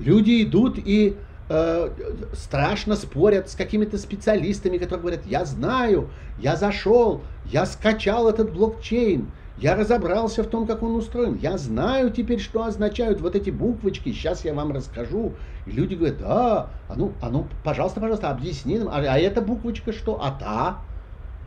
Люди 0.00 0.42
идут 0.42 0.78
и 0.78 1.16
э, 1.50 1.90
страшно 2.32 2.96
спорят 2.96 3.50
с 3.50 3.54
какими-то 3.54 3.98
специалистами, 3.98 4.78
которые 4.78 5.00
говорят, 5.00 5.26
я 5.26 5.44
знаю, 5.44 6.08
я 6.38 6.56
зашел, 6.56 7.22
я 7.44 7.66
скачал 7.66 8.28
этот 8.28 8.52
блокчейн, 8.52 9.30
я 9.58 9.74
разобрался 9.74 10.42
в 10.42 10.46
том, 10.46 10.66
как 10.66 10.82
он 10.82 10.94
устроен. 10.94 11.36
Я 11.36 11.58
знаю 11.58 12.10
теперь, 12.10 12.40
что 12.40 12.64
означают 12.64 13.20
вот 13.20 13.34
эти 13.36 13.50
буквочки. 13.50 14.12
Сейчас 14.12 14.44
я 14.44 14.54
вам 14.54 14.72
расскажу. 14.72 15.34
И 15.66 15.70
люди 15.70 15.94
говорят, 15.94 16.18
да, 16.18 16.70
а 16.88 16.94
ну, 16.96 17.12
а 17.20 17.28
ну, 17.28 17.46
пожалуйста, 17.62 18.00
пожалуйста, 18.00 18.30
объясни 18.30 18.78
нам. 18.78 18.88
А, 18.88 18.96
а 18.96 19.18
эта 19.18 19.42
буквочка 19.42 19.92
что? 19.92 20.22
А 20.22 20.30
та? 20.30 20.78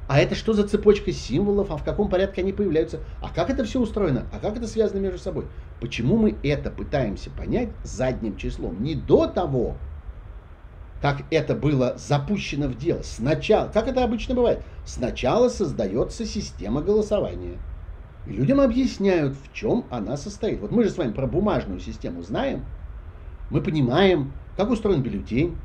А 0.08 0.20
это 0.20 0.36
что 0.36 0.54
за 0.54 0.68
цепочка 0.68 1.12
символов? 1.12 1.72
А 1.72 1.78
в 1.78 1.84
каком 1.84 2.10
порядке 2.10 2.42
они 2.42 2.54
появляются? 2.54 3.00
А 3.22 3.30
как 3.34 3.50
это 3.50 3.64
все 3.64 3.80
устроено? 3.80 4.28
А 4.32 4.40
как 4.40 4.58
это 4.58 4.68
связано 4.68 5.00
между 5.00 5.18
собой? 5.18 5.46
Почему 5.80 6.18
мы 6.18 6.36
это 6.44 6.70
пытаемся 6.70 7.30
понять 7.32 7.70
задним 7.84 8.36
числом? 8.38 8.84
Не 8.84 8.96
до 8.96 9.28
того, 9.28 9.76
как 11.02 11.24
это 11.32 11.56
было 11.56 11.96
запущено 11.98 12.68
в 12.68 12.78
дело. 12.78 13.02
Сначала, 13.02 13.68
как 13.70 13.88
это 13.88 14.04
обычно 14.04 14.36
бывает, 14.36 14.62
сначала 14.86 15.50
создается 15.50 16.26
система 16.26 16.82
голосования. 16.82 17.58
И 18.26 18.32
людям 18.32 18.62
объясняют, 18.62 19.36
в 19.36 19.54
чем 19.54 19.86
она 19.90 20.16
состоит. 20.18 20.60
Вот 20.62 20.72
мы 20.72 20.84
же 20.84 20.90
с 20.90 20.98
вами 20.98 21.12
про 21.12 21.28
бумажную 21.28 21.80
систему 21.80 22.22
знаем. 22.22 22.64
Мы 23.50 23.62
понимаем, 23.62 24.32
как 24.56 24.70
устроен 24.70 25.02
бюллетень, 25.02 25.56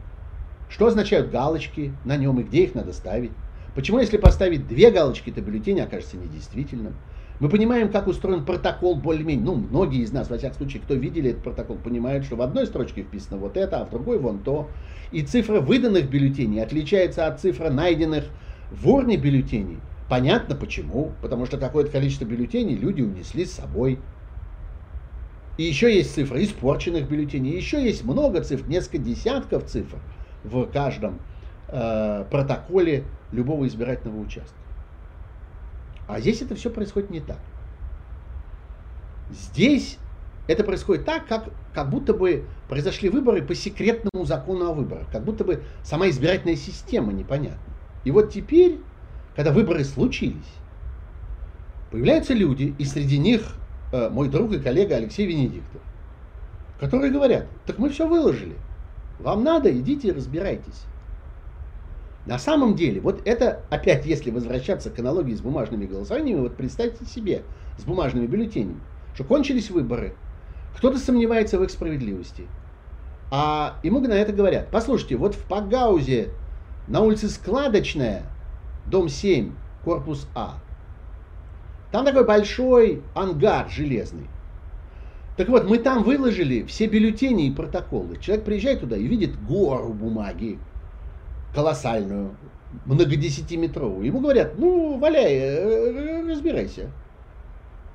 что 0.68 0.86
означают 0.86 1.30
галочки 1.30 1.92
на 2.04 2.16
нем 2.16 2.40
и 2.40 2.42
где 2.42 2.64
их 2.64 2.74
надо 2.74 2.92
ставить. 2.92 3.30
Почему, 3.74 4.00
если 4.00 4.16
поставить 4.16 4.66
две 4.66 4.90
галочки, 4.90 5.30
то 5.30 5.40
бюллетень 5.40 5.80
окажется 5.80 6.16
недействительным? 6.16 6.94
Мы 7.38 7.48
понимаем, 7.48 7.90
как 7.90 8.08
устроен 8.08 8.44
протокол 8.44 8.96
более-менее. 8.96 9.44
Ну, 9.44 9.54
многие 9.54 10.02
из 10.02 10.10
нас, 10.10 10.28
во 10.28 10.38
всяком 10.38 10.56
случае, 10.56 10.82
кто 10.82 10.94
видели 10.94 11.30
этот 11.30 11.44
протокол, 11.44 11.76
понимают, 11.76 12.24
что 12.24 12.34
в 12.34 12.42
одной 12.42 12.66
строчке 12.66 13.02
вписано 13.02 13.36
вот 13.36 13.56
это, 13.56 13.80
а 13.80 13.84
в 13.84 13.90
другой 13.90 14.18
вон 14.18 14.40
то. 14.40 14.68
И 15.12 15.22
цифра 15.22 15.60
выданных 15.60 16.10
бюллетеней 16.10 16.60
отличается 16.60 17.28
от 17.28 17.40
цифры 17.40 17.70
найденных 17.70 18.24
в 18.72 18.88
урне 18.88 19.16
бюллетеней. 19.16 19.78
Понятно 20.08 20.54
почему. 20.54 21.12
Потому 21.22 21.46
что 21.46 21.58
какое-то 21.58 21.90
количество 21.90 22.24
бюллетеней 22.24 22.76
люди 22.76 23.02
унесли 23.02 23.44
с 23.44 23.52
собой. 23.52 23.98
И 25.56 25.64
еще 25.64 25.94
есть 25.94 26.14
цифры 26.14 26.42
испорченных 26.44 27.08
бюллетеней. 27.08 27.56
Еще 27.56 27.84
есть 27.84 28.04
много 28.04 28.42
цифр, 28.42 28.66
несколько 28.68 28.98
десятков 28.98 29.66
цифр 29.66 29.98
в 30.44 30.66
каждом 30.66 31.18
э, 31.68 32.24
протоколе 32.30 33.04
любого 33.32 33.66
избирательного 33.66 34.20
участка. 34.20 34.56
А 36.06 36.20
здесь 36.20 36.40
это 36.40 36.54
все 36.54 36.70
происходит 36.70 37.10
не 37.10 37.20
так. 37.20 37.38
Здесь 39.30 39.98
это 40.46 40.64
происходит 40.64 41.04
так, 41.04 41.26
как, 41.26 41.50
как 41.74 41.90
будто 41.90 42.14
бы 42.14 42.46
произошли 42.68 43.10
выборы 43.10 43.42
по 43.42 43.54
секретному 43.54 44.24
закону 44.24 44.70
о 44.70 44.72
выборах, 44.72 45.06
как 45.12 45.24
будто 45.24 45.44
бы 45.44 45.62
сама 45.82 46.08
избирательная 46.08 46.56
система 46.56 47.12
непонятна. 47.12 47.58
И 48.04 48.10
вот 48.10 48.32
теперь, 48.32 48.80
когда 49.38 49.52
выборы 49.52 49.84
случились, 49.84 50.34
появляются 51.92 52.34
люди, 52.34 52.74
и 52.76 52.84
среди 52.84 53.18
них 53.18 53.54
э, 53.92 54.08
мой 54.08 54.28
друг 54.28 54.52
и 54.52 54.58
коллега 54.58 54.96
Алексей 54.96 55.26
Венедиктов, 55.26 55.80
которые 56.80 57.12
говорят, 57.12 57.46
так 57.64 57.78
мы 57.78 57.88
все 57.90 58.08
выложили, 58.08 58.56
вам 59.20 59.44
надо, 59.44 59.70
идите 59.70 60.10
разбирайтесь. 60.10 60.82
На 62.26 62.36
самом 62.40 62.74
деле, 62.74 63.00
вот 63.00 63.22
это, 63.28 63.62
опять, 63.70 64.06
если 64.06 64.32
возвращаться 64.32 64.90
к 64.90 64.98
аналогии 64.98 65.36
с 65.36 65.40
бумажными 65.40 65.86
голосованиями, 65.86 66.40
вот 66.40 66.56
представьте 66.56 67.04
себе, 67.04 67.44
с 67.78 67.84
бумажными 67.84 68.26
бюллетенями, 68.26 68.80
что 69.14 69.22
кончились 69.22 69.70
выборы, 69.70 70.14
кто-то 70.76 70.98
сомневается 70.98 71.60
в 71.60 71.62
их 71.62 71.70
справедливости, 71.70 72.48
а 73.30 73.78
ему 73.84 74.00
на 74.00 74.14
это 74.14 74.32
говорят, 74.32 74.66
послушайте, 74.72 75.14
вот 75.14 75.36
в 75.36 75.44
Пагаузе 75.44 76.30
на 76.88 77.02
улице 77.02 77.28
Складочная, 77.28 78.24
дом 78.88 79.08
7, 79.08 79.52
корпус 79.84 80.28
А, 80.34 80.58
там 81.90 82.04
такой 82.04 82.24
большой 82.24 83.02
ангар 83.14 83.68
железный. 83.70 84.26
Так 85.36 85.48
вот, 85.48 85.68
мы 85.68 85.78
там 85.78 86.02
выложили 86.02 86.64
все 86.64 86.86
бюллетени 86.86 87.46
и 87.46 87.52
протоколы. 87.52 88.18
Человек 88.18 88.44
приезжает 88.44 88.80
туда 88.80 88.96
и 88.96 89.06
видит 89.06 89.40
гору 89.40 89.92
бумаги, 89.92 90.58
колоссальную, 91.54 92.34
многодесятиметровую. 92.86 94.04
Ему 94.04 94.20
говорят, 94.20 94.58
ну, 94.58 94.98
валяй, 94.98 95.32
э, 95.32 96.28
разбирайся. 96.28 96.90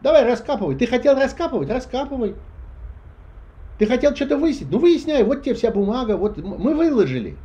Давай, 0.02 0.26
раскапывай. 0.26 0.76
Ты 0.76 0.88
хотел 0.88 1.16
раскапывать? 1.16 1.70
Раскапывай. 1.70 2.36
Ты 3.78 3.86
хотел 3.88 4.16
что-то 4.16 4.38
выяснить? 4.38 4.72
Ну, 4.72 4.80
выясняй. 4.80 5.24
Вот 5.24 5.44
тебе 5.44 5.56
вся 5.56 5.70
бумага. 5.72 6.18
Вот 6.18 6.38
мы 6.38 6.76
выложили. 6.76 7.38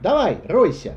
Давай, 0.00 0.38
ройся. 0.44 0.96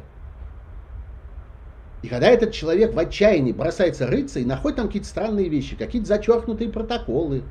И 2.06 2.08
когда 2.08 2.28
этот 2.28 2.52
человек 2.52 2.94
в 2.94 3.00
отчаянии 3.00 3.52
бросается 3.52 4.06
рыться 4.06 4.40
и 4.40 4.46
находит 4.46 4.78
там 4.78 4.86
какие-то 4.86 5.08
странные 5.08 5.50
вещи, 5.50 5.76
какие-то 5.76 6.08
зачеркнутые 6.08 6.70
протоколы, 6.70 7.42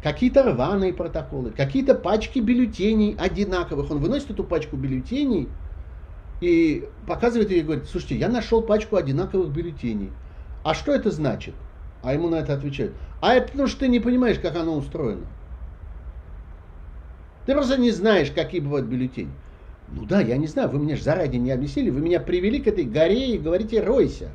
какие-то 0.00 0.44
рваные 0.44 0.92
протоколы, 0.92 1.50
какие-то 1.50 1.96
пачки 1.96 2.38
бюллетеней 2.38 3.16
одинаковых, 3.18 3.90
он 3.90 3.98
выносит 3.98 4.30
эту 4.30 4.44
пачку 4.44 4.76
бюллетеней 4.76 5.48
и 6.40 6.88
показывает 7.08 7.50
ей 7.50 7.62
и 7.62 7.62
говорит, 7.64 7.88
слушайте, 7.88 8.14
я 8.14 8.28
нашел 8.28 8.62
пачку 8.62 8.94
одинаковых 8.94 9.48
бюллетеней. 9.48 10.10
А 10.62 10.72
что 10.72 10.92
это 10.92 11.10
значит? 11.10 11.56
А 12.04 12.14
ему 12.14 12.28
на 12.28 12.36
это 12.36 12.54
отвечают, 12.54 12.92
а 13.20 13.34
это 13.34 13.50
потому 13.50 13.66
что 13.66 13.80
ты 13.80 13.88
не 13.88 13.98
понимаешь, 13.98 14.38
как 14.38 14.54
оно 14.54 14.76
устроено. 14.76 15.26
Ты 17.44 17.54
просто 17.54 17.76
не 17.76 17.90
знаешь, 17.90 18.30
какие 18.30 18.60
бывают 18.60 18.86
бюллетени. 18.86 19.32
Ну 19.88 20.04
да, 20.04 20.20
я 20.20 20.36
не 20.36 20.46
знаю, 20.46 20.68
вы 20.68 20.78
мне 20.78 20.96
же 20.96 21.02
заранее 21.02 21.40
не 21.40 21.52
объяснили, 21.52 21.90
вы 21.90 22.00
меня 22.00 22.20
привели 22.20 22.60
к 22.60 22.66
этой 22.66 22.84
горе 22.84 23.34
и 23.34 23.38
говорите 23.38 23.82
«ройся». 23.82 24.30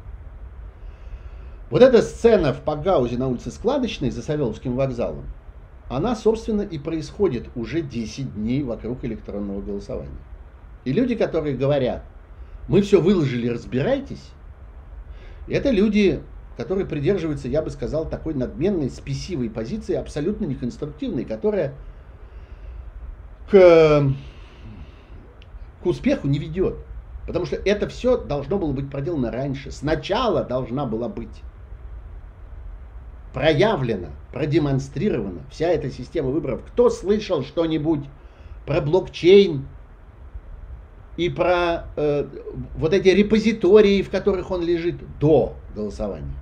Вот 1.69 1.81
эта 1.81 2.01
сцена 2.01 2.53
в 2.53 2.61
Пагаузе 2.61 3.17
на 3.17 3.27
улице 3.27 3.51
Складочной 3.51 4.11
за 4.11 4.21
Савеловским 4.21 4.75
вокзалом, 4.75 5.23
она, 5.89 6.15
собственно, 6.15 6.61
и 6.61 6.77
происходит 6.77 7.49
уже 7.55 7.81
10 7.81 8.35
дней 8.35 8.63
вокруг 8.63 9.03
электронного 9.03 9.61
голосования. 9.61 10.11
И 10.83 10.93
люди, 10.93 11.15
которые 11.15 11.55
говорят, 11.55 12.03
мы 12.67 12.81
все 12.81 13.01
выложили, 13.01 13.47
разбирайтесь, 13.47 14.31
это 15.47 15.69
люди, 15.69 16.21
которые 16.57 16.85
придерживаются, 16.85 17.47
я 17.47 17.61
бы 17.61 17.69
сказал, 17.69 18.07
такой 18.07 18.33
надменной, 18.33 18.89
спесивой 18.89 19.49
позиции, 19.49 19.95
абсолютно 19.95 20.45
неконструктивной, 20.45 21.25
которая 21.25 21.73
к 23.49 24.13
к 25.83 25.85
успеху 25.85 26.27
не 26.27 26.39
ведет. 26.39 26.75
Потому 27.27 27.45
что 27.45 27.55
это 27.55 27.87
все 27.87 28.17
должно 28.17 28.57
было 28.57 28.71
быть 28.71 28.89
проделано 28.89 29.31
раньше. 29.31 29.71
Сначала 29.71 30.43
должна 30.43 30.85
была 30.85 31.07
быть 31.07 31.43
проявлена, 33.33 34.09
продемонстрирована 34.33 35.41
вся 35.49 35.67
эта 35.67 35.89
система 35.89 36.29
выборов. 36.29 36.61
Кто 36.67 36.89
слышал 36.89 37.43
что-нибудь 37.43 38.03
про 38.65 38.81
блокчейн 38.81 39.65
и 41.17 41.29
про 41.29 41.85
э, 41.95 42.27
вот 42.75 42.93
эти 42.93 43.09
репозитории, 43.09 44.01
в 44.01 44.09
которых 44.09 44.51
он 44.51 44.63
лежит 44.63 44.95
до 45.19 45.55
голосования? 45.75 46.40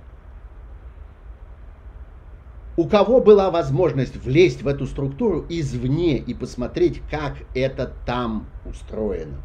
У 2.80 2.88
кого 2.88 3.20
была 3.20 3.50
возможность 3.50 4.16
влезть 4.16 4.62
в 4.62 4.66
эту 4.66 4.86
структуру 4.86 5.44
извне 5.50 6.16
и 6.16 6.32
посмотреть, 6.32 7.02
как 7.10 7.34
это 7.54 7.92
там 8.06 8.46
устроено? 8.64 9.36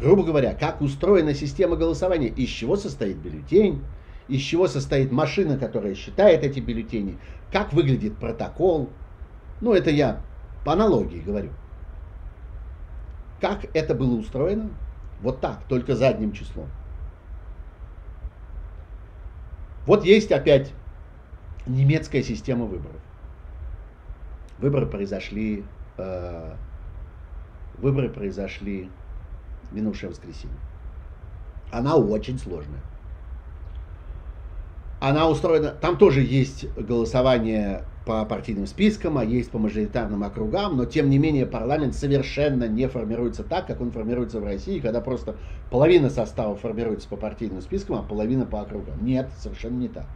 Грубо 0.00 0.24
говоря, 0.24 0.54
как 0.54 0.80
устроена 0.80 1.34
система 1.34 1.76
голосования, 1.76 2.28
из 2.28 2.48
чего 2.48 2.76
состоит 2.76 3.18
бюллетень, 3.18 3.82
из 4.26 4.40
чего 4.40 4.68
состоит 4.68 5.12
машина, 5.12 5.58
которая 5.58 5.94
считает 5.94 6.44
эти 6.44 6.60
бюллетени, 6.60 7.18
как 7.52 7.74
выглядит 7.74 8.16
протокол. 8.16 8.88
Ну, 9.60 9.74
это 9.74 9.90
я 9.90 10.22
по 10.64 10.72
аналогии 10.72 11.20
говорю. 11.20 11.50
Как 13.38 13.66
это 13.74 13.94
было 13.94 14.14
устроено? 14.14 14.70
Вот 15.20 15.42
так, 15.42 15.64
только 15.68 15.94
задним 15.94 16.32
числом. 16.32 16.68
Вот 19.84 20.06
есть 20.06 20.32
опять 20.32 20.72
немецкая 21.66 22.22
система 22.22 22.66
выборов. 22.66 23.00
Выборы 24.58 24.86
произошли, 24.86 25.64
э, 25.98 26.56
выборы 27.78 28.08
произошли 28.08 28.90
минувшее 29.70 30.10
воскресенье. 30.10 30.56
Она 31.70 31.96
очень 31.96 32.38
сложная. 32.38 32.80
Она 35.00 35.28
устроена, 35.28 35.70
там 35.70 35.98
тоже 35.98 36.22
есть 36.22 36.72
голосование 36.76 37.84
по 38.06 38.24
партийным 38.24 38.66
спискам, 38.66 39.18
а 39.18 39.24
есть 39.24 39.50
по 39.50 39.58
мажоритарным 39.58 40.22
округам, 40.22 40.76
но 40.76 40.84
тем 40.84 41.10
не 41.10 41.18
менее 41.18 41.46
парламент 41.46 41.94
совершенно 41.94 42.68
не 42.68 42.88
формируется 42.88 43.44
так, 43.44 43.66
как 43.66 43.80
он 43.80 43.90
формируется 43.90 44.40
в 44.40 44.44
России, 44.44 44.80
когда 44.80 45.00
просто 45.00 45.36
половина 45.70 46.10
состава 46.10 46.56
формируется 46.56 47.08
по 47.08 47.16
партийным 47.16 47.60
спискам, 47.60 47.96
а 47.96 48.02
половина 48.02 48.46
по 48.46 48.60
округам. 48.60 49.04
Нет, 49.04 49.32
совершенно 49.38 49.76
не 49.76 49.88
так. 49.88 50.06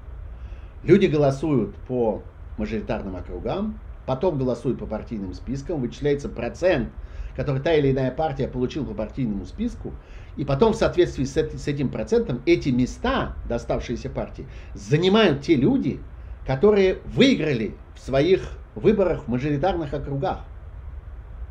Люди 0.83 1.07
голосуют 1.07 1.75
по 1.89 2.23
мажоритарным 2.57 3.17
округам, 3.17 3.75
потом 4.07 4.39
голосуют 4.39 4.79
по 4.79 4.87
партийным 4.87 5.35
спискам, 5.35 5.81
вычисляется 5.81 6.29
процент, 6.29 6.91
который 7.35 7.61
та 7.61 7.73
или 7.75 7.91
иная 7.91 8.11
партия 8.11 8.49
получила 8.49 8.85
по 8.85 8.95
партийному 8.95 9.45
списку, 9.45 9.93
и 10.37 10.45
потом 10.45 10.73
в 10.73 10.77
соответствии 10.77 11.25
с, 11.25 11.37
этим 11.37 11.89
процентом 11.89 12.41
эти 12.47 12.69
места, 12.69 13.35
доставшиеся 13.49 14.09
партии, 14.09 14.47
занимают 14.75 15.43
те 15.43 15.57
люди, 15.57 16.01
которые 16.47 16.99
выиграли 17.05 17.75
в 17.95 18.01
своих 18.01 18.41
выборах 18.75 19.25
в 19.25 19.29
мажоритарных 19.29 19.93
округах. 19.93 20.45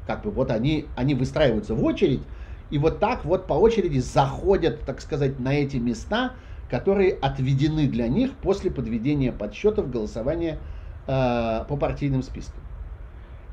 Как 0.06 0.24
бы 0.24 0.32
вот 0.32 0.52
они, 0.52 0.86
они 0.96 1.16
выстраиваются 1.16 1.76
в 1.76 1.84
очередь, 1.84 2.22
и 2.70 2.78
вот 2.78 3.00
так 3.00 3.26
вот 3.26 3.48
по 3.48 3.54
очереди 3.54 4.00
заходят, 4.00 4.86
так 4.86 5.02
сказать, 5.02 5.40
на 5.40 5.54
эти 5.54 5.78
места, 5.78 6.34
которые 6.70 7.14
отведены 7.14 7.88
для 7.88 8.08
них 8.08 8.32
после 8.42 8.72
подведения 8.72 9.32
подсчетов 9.32 9.90
голосования 9.90 10.60
э, 11.08 11.66
по 11.68 11.78
партийным 11.78 12.24
спискам. 12.24 12.62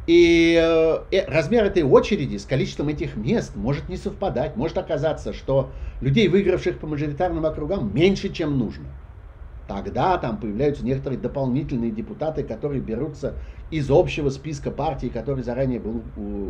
И 0.06 0.60
э, 0.60 0.98
э, 1.10 1.24
размер 1.26 1.64
этой 1.64 1.82
очереди 1.82 2.36
с 2.36 2.44
количеством 2.44 2.88
этих 2.88 3.16
мест 3.16 3.56
может 3.56 3.88
не 3.88 3.96
совпадать. 3.96 4.56
Может 4.56 4.76
оказаться, 4.76 5.32
что 5.32 5.70
людей, 6.00 6.28
выигравших 6.28 6.78
по 6.78 6.86
мажоритарным 6.86 7.46
округам, 7.46 7.94
меньше, 7.94 8.28
чем 8.28 8.58
нужно. 8.58 8.86
Тогда 9.66 10.18
там 10.18 10.38
появляются 10.38 10.84
некоторые 10.84 11.18
дополнительные 11.18 11.90
депутаты, 11.90 12.42
которые 12.42 12.82
берутся 12.82 13.36
из 13.70 13.90
общего 13.90 14.28
списка 14.28 14.70
партий, 14.70 15.08
который 15.08 15.42
заранее 15.42 15.80
был 15.80 16.02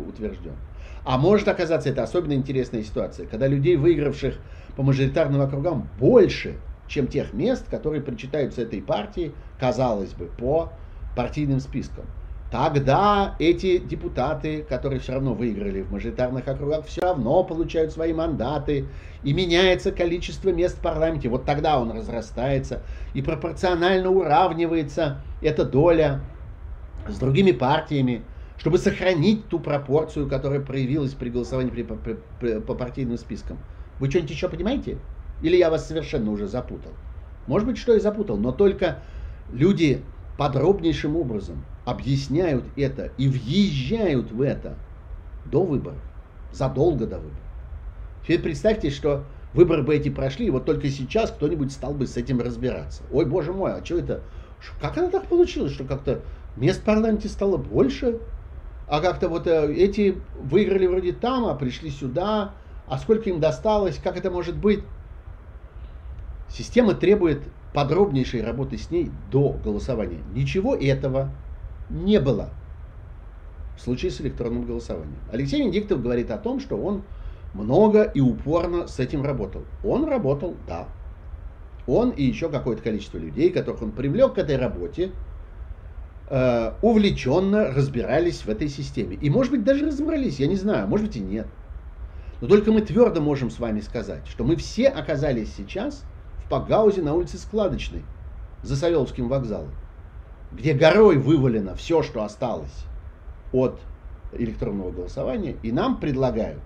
утвержден. 0.09 0.55
А 1.05 1.17
может 1.17 1.47
оказаться, 1.47 1.89
это 1.89 2.03
особенно 2.03 2.33
интересная 2.33 2.83
ситуация, 2.83 3.25
когда 3.25 3.47
людей, 3.47 3.77
выигравших 3.77 4.37
по 4.75 4.83
мажоритарным 4.83 5.41
округам, 5.41 5.87
больше, 5.99 6.55
чем 6.87 7.07
тех 7.07 7.33
мест, 7.33 7.65
которые 7.69 8.01
причитаются 8.01 8.61
этой 8.61 8.81
партии, 8.81 9.31
казалось 9.59 10.13
бы, 10.13 10.25
по 10.25 10.71
партийным 11.15 11.59
спискам. 11.59 12.05
Тогда 12.51 13.35
эти 13.39 13.79
депутаты, 13.79 14.63
которые 14.63 14.99
все 14.99 15.13
равно 15.13 15.33
выиграли 15.33 15.81
в 15.81 15.91
мажоритарных 15.91 16.47
округах, 16.47 16.85
все 16.85 17.01
равно 17.01 17.43
получают 17.43 17.91
свои 17.91 18.13
мандаты, 18.13 18.85
и 19.23 19.33
меняется 19.33 19.91
количество 19.91 20.49
мест 20.49 20.77
в 20.77 20.81
парламенте. 20.81 21.27
Вот 21.27 21.45
тогда 21.45 21.79
он 21.79 21.91
разрастается, 21.91 22.81
и 23.13 23.21
пропорционально 23.21 24.09
уравнивается 24.09 25.21
эта 25.41 25.65
доля 25.65 26.21
с 27.07 27.17
другими 27.17 27.51
партиями, 27.51 28.21
чтобы 28.57 28.77
сохранить 28.77 29.49
ту 29.49 29.59
пропорцию, 29.59 30.29
которая 30.29 30.59
проявилась 30.59 31.13
при 31.13 31.29
голосовании 31.29 31.71
при, 31.71 31.83
при, 31.83 32.17
при, 32.39 32.59
по 32.61 32.75
партийным 32.75 33.17
спискам. 33.17 33.57
Вы 33.99 34.09
что-нибудь 34.09 34.31
еще 34.31 34.49
понимаете? 34.49 34.97
Или 35.41 35.57
я 35.57 35.69
вас 35.69 35.87
совершенно 35.87 36.31
уже 36.31 36.47
запутал? 36.47 36.91
Может 37.47 37.67
быть, 37.67 37.77
что 37.77 37.93
и 37.93 37.99
запутал, 37.99 38.37
но 38.37 38.51
только 38.51 38.99
люди 39.51 40.01
подробнейшим 40.37 41.15
образом 41.15 41.63
объясняют 41.85 42.65
это 42.75 43.11
и 43.17 43.27
въезжают 43.27 44.31
в 44.31 44.41
это 44.41 44.75
до 45.45 45.63
выборов, 45.63 45.99
задолго 46.51 47.05
до 47.05 47.17
выборов. 47.17 47.39
Теперь 48.23 48.41
представьте, 48.41 48.89
что 48.89 49.23
выборы 49.53 49.83
бы 49.83 49.95
эти 49.95 50.09
прошли, 50.09 50.47
и 50.47 50.49
вот 50.49 50.65
только 50.65 50.89
сейчас 50.89 51.31
кто-нибудь 51.31 51.71
стал 51.71 51.93
бы 51.93 52.07
с 52.07 52.17
этим 52.17 52.41
разбираться. 52.41 53.03
Ой, 53.11 53.25
боже 53.25 53.53
мой, 53.53 53.73
а 53.73 53.85
что 53.85 53.99
это? 53.99 54.21
Как 54.81 54.97
это 54.97 55.09
так 55.11 55.27
получилось, 55.27 55.73
что 55.73 55.83
как-то 55.83 56.21
мест 56.57 56.81
в 56.81 56.83
парламенте 56.83 57.29
стало 57.29 57.57
больше, 57.57 58.19
а 58.87 58.99
как-то 58.99 59.29
вот 59.29 59.47
э, 59.47 59.73
эти 59.73 60.17
выиграли 60.39 60.87
вроде 60.87 61.13
там, 61.13 61.45
а 61.45 61.55
пришли 61.55 61.91
сюда, 61.91 62.53
а 62.87 62.97
сколько 62.97 63.29
им 63.29 63.39
досталось, 63.39 63.97
как 63.97 64.17
это 64.17 64.29
может 64.29 64.55
быть? 64.57 64.83
Система 66.49 66.93
требует 66.93 67.41
подробнейшей 67.73 68.43
работы 68.43 68.77
с 68.77 68.89
ней 68.89 69.11
до 69.31 69.49
голосования. 69.63 70.21
Ничего 70.33 70.75
этого 70.75 71.31
не 71.89 72.19
было 72.19 72.49
в 73.77 73.81
случае 73.81 74.11
с 74.11 74.21
электронным 74.21 74.65
голосованием. 74.65 75.19
Алексей 75.31 75.59
Венедиктов 75.59 76.01
говорит 76.01 76.31
о 76.31 76.37
том, 76.37 76.59
что 76.59 76.77
он 76.77 77.03
много 77.53 78.03
и 78.03 78.21
упорно 78.21 78.87
с 78.87 78.99
этим 78.99 79.23
работал. 79.23 79.63
Он 79.83 80.05
работал, 80.05 80.55
да. 80.67 80.87
Он 81.87 82.11
и 82.11 82.23
еще 82.23 82.49
какое-то 82.49 82.81
количество 82.81 83.17
людей, 83.17 83.49
которых 83.49 83.81
он 83.81 83.91
привлек 83.91 84.35
к 84.35 84.37
этой 84.37 84.57
работе, 84.57 85.11
э, 86.29 86.71
увлеченно 86.81 87.71
разбирались 87.71 88.41
в 88.41 88.49
этой 88.49 88.69
системе. 88.69 89.17
И, 89.21 89.29
может 89.29 89.51
быть, 89.51 89.63
даже 89.63 89.85
разобрались, 89.85 90.39
я 90.39 90.47
не 90.47 90.55
знаю, 90.55 90.87
может 90.87 91.07
быть 91.07 91.17
и 91.17 91.19
нет. 91.19 91.47
Но 92.41 92.47
только 92.47 92.71
мы 92.71 92.81
твердо 92.81 93.21
можем 93.21 93.49
с 93.49 93.59
вами 93.59 93.81
сказать, 93.81 94.27
что 94.27 94.43
мы 94.43 94.55
все 94.55 94.89
оказались 94.89 95.53
сейчас 95.55 96.03
в 96.43 96.49
Пагаузе 96.49 97.01
на 97.01 97.13
улице 97.13 97.37
Складочной, 97.37 98.03
за 98.61 98.75
Савеловским 98.75 99.27
вокзалом, 99.27 99.71
где 100.51 100.73
горой 100.73 101.17
вывалено 101.17 101.75
все, 101.75 102.03
что 102.03 102.23
осталось 102.23 102.85
от 103.51 103.79
электронного 104.33 104.91
голосования, 104.91 105.55
и 105.63 105.71
нам 105.71 105.99
предлагают 105.99 106.61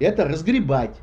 это 0.00 0.24
разгребать. 0.24 0.96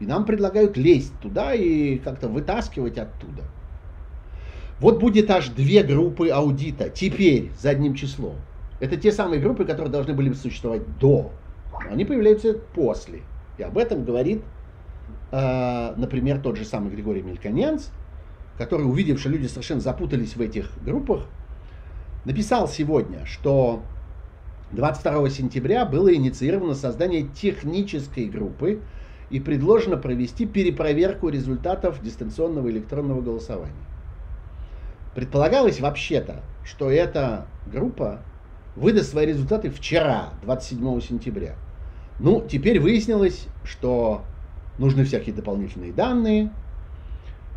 И 0.00 0.06
нам 0.06 0.24
предлагают 0.24 0.76
лезть 0.76 1.18
туда 1.20 1.54
и 1.54 1.98
как-то 1.98 2.28
вытаскивать 2.28 2.98
оттуда. 2.98 3.42
Вот 4.78 5.00
будет 5.00 5.28
аж 5.30 5.48
две 5.48 5.82
группы 5.82 6.28
аудита 6.28 6.88
теперь 6.88 7.50
задним 7.58 7.94
числом. 7.94 8.36
Это 8.78 8.96
те 8.96 9.10
самые 9.10 9.40
группы, 9.40 9.64
которые 9.64 9.90
должны 9.90 10.14
были 10.14 10.32
существовать 10.34 10.82
до. 10.98 11.32
Они 11.90 12.04
появляются 12.04 12.54
после. 12.54 13.22
И 13.56 13.62
об 13.62 13.76
этом 13.78 14.04
говорит, 14.04 14.42
э, 15.30 15.94
например, 15.96 16.40
тот 16.40 16.56
же 16.56 16.64
самый 16.64 16.90
Григорий 16.90 17.22
Мельконянц, 17.22 17.88
который, 18.56 18.82
увидев, 18.82 19.20
что 19.20 19.28
люди 19.28 19.46
совершенно 19.46 19.80
запутались 19.80 20.36
в 20.36 20.40
этих 20.40 20.70
группах, 20.84 21.26
написал 22.24 22.68
сегодня, 22.68 23.24
что 23.24 23.82
22 24.72 25.30
сентября 25.30 25.84
было 25.86 26.14
инициировано 26.14 26.74
создание 26.74 27.22
технической 27.22 28.26
группы 28.26 28.80
и 29.30 29.40
предложено 29.40 29.96
провести 29.96 30.46
перепроверку 30.46 31.28
результатов 31.28 32.02
дистанционного 32.02 32.70
электронного 32.70 33.20
голосования. 33.20 33.74
Предполагалось 35.14 35.80
вообще-то, 35.80 36.42
что 36.64 36.90
эта 36.90 37.46
группа 37.66 38.20
выдаст 38.76 39.10
свои 39.10 39.26
результаты 39.26 39.70
вчера, 39.70 40.30
27 40.42 41.00
сентября. 41.00 41.56
Ну, 42.18 42.44
теперь 42.48 42.80
выяснилось, 42.80 43.46
что 43.64 44.22
нужны 44.78 45.04
всякие 45.04 45.34
дополнительные 45.34 45.92
данные, 45.92 46.50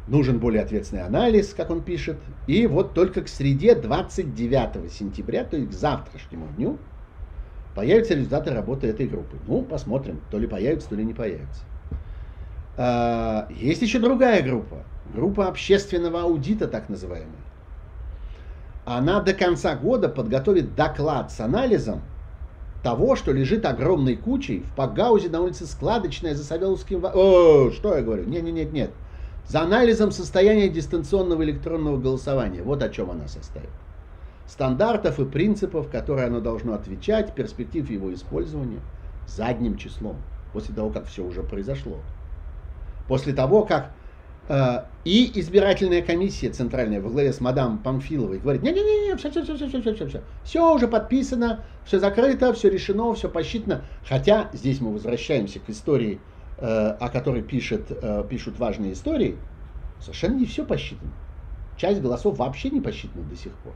нужен 0.07 0.39
более 0.39 0.61
ответственный 0.61 1.03
анализ, 1.03 1.53
как 1.53 1.71
он 1.71 1.81
пишет. 1.81 2.17
И 2.47 2.67
вот 2.67 2.93
только 2.93 3.21
к 3.21 3.27
среде 3.27 3.75
29 3.75 4.91
сентября, 4.91 5.45
то 5.45 5.57
есть 5.57 5.71
к 5.71 5.73
завтрашнему 5.73 6.47
дню, 6.57 6.77
появятся 7.75 8.13
результаты 8.13 8.51
работы 8.51 8.87
этой 8.87 9.07
группы. 9.07 9.37
Ну, 9.47 9.63
посмотрим, 9.63 10.19
то 10.29 10.37
ли 10.37 10.47
появятся, 10.47 10.89
то 10.89 10.95
ли 10.95 11.03
не 11.05 11.13
появятся. 11.13 11.63
А, 12.77 13.47
есть 13.49 13.81
еще 13.81 13.99
другая 13.99 14.43
группа, 14.43 14.77
группа 15.13 15.47
общественного 15.47 16.21
аудита, 16.21 16.67
так 16.67 16.89
называемая. 16.89 17.29
Она 18.85 19.21
до 19.21 19.33
конца 19.33 19.75
года 19.75 20.09
подготовит 20.09 20.75
доклад 20.75 21.31
с 21.31 21.39
анализом 21.39 22.01
того, 22.83 23.15
что 23.15 23.31
лежит 23.31 23.65
огромной 23.65 24.15
кучей 24.15 24.61
в 24.61 24.75
Пагаузе 24.75 25.29
на 25.29 25.41
улице 25.41 25.65
Складочная 25.65 26.35
за 26.35 26.43
Савеловским... 26.43 27.05
О, 27.05 27.71
что 27.71 27.95
я 27.95 28.01
говорю? 28.01 28.25
Нет, 28.25 28.43
нет, 28.43 28.53
нет, 28.53 28.73
нет. 28.73 28.91
За 29.47 29.61
анализом 29.61 30.11
состояния 30.11 30.69
дистанционного 30.69 31.43
электронного 31.43 31.97
голосования. 31.97 32.63
Вот 32.63 32.81
о 32.81 32.89
чем 32.89 33.11
она 33.11 33.27
состоит 33.27 33.69
стандартов 34.51 35.17
и 35.19 35.25
принципов, 35.25 35.89
которые 35.89 36.27
оно 36.27 36.41
должно 36.41 36.73
отвечать, 36.73 37.33
перспектив 37.33 37.89
его 37.89 38.13
использования 38.13 38.81
задним 39.25 39.77
числом, 39.77 40.17
после 40.51 40.75
того, 40.75 40.89
как 40.89 41.05
все 41.05 41.23
уже 41.23 41.41
произошло. 41.41 41.99
После 43.07 43.31
того, 43.33 43.63
как 43.63 43.91
и 44.49 45.31
избирательная 45.39 46.01
комиссия 46.01 46.49
центральная 46.49 46.99
во 46.99 47.09
главе 47.09 47.31
с 47.31 47.39
мадам 47.39 47.77
Памфиловой 47.77 48.39
говорит, 48.39 48.63
не-не-не, 48.63 49.15
все, 49.15 49.31
все, 49.31 49.43
все, 49.43 49.55
все, 49.55 49.67
все, 49.67 49.93
все, 49.93 50.07
все, 50.07 50.21
все 50.43 50.75
уже 50.75 50.87
подписано, 50.87 51.63
все 51.85 51.99
закрыто, 51.99 52.53
все 52.53 52.69
решено, 52.69 53.13
все 53.13 53.29
посчитано. 53.29 53.85
Хотя 54.07 54.49
здесь 54.53 54.81
мы 54.81 54.91
возвращаемся 54.91 55.59
к 55.59 55.69
истории, 55.69 56.19
э, 56.57 56.65
о 56.99 57.09
которой 57.09 57.43
пишет, 57.43 57.87
э, 57.89 58.25
пишут 58.29 58.59
важные 58.59 58.93
истории, 58.93 59.37
совершенно 59.99 60.37
не 60.37 60.45
все 60.45 60.65
посчитано. 60.65 61.11
Часть 61.77 62.01
голосов 62.01 62.37
вообще 62.37 62.69
не 62.69 62.81
посчитана 62.81 63.23
до 63.23 63.35
сих 63.35 63.53
пор. 63.53 63.73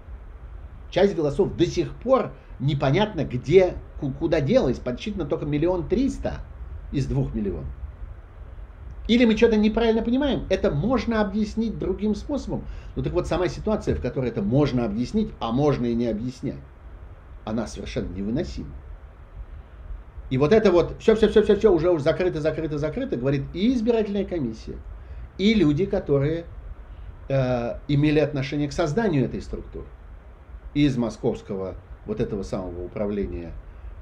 Часть 0.92 1.16
голосов 1.16 1.56
до 1.56 1.66
сих 1.66 1.94
пор 1.96 2.32
непонятно 2.60 3.24
где, 3.24 3.76
куда 4.20 4.42
делась, 4.42 4.80
подсчитано 4.80 5.26
только 5.26 5.46
миллион 5.46 5.88
триста 5.88 6.42
из 6.92 7.08
двух 7.08 7.34
миллионов. 7.34 7.66
Или 9.08 9.26
мы 9.26 9.38
что-то 9.38 9.58
неправильно 9.58 10.02
понимаем, 10.02 10.46
это 10.50 10.72
можно 10.72 11.22
объяснить 11.22 11.78
другим 11.78 12.16
способом. 12.16 12.66
Ну 12.96 13.04
так 13.04 13.14
вот 13.14 13.28
сама 13.28 13.48
ситуация, 13.48 13.96
в 13.96 14.02
которой 14.02 14.30
это 14.30 14.42
можно 14.42 14.86
объяснить, 14.86 15.30
а 15.40 15.52
можно 15.52 15.86
и 15.86 15.94
не 15.94 16.08
объяснять, 16.08 16.62
она 17.44 17.68
совершенно 17.68 18.12
невыносима. 18.14 18.74
И 20.32 20.38
вот 20.38 20.54
это 20.54 20.72
вот 20.72 20.96
все-все-все-все-все 21.00 21.72
уже 21.72 21.92
уже 21.92 22.04
закрыто, 22.04 22.42
закрыто, 22.42 22.80
закрыто, 22.80 23.16
говорит 23.16 23.44
и 23.54 23.74
избирательная 23.74 24.26
комиссия, 24.26 24.78
и 25.38 25.54
люди, 25.54 25.86
которые 25.86 26.46
э, 27.30 27.78
имели 27.88 28.20
отношение 28.20 28.68
к 28.68 28.74
созданию 28.74 29.26
этой 29.26 29.42
структуры 29.42 29.86
из 30.74 30.98
московского 30.98 31.76
вот 32.08 32.20
этого 32.20 32.42
самого 32.42 32.86
управления 32.86 33.52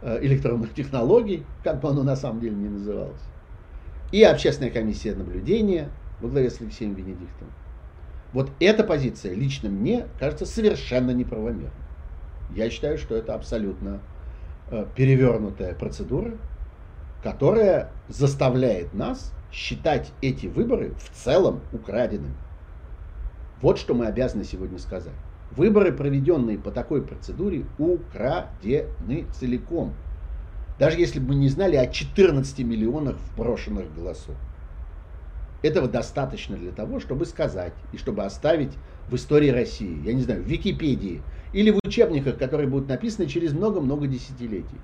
э, 0.01 0.19
электронных 0.25 0.73
технологий, 0.73 1.45
как 1.61 1.81
бы 1.81 1.89
оно 1.89 2.03
на 2.03 2.15
самом 2.15 2.39
деле 2.39 2.55
не 2.55 2.69
называлось, 2.69 3.21
и 4.13 4.21
общественная 4.23 4.69
комиссия 4.69 5.15
наблюдения 5.15 5.89
во 6.21 6.29
главе 6.29 6.51
с 6.51 6.61
Алексеем 6.61 6.93
Венедиктом. 6.93 7.47
Вот 8.31 8.51
эта 8.59 8.83
позиция 8.83 9.33
лично 9.33 9.69
мне 9.69 10.05
кажется 10.19 10.45
совершенно 10.45 11.09
неправомерной. 11.09 11.71
Я 12.55 12.69
считаю, 12.69 12.99
что 12.99 13.15
это 13.15 13.33
абсолютно 13.33 14.01
э, 14.69 14.85
перевернутая 14.95 15.73
процедура, 15.73 16.33
которая 17.23 17.89
заставляет 18.07 18.93
нас 18.93 19.33
считать 19.51 20.11
эти 20.21 20.45
выборы 20.45 20.93
в 20.99 21.09
целом 21.15 21.61
украденными. 21.71 22.35
Вот 23.63 23.79
что 23.79 23.95
мы 23.95 24.05
обязаны 24.05 24.43
сегодня 24.43 24.77
сказать. 24.77 25.13
Выборы, 25.49 25.91
проведенные 25.91 26.59
по 26.59 26.69
такой 26.69 27.01
процедуре, 27.01 27.65
украдены 27.79 29.25
целиком. 29.33 29.93
Даже 30.79 30.99
если 30.99 31.19
бы 31.19 31.29
мы 31.29 31.35
не 31.35 31.49
знали 31.49 31.75
о 31.75 31.87
14 31.87 32.59
миллионах 32.59 33.17
вброшенных 33.17 33.93
голосов. 33.95 34.35
Этого 35.61 35.87
достаточно 35.87 36.57
для 36.57 36.71
того, 36.71 36.99
чтобы 36.99 37.25
сказать 37.25 37.73
и 37.93 37.97
чтобы 37.97 38.23
оставить 38.23 38.73
в 39.07 39.15
истории 39.15 39.49
России, 39.49 40.01
я 40.05 40.13
не 40.13 40.21
знаю, 40.21 40.43
в 40.43 40.47
Википедии 40.47 41.21
или 41.53 41.69
в 41.69 41.79
учебниках, 41.83 42.37
которые 42.37 42.67
будут 42.67 42.89
написаны 42.89 43.27
через 43.27 43.53
много-много 43.53 44.07
десятилетий. 44.07 44.79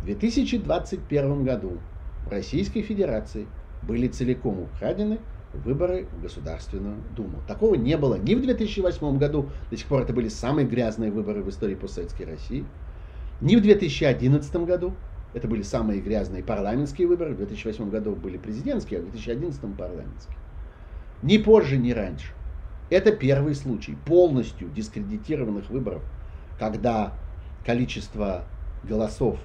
В 0.00 0.04
2021 0.04 1.44
году 1.44 1.78
в 2.26 2.30
Российской 2.30 2.82
Федерации 2.82 3.46
были 3.82 4.06
целиком 4.08 4.60
украдены 4.60 5.18
выборы 5.52 6.06
в 6.16 6.22
Государственную 6.22 6.96
Думу. 7.16 7.38
Такого 7.48 7.74
не 7.74 7.96
было 7.96 8.16
ни 8.16 8.34
в 8.34 8.42
2008 8.42 9.18
году, 9.18 9.48
до 9.70 9.76
сих 9.76 9.86
пор 9.86 10.02
это 10.02 10.12
были 10.12 10.28
самые 10.28 10.66
грязные 10.66 11.10
выборы 11.10 11.42
в 11.42 11.48
истории 11.48 11.74
постсоветской 11.74 12.26
России, 12.26 12.64
ни 13.40 13.56
в 13.56 13.62
2011 13.62 14.56
году, 14.56 14.94
это 15.34 15.48
были 15.48 15.62
самые 15.62 16.00
грязные 16.00 16.42
парламентские 16.42 17.06
выборы, 17.06 17.34
в 17.34 17.36
2008 17.38 17.90
году 17.90 18.14
были 18.14 18.38
президентские, 18.38 19.00
а 19.00 19.02
в 19.02 19.10
2011 19.10 19.60
парламентские. 19.76 20.36
Ни 21.22 21.38
позже, 21.38 21.76
ни 21.76 21.90
раньше. 21.90 22.32
Это 22.90 23.12
первый 23.12 23.54
случай 23.54 23.96
полностью 24.06 24.68
дискредитированных 24.70 25.70
выборов, 25.70 26.02
когда 26.58 27.14
количество 27.64 28.44
голосов, 28.84 29.38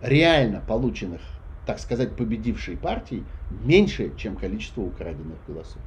реально 0.00 0.62
полученных 0.66 1.20
так 1.66 1.78
сказать, 1.78 2.16
победившей 2.16 2.76
партии 2.76 3.24
меньше, 3.64 4.12
чем 4.16 4.36
количество 4.36 4.82
украденных 4.82 5.38
голосов. 5.46 5.80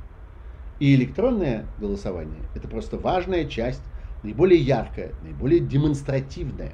И 0.80 0.96
электронное 0.96 1.66
голосование– 1.80 2.42
это 2.56 2.68
просто 2.68 2.98
важная 2.98 3.46
часть, 3.46 3.82
наиболее 4.24 4.60
яркая, 4.60 5.12
наиболее 5.24 5.60
демонстративная 5.60 6.74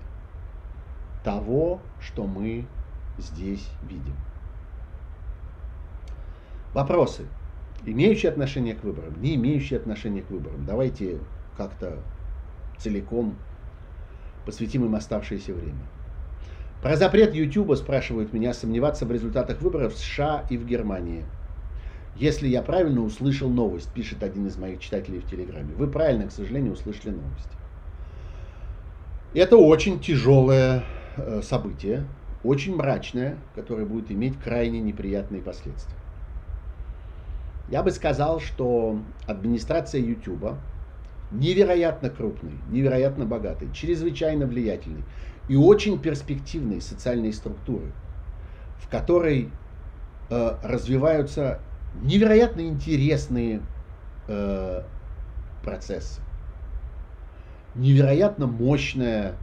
того, 1.24 1.80
что 1.99 2.26
мы 2.26 2.65
здесь 3.17 3.67
видим. 3.84 4.15
Вопросы, 6.74 7.26
имеющие 7.86 8.32
отношение 8.32 8.76
к 8.76 8.84
выборам, 8.84 9.22
не 9.22 9.36
имеющие 9.36 9.78
отношения 9.78 10.22
к 10.22 10.30
выборам. 10.30 10.65
Давайте 10.65 11.19
как-то 11.57 11.99
целиком 12.78 13.36
посвятим 14.45 14.86
им 14.86 14.95
оставшееся 14.95 15.53
время. 15.53 15.86
Про 16.82 16.95
запрет 16.95 17.36
YouTube 17.36 17.76
спрашивают 17.76 18.34
меня 18.34 18.53
сомневаться 18.53 19.05
в 19.05 19.11
результатах 19.11 19.61
выборов 19.61 19.93
в 19.93 19.97
США 19.97 20.45
и 20.49 20.57
в 20.57 20.65
Германии. 20.65 21.26
Если 22.15 22.47
я 22.47 22.61
правильно 22.61 23.01
услышал 23.01 23.49
новость, 23.49 23.91
пишет 23.93 24.24
один 24.24 24.47
из 24.47 24.57
моих 24.57 24.80
читателей 24.80 25.19
в 25.19 25.30
Телеграме. 25.30 25.74
Вы 25.76 25.88
правильно, 25.88 26.28
к 26.28 26.32
сожалению, 26.32 26.74
услышали 26.74 27.11
новость. 27.11 27.49
Это 29.34 29.57
очень 29.57 29.99
тяжелое 29.99 30.80
э, 30.80 31.00
событие, 31.41 32.05
очень 32.43 32.76
мрачное, 32.76 33.38
которое 33.55 33.86
будет 33.86 34.12
иметь 34.12 34.39
крайне 34.39 34.80
неприятные 34.80 35.41
последствия. 35.41 35.97
Я 37.70 37.84
бы 37.84 37.91
сказал, 37.91 38.39
что 38.39 38.99
администрация 39.28 40.01
YouTube 40.01 40.55
невероятно 41.32 42.09
крупной, 42.09 42.53
невероятно 42.70 43.26
богатой, 43.26 43.70
чрезвычайно 43.74 44.45
влиятельной 44.45 45.03
и 45.47 45.55
очень 45.55 45.99
перспективной 45.99 46.82
социальной 46.82 47.32
структуры, 47.32 47.91
в 48.80 48.89
которой 48.89 49.49
э, 50.30 50.55
развиваются 50.64 51.59
невероятно 52.01 52.62
интересные 52.62 53.62
э, 54.28 54.84
процессы, 55.64 56.22
невероятно 57.76 58.47
мощная 58.47 59.30
э, 59.30 59.36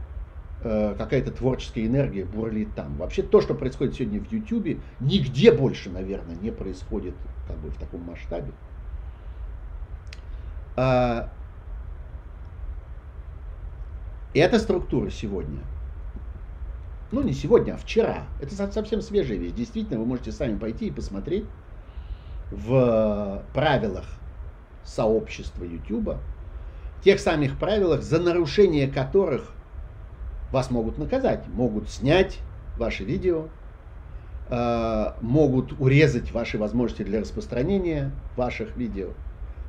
какая-то 0.61 1.31
творческая 1.31 1.85
энергия 1.85 2.25
бурлит 2.25 2.75
там. 2.75 2.95
Вообще 2.97 3.23
то, 3.23 3.41
что 3.41 3.53
происходит 3.53 3.95
сегодня 3.95 4.19
в 4.19 4.31
YouTube, 4.31 4.81
нигде 4.99 5.51
больше, 5.51 5.89
наверное, 5.89 6.35
не 6.35 6.51
происходит 6.51 7.15
как 7.47 7.57
бы 7.57 7.69
в 7.69 7.77
таком 7.77 8.01
масштабе. 8.01 8.51
А, 10.75 11.29
эта 14.33 14.59
структура 14.59 15.09
сегодня, 15.09 15.59
ну 17.11 17.21
не 17.21 17.33
сегодня, 17.33 17.73
а 17.73 17.77
вчера, 17.77 18.25
это 18.41 18.53
совсем 18.71 19.01
свежая 19.01 19.37
вещь. 19.37 19.53
Действительно, 19.53 19.99
вы 19.99 20.05
можете 20.05 20.31
сами 20.31 20.57
пойти 20.57 20.87
и 20.87 20.91
посмотреть 20.91 21.45
в 22.51 23.43
правилах 23.53 24.05
сообщества 24.83 25.63
YouTube, 25.63 26.17
тех 27.03 27.19
самых 27.19 27.57
правилах, 27.57 28.01
за 28.01 28.19
нарушение 28.19 28.87
которых 28.87 29.51
вас 30.51 30.71
могут 30.71 30.97
наказать, 30.97 31.47
могут 31.47 31.89
снять 31.89 32.39
ваши 32.77 33.03
видео, 33.03 33.47
э, 34.49 35.13
могут 35.21 35.79
урезать 35.79 36.31
ваши 36.31 36.57
возможности 36.57 37.03
для 37.03 37.21
распространения 37.21 38.11
ваших 38.35 38.75
видео, 38.77 39.09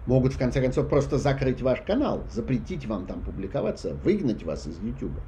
могут 0.07 0.33
в 0.33 0.39
конце 0.39 0.63
концов 0.63 0.89
просто 0.89 1.19
закрыть 1.19 1.61
ваш 1.63 1.83
канал, 1.83 2.23
запретить 2.31 2.87
вам 2.87 3.07
там 3.07 3.21
публиковаться, 3.21 3.95
выгнать 4.05 4.43
вас 4.45 4.67
из 4.67 4.79
YouTube. 4.81 5.19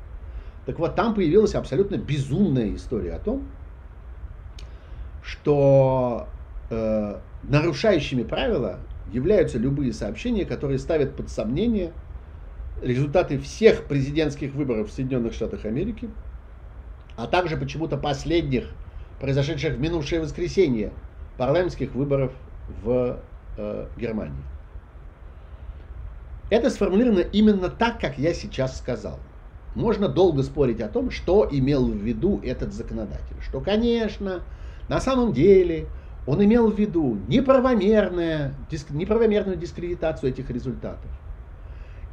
Так 0.65 0.79
вот, 0.79 0.95
там 0.95 1.15
появилась 1.15 1.55
абсолютно 1.55 1.97
безумная 1.97 2.75
история 2.75 3.15
о 3.15 3.19
том, 3.19 3.43
что 5.23 6.29
э, 6.71 7.19
нарушающими 7.43 8.23
правила 8.23 8.79
являются 9.13 9.59
любые 9.59 9.93
сообщения, 9.93 10.45
которые 10.45 10.79
ставят 10.79 11.17
под 11.17 11.31
сомнение 11.31 11.93
результаты 12.83 13.39
всех 13.39 13.85
президентских 13.85 14.55
выборов 14.55 14.91
в 14.91 14.93
Соединенных 14.93 15.33
Штатах 15.33 15.65
Америки, 15.65 16.11
а 17.17 17.27
также 17.27 17.57
почему-то 17.57 17.97
последних, 17.97 18.69
произошедших 19.21 19.77
в 19.77 19.81
минувшее 19.81 20.21
воскресенье, 20.21 20.93
парламентских 21.39 21.95
выборов 21.95 22.33
в 22.83 23.19
э, 23.57 23.87
Германии. 23.97 24.43
Это 26.51 26.69
сформулировано 26.69 27.21
именно 27.21 27.69
так, 27.69 28.01
как 28.01 28.19
я 28.19 28.35
сейчас 28.35 28.77
сказал. 28.77 29.19
Можно 29.75 30.09
долго 30.09 30.43
спорить 30.43 30.81
о 30.81 30.89
том, 30.89 31.11
что 31.11 31.49
имел 31.51 31.87
в 31.87 31.97
виду 31.97 32.41
этот 32.45 32.75
законодатель. 32.75 33.37
Что, 33.41 33.61
конечно, 33.61 34.43
на 34.89 35.01
самом 35.01 35.33
деле 35.33 35.87
он 36.27 36.45
имел 36.45 36.71
в 36.71 36.79
виду 36.79 37.19
неправомерное, 37.27 38.55
диск, 38.71 38.91
неправомерную 38.91 39.57
дискредитацию 39.57 40.31
этих 40.31 40.51
результатов. 40.51 41.11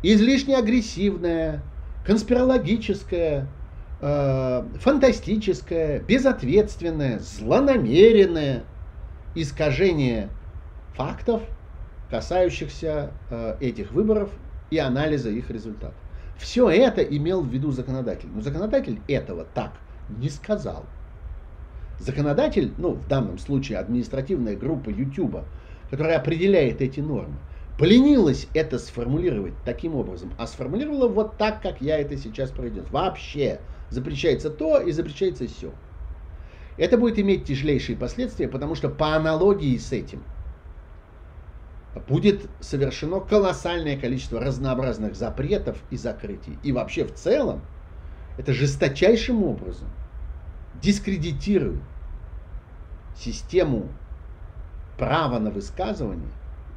Излишне 0.01 0.57
агрессивное, 0.57 1.61
конспирологическое, 2.05 3.47
э, 4.01 4.63
фантастическое, 4.79 5.99
безответственное, 5.99 7.19
злонамеренное 7.19 8.63
искажение 9.35 10.29
фактов, 10.95 11.41
касающихся 12.09 13.11
э, 13.29 13.57
этих 13.59 13.91
выборов 13.91 14.29
и 14.71 14.77
анализа 14.77 15.29
их 15.29 15.49
результатов. 15.49 15.95
Все 16.37 16.69
это 16.69 17.01
имел 17.01 17.41
в 17.41 17.49
виду 17.49 17.71
законодатель. 17.71 18.29
Но 18.33 18.41
законодатель 18.41 19.01
этого 19.09 19.45
так 19.53 19.73
не 20.17 20.29
сказал. 20.29 20.85
Законодатель, 21.99 22.73
ну 22.77 22.93
в 22.93 23.07
данном 23.07 23.37
случае 23.37 23.79
административная 23.79 24.55
группа 24.55 24.89
YouTube, 24.89 25.43
которая 25.89 26.17
определяет 26.17 26.81
эти 26.81 27.01
нормы, 27.01 27.35
поленилась 27.80 28.47
это 28.53 28.77
сформулировать 28.77 29.53
таким 29.63 29.95
образом, 29.95 30.34
а 30.38 30.47
сформулировала 30.47 31.07
вот 31.07 31.38
так, 31.38 31.61
как 31.61 31.80
я 31.80 31.97
это 31.97 32.17
сейчас 32.17 32.51
произнес. 32.51 32.86
Вообще 32.91 33.61
запрещается 33.89 34.49
то 34.49 34.82
и 34.82 34.91
запрещается 34.91 35.47
все. 35.47 35.71
Это 36.77 36.97
будет 36.97 37.17
иметь 37.19 37.45
тяжелейшие 37.45 37.97
последствия, 37.97 38.49
потому 38.49 38.75
что 38.75 38.89
по 38.89 39.15
аналогии 39.15 39.77
с 39.77 39.93
этим 39.93 40.21
будет 42.09 42.49
совершено 42.59 43.21
колоссальное 43.21 43.97
количество 43.97 44.41
разнообразных 44.41 45.15
запретов 45.15 45.77
и 45.89 45.95
закрытий. 45.95 46.57
И 46.64 46.73
вообще 46.73 47.06
в 47.06 47.14
целом 47.14 47.61
это 48.38 48.51
жесточайшим 48.51 49.41
образом 49.41 49.88
дискредитирует 50.81 51.81
систему 53.15 53.88
права 54.97 55.39
на 55.39 55.49
высказывание, 55.49 56.30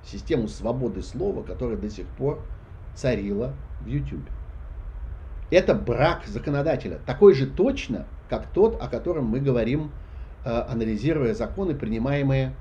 систему 0.05 0.49
свободы 0.49 1.03
слова, 1.03 1.43
которая 1.43 1.77
до 1.77 1.91
сих 1.91 2.07
пор 2.07 2.41
царила 2.95 3.55
в 3.81 3.87
YouTube. 3.87 4.25
Это 5.51 5.75
брак 5.75 6.27
законодателя, 6.27 6.99
такой 7.05 7.35
же 7.35 7.47
точно, 7.47 8.07
как 8.29 8.47
тот, 8.53 8.81
о 8.81 8.89
котором 8.89 9.27
мы 9.27 9.41
говорим, 9.41 9.91
э, 10.45 10.51
анализируя 10.51 11.35
законы, 11.35 11.75
принимаемые 11.75 12.55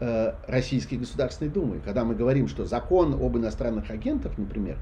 э, 0.00 0.32
Российской 0.46 0.94
Государственной 0.94 1.50
Думой. 1.50 1.80
Когда 1.84 2.04
мы 2.04 2.14
говорим, 2.14 2.48
что 2.48 2.64
закон 2.64 3.14
об 3.14 3.36
иностранных 3.36 3.90
агентах, 3.90 4.38
например, 4.38 4.78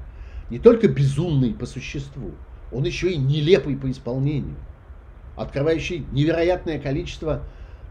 не 0.49 0.59
только 0.59 0.87
безумный 0.87 1.53
по 1.53 1.65
существу, 1.65 2.31
он 2.71 2.85
еще 2.85 3.11
и 3.11 3.17
нелепый 3.17 3.75
по 3.75 3.91
исполнению 3.91 4.55
открывающий 5.37 6.05
невероятное 6.11 6.79
количество 6.79 7.43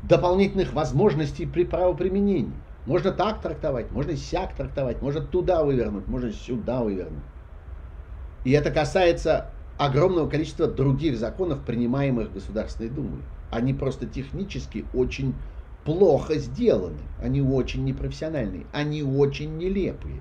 дополнительных 0.02 0.74
возможностей 0.74 1.46
при 1.46 1.64
правоприменении. 1.64 2.52
Можно 2.86 3.10
так 3.10 3.42
трактовать, 3.42 3.90
можно 3.90 4.16
сяк 4.16 4.54
трактовать, 4.54 5.02
можно 5.02 5.20
туда 5.20 5.64
вывернуть, 5.64 6.06
можно 6.06 6.32
сюда 6.32 6.82
вывернуть. 6.82 7.24
И 8.44 8.52
это 8.52 8.70
касается 8.70 9.50
огромного 9.76 10.28
количества 10.28 10.68
других 10.68 11.18
законов, 11.18 11.64
принимаемых 11.64 12.32
Государственной 12.32 12.90
Думой. 12.90 13.22
Они 13.50 13.74
просто 13.74 14.06
технически 14.06 14.84
очень 14.94 15.34
плохо 15.84 16.36
сделаны, 16.36 17.00
они 17.20 17.42
очень 17.42 17.84
непрофессиональные, 17.84 18.66
они 18.72 19.02
очень 19.02 19.56
нелепые. 19.58 20.20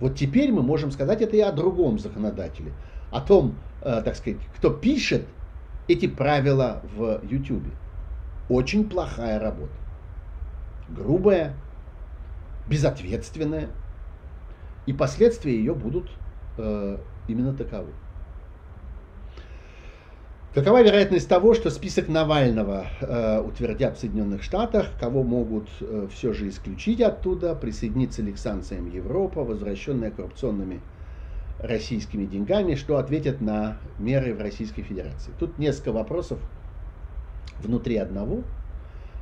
Вот 0.00 0.16
теперь 0.16 0.52
мы 0.52 0.62
можем 0.62 0.90
сказать 0.90 1.22
это 1.22 1.36
и 1.36 1.40
о 1.40 1.52
другом 1.52 1.98
законодателе, 1.98 2.72
о 3.10 3.20
том, 3.20 3.54
э, 3.80 4.02
так 4.04 4.16
сказать, 4.16 4.40
кто 4.56 4.70
пишет 4.70 5.26
эти 5.88 6.08
правила 6.08 6.82
в 6.94 7.20
YouTube. 7.24 7.64
Очень 8.50 8.88
плохая 8.88 9.38
работа. 9.38 9.72
Грубая, 10.88 11.54
безответственная. 12.68 13.68
И 14.86 14.92
последствия 14.92 15.56
ее 15.56 15.74
будут 15.74 16.10
э, 16.58 16.98
именно 17.28 17.54
таковы. 17.54 17.92
Какова 20.54 20.84
вероятность 20.84 21.28
того, 21.28 21.54
что 21.54 21.68
список 21.68 22.06
Навального 22.06 22.86
э, 23.00 23.40
утвердят 23.40 23.96
в 23.96 24.00
Соединенных 24.00 24.44
Штатах, 24.44 24.86
кого 25.00 25.24
могут 25.24 25.68
э, 25.80 26.06
все 26.12 26.32
же 26.32 26.48
исключить 26.48 27.00
оттуда, 27.00 27.56
присоединиться 27.56 28.22
ли 28.22 28.32
к 28.32 28.38
санкциям 28.38 28.88
Европа, 28.88 29.42
возвращенная 29.42 30.12
коррупционными 30.12 30.80
российскими 31.58 32.24
деньгами, 32.24 32.76
что 32.76 32.98
ответят 32.98 33.40
на 33.40 33.78
меры 33.98 34.32
в 34.32 34.40
Российской 34.40 34.82
Федерации. 34.82 35.32
Тут 35.40 35.58
несколько 35.58 35.90
вопросов 35.90 36.38
внутри 37.58 37.96
одного. 37.96 38.44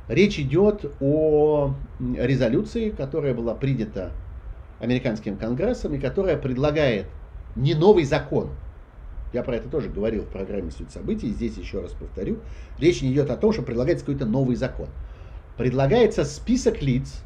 Речь 0.07 0.37
идет 0.39 0.91
о 0.99 1.73
резолюции, 1.99 2.89
которая 2.89 3.33
была 3.33 3.55
принята 3.55 4.11
американским 4.79 5.37
конгрессом 5.37 5.93
и 5.93 5.99
которая 5.99 6.37
предлагает 6.37 7.05
не 7.55 7.73
новый 7.73 8.03
закон. 8.03 8.49
Я 9.31 9.43
про 9.43 9.55
это 9.55 9.69
тоже 9.69 9.89
говорил 9.89 10.23
в 10.23 10.27
программе 10.27 10.71
«Суть 10.71 10.91
событий», 10.91 11.29
здесь 11.29 11.57
еще 11.57 11.81
раз 11.81 11.91
повторю. 11.93 12.39
Речь 12.77 13.01
не 13.01 13.11
идет 13.11 13.31
о 13.31 13.37
том, 13.37 13.53
что 13.53 13.63
предлагается 13.63 14.05
какой-то 14.05 14.25
новый 14.25 14.55
закон. 14.55 14.89
предлагается 15.57 16.25
список 16.25 16.81
лиц, 16.81 17.21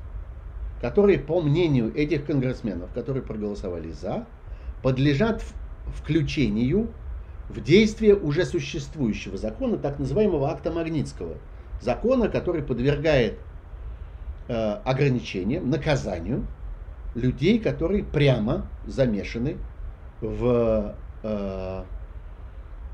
которые, 0.81 1.17
по 1.19 1.41
мнению 1.41 1.93
этих 1.95 2.25
конгрессменов, 2.25 2.91
которые 2.93 3.23
проголосовали 3.23 3.91
за, 3.91 4.25
подлежат 4.83 5.43
включению 5.95 6.89
в 7.49 7.61
действие 7.61 8.15
уже 8.15 8.45
существующего 8.45 9.37
закона, 9.37 9.77
так 9.77 9.97
называемого 9.99 10.49
акта 10.51 10.71
Магнитского, 10.71 11.37
закона, 11.81 12.29
который 12.29 12.61
подвергает 12.61 13.39
э, 14.47 14.53
ограничениям, 14.53 15.69
наказанию 15.69 16.45
людей, 17.15 17.59
которые 17.59 18.03
прямо 18.03 18.67
замешаны 18.85 19.57
в, 20.21 20.95
э, 21.23 21.83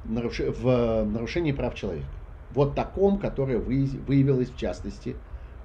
наруш... 0.05 0.39
в 0.39 1.03
нарушении 1.05 1.51
прав 1.51 1.75
человека. 1.75 2.07
Вот 2.51 2.75
таком, 2.75 3.17
которое 3.17 3.57
выявилось 3.57 4.49
в 4.49 4.57
частности 4.57 5.15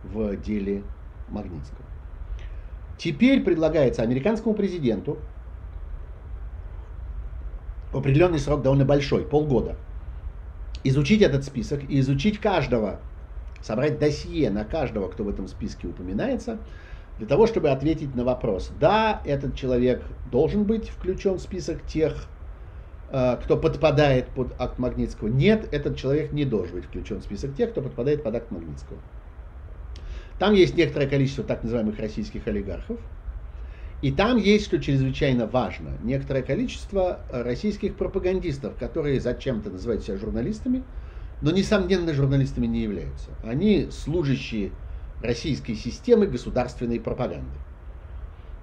в 0.03 0.37
деле 0.37 0.83
Магнитского. 1.29 1.85
Теперь 2.97 3.43
предлагается 3.43 4.03
американскому 4.03 4.55
президенту 4.55 5.19
определенный 7.93 8.39
срок 8.39 8.63
довольно 8.63 8.85
большой, 8.85 9.23
полгода, 9.25 9.77
изучить 10.85 11.23
этот 11.23 11.45
список 11.45 11.89
и 11.89 12.01
изучить 12.01 12.39
каждого, 12.39 13.01
собрать 13.63 13.99
досье 13.99 14.51
на 14.51 14.65
каждого, 14.65 15.09
кто 15.09 15.25
в 15.25 15.29
этом 15.29 15.49
списке 15.49 15.89
упоминается, 15.89 16.59
для 17.19 17.27
того, 17.27 17.47
чтобы 17.47 17.71
ответить 17.71 18.15
на 18.15 18.25
вопрос, 18.25 18.71
да, 18.79 19.21
этот 19.25 19.57
человек 19.57 20.03
должен 20.31 20.65
быть 20.65 20.89
включен 20.89 21.35
в 21.35 21.41
список 21.41 21.85
тех, 21.85 22.27
э, 23.11 23.37
кто 23.43 23.57
подпадает 23.57 24.29
под 24.29 24.55
акт 24.59 24.79
Магнитского. 24.79 25.29
Нет, 25.29 25.69
этот 25.73 25.97
человек 25.97 26.33
не 26.33 26.45
должен 26.45 26.77
быть 26.77 26.85
включен 26.85 27.19
в 27.19 27.23
список 27.23 27.57
тех, 27.57 27.71
кто 27.71 27.83
подпадает 27.83 28.23
под 28.23 28.37
акт 28.37 28.51
Магнитского. 28.53 28.99
Там 30.39 30.55
есть 30.55 30.77
некоторое 30.77 31.09
количество 31.09 31.43
так 31.43 31.65
называемых 31.65 31.99
российских 31.99 32.47
олигархов. 32.47 33.01
И 34.01 34.13
там 34.13 34.37
есть, 34.37 34.67
что 34.67 34.81
чрезвычайно 34.81 35.49
важно, 35.49 35.99
некоторое 36.05 36.43
количество 36.43 37.19
российских 37.33 37.97
пропагандистов, 37.97 38.77
которые 38.79 39.21
зачем-то 39.21 39.71
называют 39.71 40.05
себя 40.05 40.17
журналистами, 40.17 40.85
но, 41.41 41.51
несомненно, 41.51 42.13
журналистами 42.13 42.67
не 42.67 42.83
являются. 42.83 43.31
Они 43.43 43.89
служащие 43.91 44.73
российской 45.23 45.75
системы 45.75 46.27
государственной 46.27 47.01
пропаганды. 47.01 47.59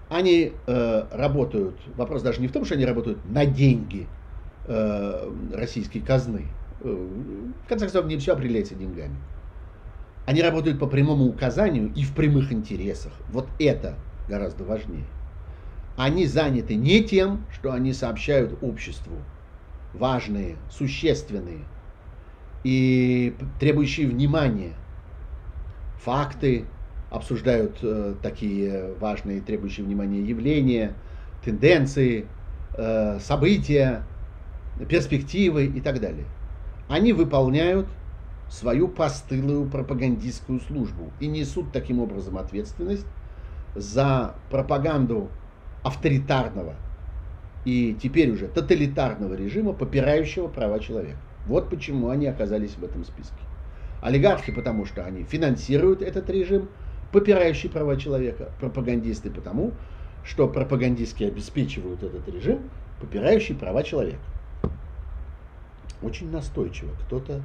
Они 0.09 0.51
э, 0.67 1.03
работают, 1.11 1.75
вопрос 1.95 2.21
даже 2.21 2.41
не 2.41 2.47
в 2.47 2.51
том, 2.51 2.65
что 2.65 2.75
они 2.75 2.85
работают 2.85 3.19
на 3.29 3.45
деньги 3.45 4.07
э, 4.65 5.31
российской 5.53 5.99
казны. 5.99 6.47
Э, 6.81 6.87
в 6.87 7.67
конце 7.67 7.85
концов, 7.85 8.05
не 8.05 8.17
все 8.17 8.33
определяется 8.33 8.75
деньгами. 8.75 9.15
Они 10.25 10.41
работают 10.41 10.79
по 10.79 10.87
прямому 10.87 11.25
указанию 11.25 11.91
и 11.95 12.03
в 12.03 12.13
прямых 12.13 12.51
интересах. 12.51 13.13
Вот 13.29 13.47
это 13.59 13.95
гораздо 14.27 14.63
важнее. 14.63 15.05
Они 15.97 16.25
заняты 16.25 16.75
не 16.75 17.03
тем, 17.03 17.45
что 17.53 17.71
они 17.71 17.93
сообщают 17.93 18.57
обществу 18.61 19.17
важные, 19.93 20.57
существенные 20.69 21.59
и 22.65 23.35
требующие 23.59 24.07
внимания 24.07 24.73
факты, 25.99 26.65
обсуждают 27.11 27.77
э, 27.83 28.15
такие 28.23 28.95
важные, 28.99 29.39
требующие 29.39 29.85
внимания 29.85 30.21
явления, 30.21 30.93
тенденции, 31.43 32.25
э, 32.75 33.19
события, 33.19 34.01
перспективы 34.89 35.67
и 35.67 35.79
так 35.79 36.01
далее. 36.01 36.25
Они 36.89 37.13
выполняют 37.13 37.85
свою 38.49 38.87
постылую 38.87 39.69
пропагандистскую 39.69 40.59
службу 40.59 41.11
и 41.19 41.27
несут 41.27 41.71
таким 41.71 41.99
образом 41.99 42.35
ответственность 42.35 43.05
за 43.75 44.33
пропаганду 44.49 45.29
авторитарного 45.83 46.73
и 47.63 47.95
теперь 48.01 48.31
уже 48.31 48.47
тоталитарного 48.47 49.35
режима, 49.35 49.73
попирающего 49.73 50.47
права 50.47 50.79
человека. 50.79 51.19
Вот 51.45 51.69
почему 51.69 52.09
они 52.09 52.27
оказались 52.27 52.75
в 52.75 52.83
этом 52.83 53.03
списке. 53.03 53.33
Олигархи, 54.01 54.51
потому 54.51 54.85
что 54.85 55.05
они 55.05 55.23
финансируют 55.23 56.01
этот 56.01 56.29
режим, 56.29 56.69
попирающий 57.11 57.69
права 57.69 57.97
человека. 57.97 58.51
Пропагандисты, 58.59 59.29
потому 59.29 59.71
что 60.23 60.47
пропагандистски 60.47 61.23
обеспечивают 61.23 62.03
этот 62.03 62.27
режим, 62.27 62.69
попирающий 62.99 63.55
права 63.55 63.83
человека. 63.83 64.23
Очень 66.01 66.31
настойчиво 66.31 66.91
кто-то 67.05 67.41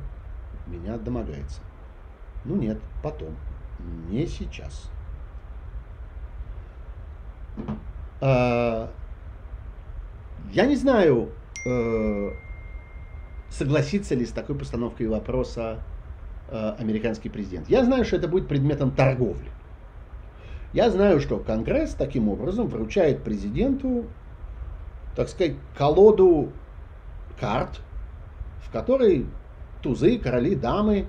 меня 0.66 0.96
домогается. 0.96 1.60
Ну 2.44 2.56
нет, 2.56 2.78
потом. 3.02 3.36
Не 4.08 4.26
сейчас. 4.26 4.90
А, 8.20 8.90
я 10.52 10.66
не 10.66 10.76
знаю, 10.76 11.30
э, 11.66 12.30
согласится 13.50 14.14
ли 14.14 14.24
с 14.24 14.30
такой 14.30 14.56
постановкой 14.56 15.08
вопроса 15.08 15.78
э, 16.48 16.74
американский 16.78 17.28
президент. 17.28 17.68
Я 17.68 17.84
знаю, 17.84 18.04
что 18.04 18.16
это 18.16 18.28
будет 18.28 18.48
предметом 18.48 18.92
торговли. 18.92 19.50
Я 20.72 20.90
знаю, 20.90 21.20
что 21.20 21.38
Конгресс 21.38 21.94
таким 21.94 22.28
образом 22.28 22.68
вручает 22.68 23.22
президенту, 23.24 24.06
так 25.16 25.28
сказать, 25.28 25.56
колоду 25.76 26.52
карт, 27.40 27.80
в 28.62 28.70
которой 28.70 29.26
тузы, 29.82 30.18
короли, 30.18 30.54
дамы, 30.54 31.06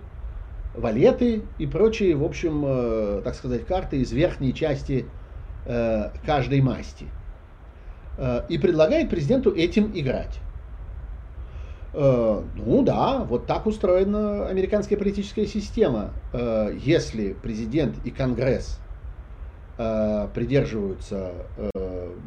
валеты 0.76 1.44
и 1.60 1.68
прочие, 1.68 2.16
в 2.16 2.24
общем, 2.24 2.64
э, 2.66 3.22
так 3.24 3.36
сказать, 3.36 3.66
карты 3.68 3.98
из 3.98 4.12
верхней 4.12 4.54
части 4.54 5.06
э, 5.66 6.10
каждой 6.26 6.62
масти. 6.62 7.06
Э, 8.18 8.44
и 8.50 8.58
предлагает 8.58 9.10
президенту 9.10 9.52
этим 9.52 9.92
играть. 9.94 10.40
Э, 11.94 12.42
ну 12.56 12.84
да, 12.84 13.26
вот 13.26 13.48
так 13.48 13.66
устроена 13.66 14.48
американская 14.48 14.98
политическая 14.98 15.46
система. 15.46 16.12
Э, 16.34 16.72
если 16.74 17.34
президент 17.34 17.96
и 18.06 18.12
Конгресс 18.12 18.78
э, 19.78 20.28
придерживаются 20.34 21.34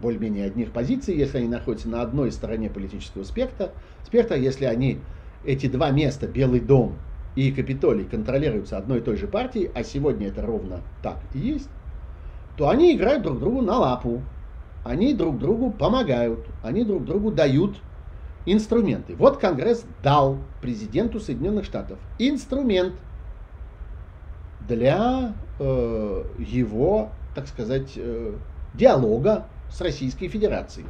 более-менее 0.03 0.47
одних 0.47 0.73
позиций, 0.73 1.17
если 1.17 1.39
они 1.39 1.49
находятся 1.49 1.89
на 1.89 2.03
одной 2.03 2.31
стороне 2.31 2.69
политического 2.69 3.25
спектра, 3.25 3.71
спектра 4.07 4.37
если 4.37 4.67
они 4.67 4.99
эти 5.45 5.67
два 5.67 5.91
места, 5.91 6.27
Белый 6.27 6.61
дом 6.61 6.93
и 7.37 7.51
Капитолий, 7.51 8.05
контролируются 8.05 8.77
одной 8.77 8.99
и 8.99 9.03
той 9.03 9.17
же 9.17 9.27
партией, 9.29 9.71
а 9.75 9.83
сегодня 9.83 10.29
это 10.29 10.43
ровно 10.43 10.81
так 11.03 11.21
и 11.33 11.39
есть, 11.39 11.71
то 12.59 12.69
они 12.69 12.95
играют 12.95 13.23
друг 13.23 13.41
другу 13.41 13.63
на 13.63 13.79
лапу. 13.79 14.21
Они 14.85 15.15
друг 15.15 15.39
другу 15.39 15.71
помогают, 15.71 16.41
они 16.63 16.85
друг 16.85 17.07
другу 17.07 17.31
дают 17.31 17.81
инструменты. 18.47 19.15
Вот 19.17 19.39
Конгресс 19.39 19.85
дал 20.03 20.39
президенту 20.61 21.21
Соединенных 21.21 21.65
Штатов 21.65 21.99
инструмент 22.19 22.95
для 24.67 25.35
э, 25.59 26.25
его, 26.39 27.11
так 27.35 27.47
сказать, 27.49 27.93
э, 27.97 28.35
диалога 28.75 29.47
с 29.71 29.81
Российской 29.81 30.29
Федерацией. 30.29 30.87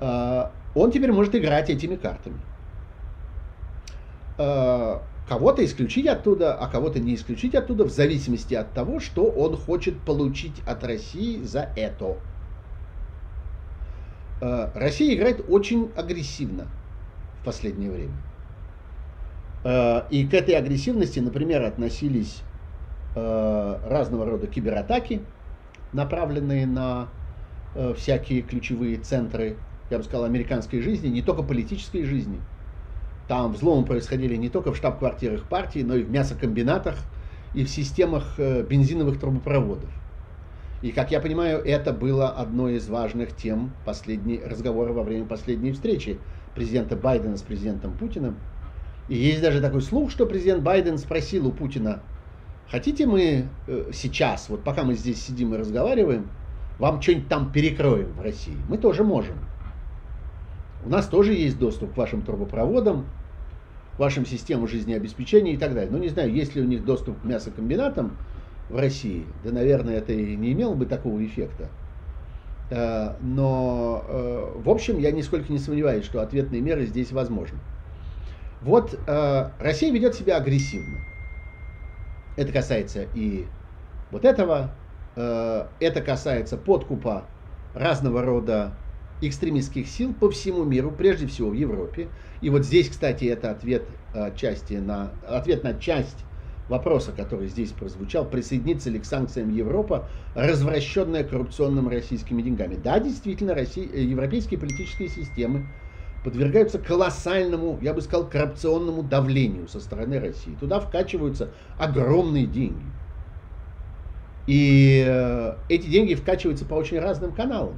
Э, 0.00 0.46
он 0.74 0.90
теперь 0.90 1.12
может 1.12 1.34
играть 1.34 1.70
этими 1.70 1.96
картами. 1.96 2.38
Э, 4.38 4.98
кого-то 5.28 5.64
исключить 5.64 6.06
оттуда, 6.06 6.54
а 6.54 6.68
кого-то 6.68 6.98
не 6.98 7.14
исключить 7.14 7.54
оттуда, 7.54 7.84
в 7.84 7.90
зависимости 7.90 8.54
от 8.54 8.72
того, 8.72 9.00
что 9.00 9.24
он 9.24 9.56
хочет 9.56 9.98
получить 10.00 10.60
от 10.66 10.84
России 10.84 11.42
за 11.42 11.70
это. 11.76 12.16
Э, 14.42 14.70
Россия 14.74 15.14
играет 15.14 15.44
очень 15.48 15.92
агрессивно 15.96 16.64
в 17.40 17.44
последнее 17.44 17.90
время. 17.90 18.14
Э, 19.64 20.02
и 20.10 20.28
к 20.28 20.34
этой 20.34 20.56
агрессивности, 20.56 21.20
например, 21.20 21.62
относились 21.62 22.42
разного 23.14 24.24
рода 24.24 24.46
кибератаки, 24.46 25.20
направленные 25.92 26.66
на 26.66 27.10
всякие 27.98 28.40
ключевые 28.40 28.96
центры, 28.96 29.58
я 29.90 29.98
бы 29.98 30.04
сказал, 30.04 30.24
американской 30.24 30.80
жизни, 30.80 31.08
не 31.08 31.20
только 31.20 31.42
политической 31.42 32.04
жизни– 32.04 32.40
там 33.32 33.52
взломы 33.52 33.86
происходили 33.86 34.36
не 34.36 34.50
только 34.50 34.72
в 34.72 34.76
штаб-квартирах 34.76 35.48
партии, 35.48 35.78
но 35.78 35.96
и 35.96 36.02
в 36.02 36.10
мясокомбинатах 36.10 36.96
и 37.54 37.64
в 37.64 37.70
системах 37.70 38.38
э, 38.38 38.62
бензиновых 38.62 39.18
трубопроводов. 39.18 39.90
И, 40.82 40.90
как 40.90 41.12
я 41.12 41.20
понимаю, 41.20 41.62
это 41.64 41.92
было 41.92 42.28
одной 42.28 42.76
из 42.76 42.88
важных 42.88 43.36
тем 43.36 43.72
последней 43.84 44.40
разговора 44.44 44.92
во 44.92 45.04
время 45.04 45.26
последней 45.26 45.72
встречи 45.72 46.18
президента 46.54 46.96
Байдена 46.96 47.36
с 47.36 47.42
президентом 47.42 47.96
Путиным. 47.96 48.36
И 49.08 49.16
есть 49.16 49.40
даже 49.40 49.60
такой 49.60 49.80
слух, 49.80 50.10
что 50.10 50.26
президент 50.26 50.62
Байден 50.62 50.98
спросил 50.98 51.46
у 51.46 51.52
Путина, 51.52 52.02
хотите 52.68 53.06
мы 53.06 53.48
э, 53.68 53.90
сейчас, 53.92 54.48
вот 54.48 54.64
пока 54.64 54.82
мы 54.82 54.94
здесь 54.94 55.22
сидим 55.22 55.54
и 55.54 55.58
разговариваем, 55.58 56.28
вам 56.78 57.00
что-нибудь 57.00 57.28
там 57.28 57.52
перекроем 57.52 58.12
в 58.14 58.20
России? 58.20 58.56
Мы 58.68 58.76
тоже 58.76 59.04
можем. 59.04 59.36
У 60.84 60.88
нас 60.88 61.06
тоже 61.06 61.32
есть 61.32 61.58
доступ 61.58 61.94
к 61.94 61.96
вашим 61.96 62.22
трубопроводам. 62.22 63.06
вашим 63.98 64.26
системам 64.26 64.66
жизнеобеспечения 64.66 65.54
и 65.54 65.56
так 65.56 65.74
далее. 65.74 65.90
Ну, 65.92 65.98
не 65.98 66.08
знаю, 66.08 66.32
есть 66.32 66.56
ли 66.56 66.62
у 66.62 66.64
них 66.64 66.84
доступ 66.84 67.20
к 67.20 67.24
мясокомбинатам 67.24 68.16
в 68.72 68.76
России. 68.78 69.26
Да, 69.44 69.52
наверное, 69.52 69.98
это 69.98 70.12
и 70.12 70.34
не 70.34 70.52
имело 70.52 70.74
бы 70.74 70.86
такого 70.86 71.24
эффекта. 71.24 71.68
Э, 72.70 73.14
но, 73.20 74.04
э, 74.08 74.52
в 74.64 74.70
общем, 74.70 74.98
я 74.98 75.12
нисколько 75.12 75.52
не 75.52 75.58
сомневаюсь, 75.58 76.06
что 76.06 76.22
ответные 76.22 76.62
меры 76.62 76.86
здесь 76.86 77.12
возможны. 77.12 77.58
Вот 78.62 78.98
э, 79.06 79.50
Россия 79.60 79.92
ведет 79.92 80.14
себя 80.14 80.38
агрессивно. 80.38 80.98
Это 82.36 82.50
касается 82.50 83.06
и 83.14 83.46
вот 84.10 84.24
этого, 84.24 84.70
это 85.14 86.00
касается 86.04 86.56
подкупа 86.56 87.24
разного 87.74 88.22
рода 88.22 88.72
экстремистских 89.20 89.86
сил 89.86 90.14
по 90.14 90.30
всему 90.30 90.64
миру, 90.64 90.90
прежде 90.90 91.26
всего 91.26 91.50
в 91.50 91.54
Европе. 91.54 92.08
И 92.40 92.48
вот 92.48 92.64
здесь, 92.64 92.88
кстати, 92.88 93.26
это 93.26 93.50
ответ, 93.50 93.84
части 94.34 94.74
на, 94.74 95.12
ответ 95.28 95.62
на 95.62 95.74
часть 95.74 96.24
вопроса, 96.68 97.12
который 97.12 97.48
здесь 97.48 97.70
прозвучал, 97.72 98.24
присоединится 98.24 98.90
ли 98.90 98.98
к 98.98 99.04
санкциям 99.04 99.50
Европа, 99.50 100.08
развращенная 100.34 101.24
коррупционными 101.24 101.92
российскими 101.92 102.42
деньгами. 102.42 102.76
Да, 102.76 102.98
действительно, 103.00 103.54
Россия, 103.54 103.86
э, 103.92 104.02
европейские 104.02 104.58
политические 104.58 105.08
системы 105.08 105.66
подвергаются 106.24 106.78
колоссальному, 106.78 107.78
я 107.82 107.92
бы 107.94 108.00
сказал, 108.00 108.28
коррупционному 108.28 109.02
давлению 109.02 109.68
со 109.68 109.80
стороны 109.80 110.20
России. 110.20 110.54
Туда 110.60 110.80
вкачиваются 110.80 111.50
огромные 111.78 112.46
деньги. 112.46 112.86
И 114.46 115.04
э, 115.06 115.54
эти 115.68 115.86
деньги 115.88 116.14
вкачиваются 116.14 116.64
по 116.64 116.74
очень 116.74 116.98
разным 116.98 117.32
каналам. 117.32 117.74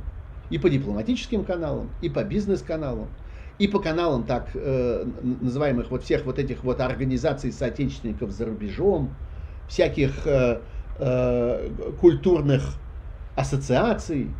И 0.50 0.58
по 0.58 0.68
дипломатическим 0.68 1.44
каналам, 1.44 1.90
и 2.02 2.10
по 2.10 2.22
бизнес-каналам 2.22 3.08
и 3.58 3.68
по 3.68 3.78
каналам 3.78 4.24
так 4.24 4.48
э, 4.54 5.06
называемых 5.22 5.90
вот 5.90 6.02
всех 6.02 6.24
вот 6.24 6.38
этих 6.38 6.64
вот 6.64 6.80
организаций 6.80 7.52
соотечественников 7.52 8.30
за 8.32 8.46
рубежом, 8.46 9.14
всяких 9.68 10.26
э, 10.26 10.60
э, 10.98 11.70
культурных 12.00 12.74
ассоциаций, 13.36 14.30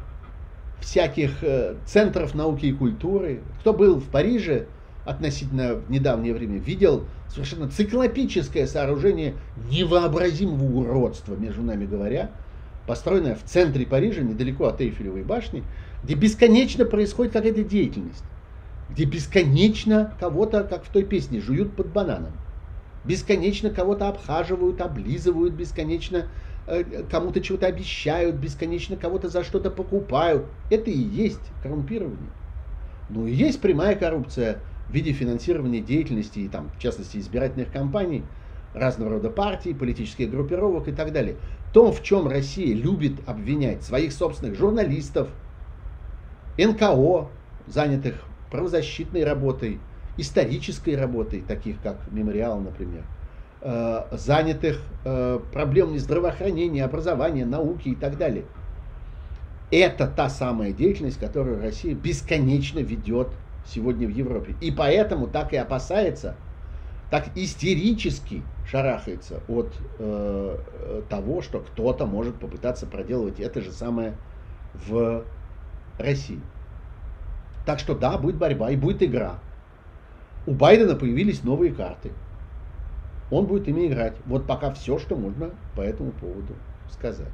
всяких 0.81 1.43
э, 1.43 1.77
центров 1.86 2.35
науки 2.35 2.66
и 2.66 2.73
культуры. 2.73 3.41
Кто 3.61 3.73
был 3.73 4.01
в 4.01 4.09
Париже 4.09 4.66
относительно 5.05 5.74
в 5.74 5.91
недавнее 5.91 6.35
время, 6.35 6.59
видел 6.59 7.05
совершенно 7.28 7.69
циклопическое 7.69 8.66
сооружение 8.66 9.35
невообразимого 9.70 10.81
уродства, 10.81 11.35
между 11.36 11.62
нами 11.62 11.86
говоря, 11.86 12.31
построенное 12.86 13.36
в 13.36 13.45
центре 13.45 13.86
Парижа, 13.86 14.23
недалеко 14.23 14.66
от 14.66 14.81
Эйфелевой 14.81 15.23
башни, 15.23 15.62
где 16.03 16.15
бесконечно 16.15 16.85
происходит 16.85 17.32
какая-то 17.32 17.62
деятельность 17.62 18.24
где 18.90 19.05
бесконечно 19.05 20.15
кого-то, 20.20 20.65
как 20.65 20.85
в 20.85 20.89
той 20.89 21.05
песне, 21.05 21.40
жуют 21.40 21.74
под 21.74 21.89
бананом. 21.89 22.32
Бесконечно 23.05 23.70
кого-то 23.70 24.09
обхаживают, 24.09 24.81
облизывают, 24.81 25.55
бесконечно 25.55 26.28
э, 26.66 26.85
кому-то 27.11 27.40
чего-то 27.40 27.66
обещают, 27.66 28.36
бесконечно 28.36 28.97
кого-то 28.97 29.28
за 29.28 29.44
что-то 29.44 29.70
покупают. 29.70 30.47
Это 30.70 30.90
и 30.90 30.98
есть 30.98 31.40
коррумпирование. 31.62 32.31
Ну 33.11 33.27
и 33.27 33.32
есть 33.32 33.61
прямая 33.61 33.94
коррупция 33.94 34.61
в 34.89 34.93
виде 34.93 35.12
финансирования 35.12 35.81
деятельности, 35.81 36.40
и 36.40 36.48
там, 36.48 36.70
в 36.77 36.81
частности, 36.81 37.19
избирательных 37.19 37.70
кампаний, 37.70 38.23
разного 38.74 39.12
рода 39.12 39.31
партий, 39.31 39.74
политических 39.74 40.31
группировок 40.31 40.89
и 40.89 40.93
так 40.93 41.12
далее. 41.12 41.36
То, 41.73 41.93
в 41.93 42.02
чем 42.02 42.27
Россия 42.27 42.74
любит 42.74 43.27
обвинять 43.27 43.82
своих 43.82 44.12
собственных 44.12 44.56
журналистов, 44.56 45.28
НКО, 46.59 47.28
занятых 47.66 48.15
правозащитной 48.55 49.24
работой, 49.24 49.81
исторической 50.16 50.94
работой, 50.94 51.40
таких 51.40 51.82
как 51.82 51.97
мемориал, 52.12 52.60
например, 52.60 53.02
э, 53.60 54.02
занятых 54.12 54.81
э, 55.05 55.40
проблемами 55.52 55.98
здравоохранения, 55.98 56.85
образования, 56.85 57.47
науки 57.47 57.89
и 57.89 57.97
так 57.97 58.16
далее. 58.16 58.44
Это 59.72 60.06
та 60.06 60.28
самая 60.28 60.70
деятельность, 60.70 61.18
которую 61.18 61.60
Россия 61.60 61.97
бесконечно 61.97 62.78
ведет 62.78 63.26
сегодня 63.66 64.06
в 64.06 64.12
Европе. 64.12 64.55
И 64.60 64.70
поэтому 64.70 65.26
так 65.26 65.52
и 65.52 65.56
опасается, 65.56 66.36
так 67.10 67.31
истерически 67.35 68.44
шарахается 68.70 69.40
от 69.48 69.72
э, 69.98 71.02
того, 71.09 71.43
что 71.43 71.59
кто-то 71.59 72.06
может 72.06 72.36
попытаться 72.36 72.86
проделывать 72.86 73.40
это 73.40 73.60
же 73.60 73.72
самое 73.72 74.14
в 74.86 75.24
России. 75.98 76.40
Так 77.65 77.78
что 77.78 77.95
да, 77.95 78.19
будет 78.19 78.36
борьба 78.36 78.70
и 78.70 78.77
будет 78.77 79.03
игра. 79.03 79.39
У 80.47 80.53
Байдена 80.53 80.95
появились 80.95 81.43
новые 81.43 81.73
карты. 81.73 82.12
Он 83.31 83.47
будет 83.47 83.66
ими 83.69 83.86
играть. 83.86 84.15
Вот 84.27 84.47
пока 84.47 84.70
все, 84.73 84.99
что 84.99 85.16
можно 85.16 85.51
по 85.74 85.81
этому 85.81 86.12
поводу 86.12 86.55
сказать. 86.91 87.32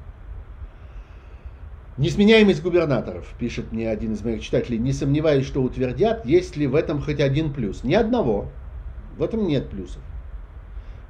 Несменяемость 1.97 2.63
губернаторов, 2.63 3.27
пишет 3.39 3.73
мне 3.73 3.91
один 3.91 4.15
из 4.15 4.25
моих 4.25 4.43
читателей, 4.43 4.79
не 4.79 4.93
сомневаюсь, 4.93 5.45
что 5.45 5.61
утвердят, 5.61 6.25
есть 6.25 6.57
ли 6.57 6.67
в 6.67 6.75
этом 6.75 7.03
хоть 7.03 7.21
один 7.21 7.53
плюс. 7.53 7.85
Ни 7.85 7.95
одного. 7.95 8.49
В 9.19 9.23
этом 9.23 9.47
нет 9.47 9.69
плюсов. 9.69 10.01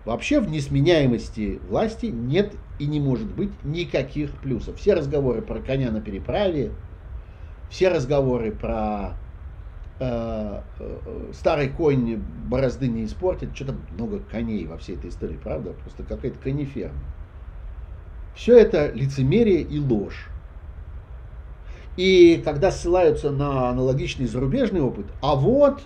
Вообще 0.04 0.40
в 0.40 0.50
несменяемости 0.50 1.60
власти 1.68 2.06
нет 2.06 2.54
и 2.78 2.86
не 2.86 2.98
может 2.98 3.32
быть 3.32 3.52
никаких 3.62 4.32
плюсов. 4.32 4.78
Все 4.78 4.94
разговоры 4.94 5.42
про 5.42 5.60
коня 5.60 5.90
на 5.92 6.00
переправе, 6.00 6.72
все 7.70 7.88
разговоры 7.88 8.50
про 8.50 9.14
э, 10.00 10.60
э, 10.78 11.30
старый 11.32 11.68
конь 11.68 12.16
борозды 12.16 12.88
не 12.88 13.04
испортит, 13.04 13.54
что-то 13.54 13.76
много 13.94 14.18
коней 14.18 14.66
во 14.66 14.76
всей 14.76 14.96
этой 14.96 15.10
истории, 15.10 15.38
правда? 15.42 15.72
Просто 15.72 16.02
какая-то 16.02 16.38
кониферма. 16.38 16.98
Все 18.34 18.58
это 18.58 18.90
лицемерие 18.92 19.62
и 19.62 19.78
ложь. 19.78 20.28
И 21.96 22.40
когда 22.44 22.70
ссылаются 22.70 23.30
на 23.30 23.70
аналогичный 23.70 24.26
зарубежный 24.26 24.80
опыт, 24.80 25.06
а 25.22 25.34
вот 25.34 25.82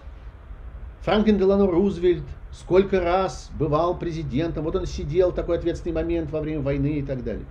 Франклин 1.00 1.38
Делано 1.38 1.66
Рузвельт 1.66 2.24
сколько 2.50 3.00
раз 3.00 3.50
бывал 3.58 3.98
президентом, 3.98 4.64
вот 4.64 4.76
он 4.76 4.86
сидел 4.86 5.32
в 5.32 5.34
такой 5.34 5.58
ответственный 5.58 5.94
момент 5.94 6.30
во 6.30 6.40
время 6.40 6.62
войны 6.62 6.98
и 6.98 7.02
так 7.02 7.24
далее. 7.24 7.46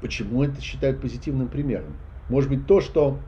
Почему 0.00 0.44
это 0.44 0.60
считают 0.60 1.00
позитивным 1.00 1.48
примером? 1.48 1.94
Может 2.32 2.48
быть, 2.48 2.66
то, 2.66 2.80
что 2.80 3.18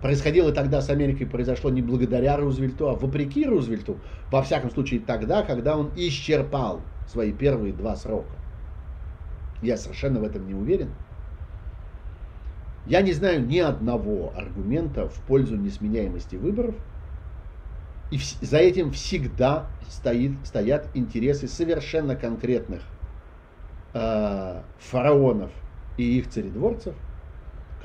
происходило 0.00 0.50
тогда 0.50 0.80
с 0.80 0.88
Америкой, 0.88 1.26
произошло 1.26 1.68
не 1.68 1.82
благодаря 1.82 2.38
Рузвельту, 2.38 2.88
а 2.88 2.94
вопреки 2.94 3.44
Рузвельту, 3.44 3.98
во 4.30 4.40
всяком 4.40 4.70
случае 4.70 5.00
тогда, 5.00 5.42
когда 5.42 5.76
он 5.76 5.90
исчерпал 5.94 6.80
свои 7.06 7.32
первые 7.32 7.74
два 7.74 7.94
срока. 7.94 8.34
Я 9.60 9.76
совершенно 9.76 10.20
в 10.20 10.24
этом 10.24 10.46
не 10.46 10.54
уверен. 10.54 10.88
Я 12.86 13.02
не 13.02 13.12
знаю 13.12 13.46
ни 13.46 13.58
одного 13.58 14.32
аргумента 14.34 15.10
в 15.10 15.16
пользу 15.26 15.56
несменяемости 15.56 16.36
выборов, 16.36 16.76
и 18.10 18.18
за 18.40 18.56
этим 18.56 18.90
всегда 18.90 19.66
стоит, 19.90 20.32
стоят 20.44 20.88
интересы 20.94 21.46
совершенно 21.46 22.16
конкретных 22.16 22.80
э, 23.92 24.62
фараонов 24.78 25.50
и 25.98 26.16
их 26.16 26.30
царедворцев, 26.30 26.94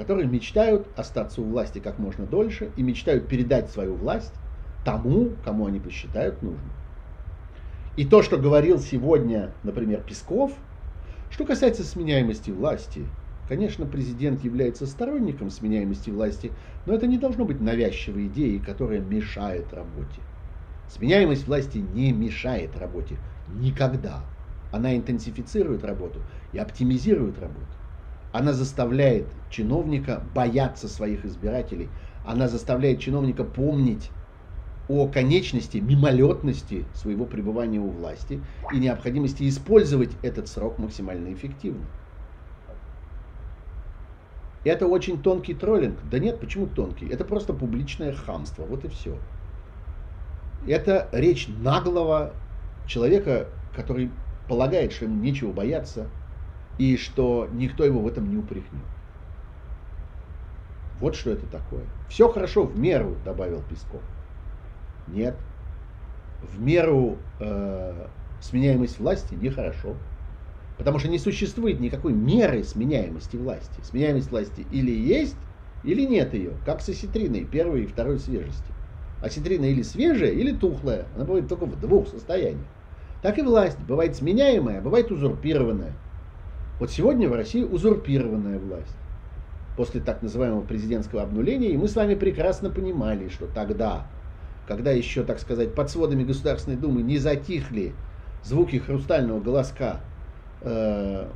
которые 0.01 0.25
мечтают 0.25 0.87
остаться 0.97 1.43
у 1.43 1.45
власти 1.45 1.77
как 1.77 1.99
можно 1.99 2.25
дольше 2.25 2.71
и 2.75 2.81
мечтают 2.81 3.27
передать 3.27 3.69
свою 3.69 3.93
власть 3.93 4.33
тому, 4.83 5.29
кому 5.45 5.67
они 5.67 5.79
посчитают 5.79 6.41
нужным. 6.41 6.71
И 7.97 8.03
то, 8.03 8.23
что 8.23 8.39
говорил 8.39 8.79
сегодня, 8.79 9.51
например, 9.61 10.01
Песков, 10.01 10.53
что 11.29 11.45
касается 11.45 11.83
сменяемости 11.83 12.49
власти, 12.49 13.05
конечно, 13.47 13.85
президент 13.85 14.43
является 14.43 14.87
сторонником 14.87 15.51
сменяемости 15.51 16.09
власти, 16.09 16.49
но 16.87 16.95
это 16.95 17.05
не 17.05 17.19
должно 17.19 17.45
быть 17.45 17.61
навязчивой 17.61 18.25
идеей, 18.25 18.57
которая 18.57 19.01
мешает 19.01 19.71
работе. 19.71 20.23
Сменяемость 20.89 21.45
власти 21.45 21.77
не 21.77 22.11
мешает 22.11 22.75
работе 22.75 23.19
никогда. 23.47 24.25
Она 24.71 24.95
интенсифицирует 24.95 25.83
работу 25.83 26.23
и 26.53 26.57
оптимизирует 26.57 27.37
работу. 27.37 27.77
Она 28.31 28.53
заставляет 28.53 29.27
чиновника 29.51 30.23
бояться 30.33 30.87
своих 30.87 31.25
избирателей. 31.25 31.89
Она 32.25 32.47
заставляет 32.47 32.99
чиновника 32.99 33.43
помнить 33.43 34.09
о 34.87 35.07
конечности, 35.07 35.77
мимолетности 35.77 36.85
своего 36.93 37.25
пребывания 37.25 37.79
у 37.79 37.89
власти 37.89 38.41
и 38.73 38.77
необходимости 38.77 39.47
использовать 39.47 40.11
этот 40.23 40.47
срок 40.47 40.79
максимально 40.79 41.33
эффективно. 41.33 41.85
Это 44.63 44.87
очень 44.87 45.21
тонкий 45.21 45.53
троллинг. 45.53 45.97
Да 46.03 46.19
нет, 46.19 46.39
почему 46.39 46.67
тонкий? 46.67 47.07
Это 47.07 47.25
просто 47.25 47.53
публичное 47.53 48.13
хамство. 48.13 48.63
Вот 48.63 48.85
и 48.85 48.89
все. 48.89 49.17
Это 50.67 51.09
речь 51.11 51.47
наглого 51.47 52.33
человека, 52.85 53.47
который 53.75 54.11
полагает, 54.47 54.91
что 54.91 55.05
ему 55.05 55.15
нечего 55.15 55.51
бояться, 55.51 56.07
и 56.77 56.97
что 56.97 57.47
никто 57.51 57.83
его 57.85 58.01
в 58.01 58.07
этом 58.07 58.29
не 58.29 58.37
упрекнет. 58.37 58.83
Вот 61.01 61.15
что 61.15 61.31
это 61.31 61.47
такое. 61.47 61.83
Все 62.09 62.29
хорошо 62.29 62.63
в 62.63 62.79
меру, 62.79 63.15
добавил 63.25 63.63
Песков. 63.67 64.01
Нет. 65.07 65.35
В 66.43 66.61
меру 66.61 67.17
э, 67.39 68.07
сменяемость 68.39 68.99
власти 68.99 69.33
нехорошо. 69.33 69.95
Потому 70.77 70.99
что 70.99 71.09
не 71.09 71.17
существует 71.17 71.79
никакой 71.79 72.13
меры 72.13 72.63
сменяемости 72.63 73.35
власти. 73.35 73.81
Сменяемость 73.83 74.29
власти 74.29 74.65
или 74.71 74.91
есть, 74.91 75.35
или 75.83 76.05
нет 76.05 76.35
ее. 76.35 76.51
Как 76.65 76.81
с 76.81 76.89
осетриной 76.89 77.45
первой 77.45 77.83
и 77.83 77.87
второй 77.87 78.19
свежести. 78.19 78.71
Осетрина 79.21 79.65
или 79.65 79.81
свежая, 79.81 80.31
или 80.31 80.55
тухлая. 80.55 81.05
Она 81.15 81.25
бывает 81.25 81.47
только 81.47 81.65
в 81.65 81.79
двух 81.79 82.07
состояниях. 82.07 82.65
Так 83.23 83.37
и 83.39 83.41
власть 83.41 83.79
бывает 83.87 84.15
сменяемая, 84.15 84.81
бывает 84.81 85.11
узурпированная. 85.11 85.93
Вот 86.79 86.91
сегодня 86.91 87.27
в 87.29 87.33
России 87.33 87.63
узурпированная 87.63 88.57
власть. 88.57 88.95
После 89.81 89.99
так 89.99 90.21
называемого 90.21 90.61
президентского 90.61 91.23
обнуления, 91.23 91.71
и 91.71 91.75
мы 91.75 91.87
с 91.87 91.95
вами 91.95 92.13
прекрасно 92.13 92.69
понимали, 92.69 93.29
что 93.29 93.47
тогда, 93.47 94.05
когда 94.67 94.91
еще, 94.91 95.23
так 95.23 95.39
сказать, 95.39 95.73
под 95.73 95.89
сводами 95.89 96.23
Государственной 96.23 96.77
Думы 96.77 97.01
не 97.01 97.17
затихли 97.17 97.95
звуки 98.43 98.77
хрустального 98.77 99.39
голоска 99.39 100.01
э, 100.61 101.27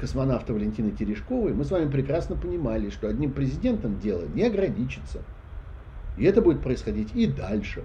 космонавта 0.00 0.52
Валентины 0.52 0.92
Терешковой, 0.92 1.52
мы 1.54 1.64
с 1.64 1.72
вами 1.72 1.90
прекрасно 1.90 2.36
понимали, 2.36 2.90
что 2.90 3.08
одним 3.08 3.32
президентом 3.32 3.98
дело 3.98 4.22
не 4.32 4.44
ограничится. 4.44 5.18
И 6.16 6.24
это 6.24 6.40
будет 6.40 6.62
происходить 6.62 7.08
и 7.16 7.26
дальше. 7.26 7.82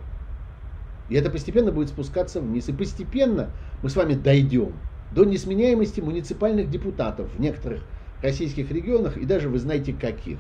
И 1.09 1.15
это 1.15 1.31
постепенно 1.31 1.71
будет 1.71 1.89
спускаться 1.89 2.39
вниз. 2.39 2.69
И 2.69 2.71
постепенно 2.71 3.49
мы 3.81 3.89
с 3.89 3.95
вами 3.95 4.13
дойдем 4.13 4.73
до 5.11 5.25
несменяемости 5.25 6.01
муниципальных 6.01 6.69
депутатов 6.69 7.33
в 7.33 7.39
некоторых 7.39 7.81
российских 8.23 8.71
регионах, 8.71 9.17
и 9.17 9.25
даже 9.25 9.49
вы 9.49 9.59
знаете 9.59 9.93
каких, 9.93 10.39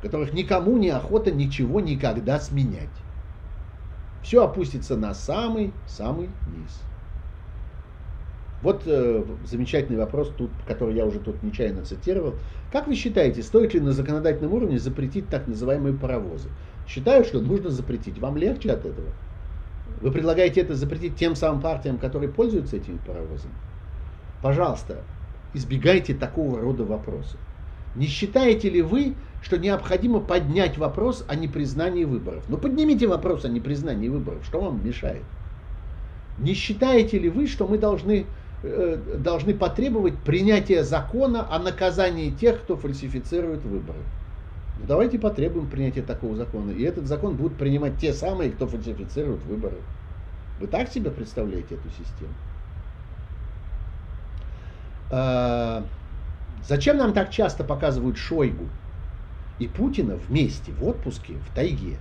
которых 0.00 0.32
никому 0.32 0.78
не 0.78 0.88
охота 0.88 1.30
ничего 1.32 1.80
никогда 1.80 2.38
сменять. 2.40 2.88
Все 4.22 4.44
опустится 4.44 4.96
на 4.96 5.14
самый-самый 5.14 6.30
низ. 6.46 6.80
Вот 8.62 8.84
э, 8.86 9.24
замечательный 9.44 9.98
вопрос, 9.98 10.30
тут, 10.38 10.50
который 10.68 10.94
я 10.94 11.04
уже 11.04 11.18
тут 11.18 11.42
нечаянно 11.42 11.84
цитировал. 11.84 12.34
Как 12.70 12.86
вы 12.86 12.94
считаете, 12.94 13.42
стоит 13.42 13.74
ли 13.74 13.80
на 13.80 13.90
законодательном 13.90 14.54
уровне 14.54 14.78
запретить 14.78 15.28
так 15.28 15.48
называемые 15.48 15.94
паровозы? 15.94 16.48
Считаю, 16.86 17.24
что 17.24 17.40
нужно 17.40 17.70
запретить. 17.70 18.20
Вам 18.20 18.36
легче 18.36 18.70
от 18.70 18.86
этого? 18.86 19.08
Вы 20.00 20.12
предлагаете 20.12 20.60
это 20.60 20.76
запретить 20.76 21.16
тем 21.16 21.34
самым 21.34 21.60
партиям, 21.60 21.98
которые 21.98 22.30
пользуются 22.30 22.76
этими 22.76 22.98
паровозами? 22.98 23.54
Пожалуйста, 24.40 24.98
избегайте 25.54 26.14
такого 26.14 26.60
рода 26.60 26.84
вопросов. 26.84 27.38
Не 27.94 28.06
считаете 28.06 28.70
ли 28.70 28.82
вы, 28.82 29.14
что 29.42 29.58
необходимо 29.58 30.20
поднять 30.20 30.78
вопрос 30.78 31.24
о 31.28 31.34
непризнании 31.34 32.04
выборов? 32.04 32.44
Ну 32.48 32.56
поднимите 32.56 33.06
вопрос 33.06 33.44
о 33.44 33.48
непризнании 33.48 34.08
выборов, 34.08 34.44
что 34.44 34.60
вам 34.60 34.84
мешает? 34.84 35.22
Не 36.38 36.54
считаете 36.54 37.18
ли 37.18 37.28
вы, 37.28 37.46
что 37.46 37.66
мы 37.66 37.76
должны, 37.76 38.26
э, 38.62 38.98
должны 39.18 39.54
потребовать 39.54 40.16
принятия 40.18 40.84
закона 40.84 41.46
о 41.50 41.58
наказании 41.58 42.30
тех, 42.30 42.62
кто 42.62 42.76
фальсифицирует 42.76 43.62
выборы? 43.64 43.98
Ну, 44.80 44.86
давайте 44.86 45.18
потребуем 45.18 45.68
принятия 45.68 46.02
такого 46.02 46.34
закона. 46.34 46.70
И 46.70 46.82
этот 46.82 47.06
закон 47.06 47.36
будут 47.36 47.58
принимать 47.58 47.98
те 47.98 48.14
самые, 48.14 48.50
кто 48.50 48.66
фальсифицирует 48.66 49.44
выборы. 49.44 49.76
Вы 50.60 50.66
так 50.66 50.88
себе 50.88 51.10
представляете 51.10 51.74
эту 51.74 51.90
систему? 51.90 52.32
А, 55.14 55.84
зачем 56.66 56.96
нам 56.96 57.12
так 57.12 57.30
часто 57.30 57.64
показывают 57.64 58.16
Шойгу 58.16 58.64
и 59.58 59.68
Путина 59.68 60.16
вместе 60.16 60.72
в 60.72 60.82
отпуске 60.84 61.34
в 61.34 61.54
тайге? 61.54 61.98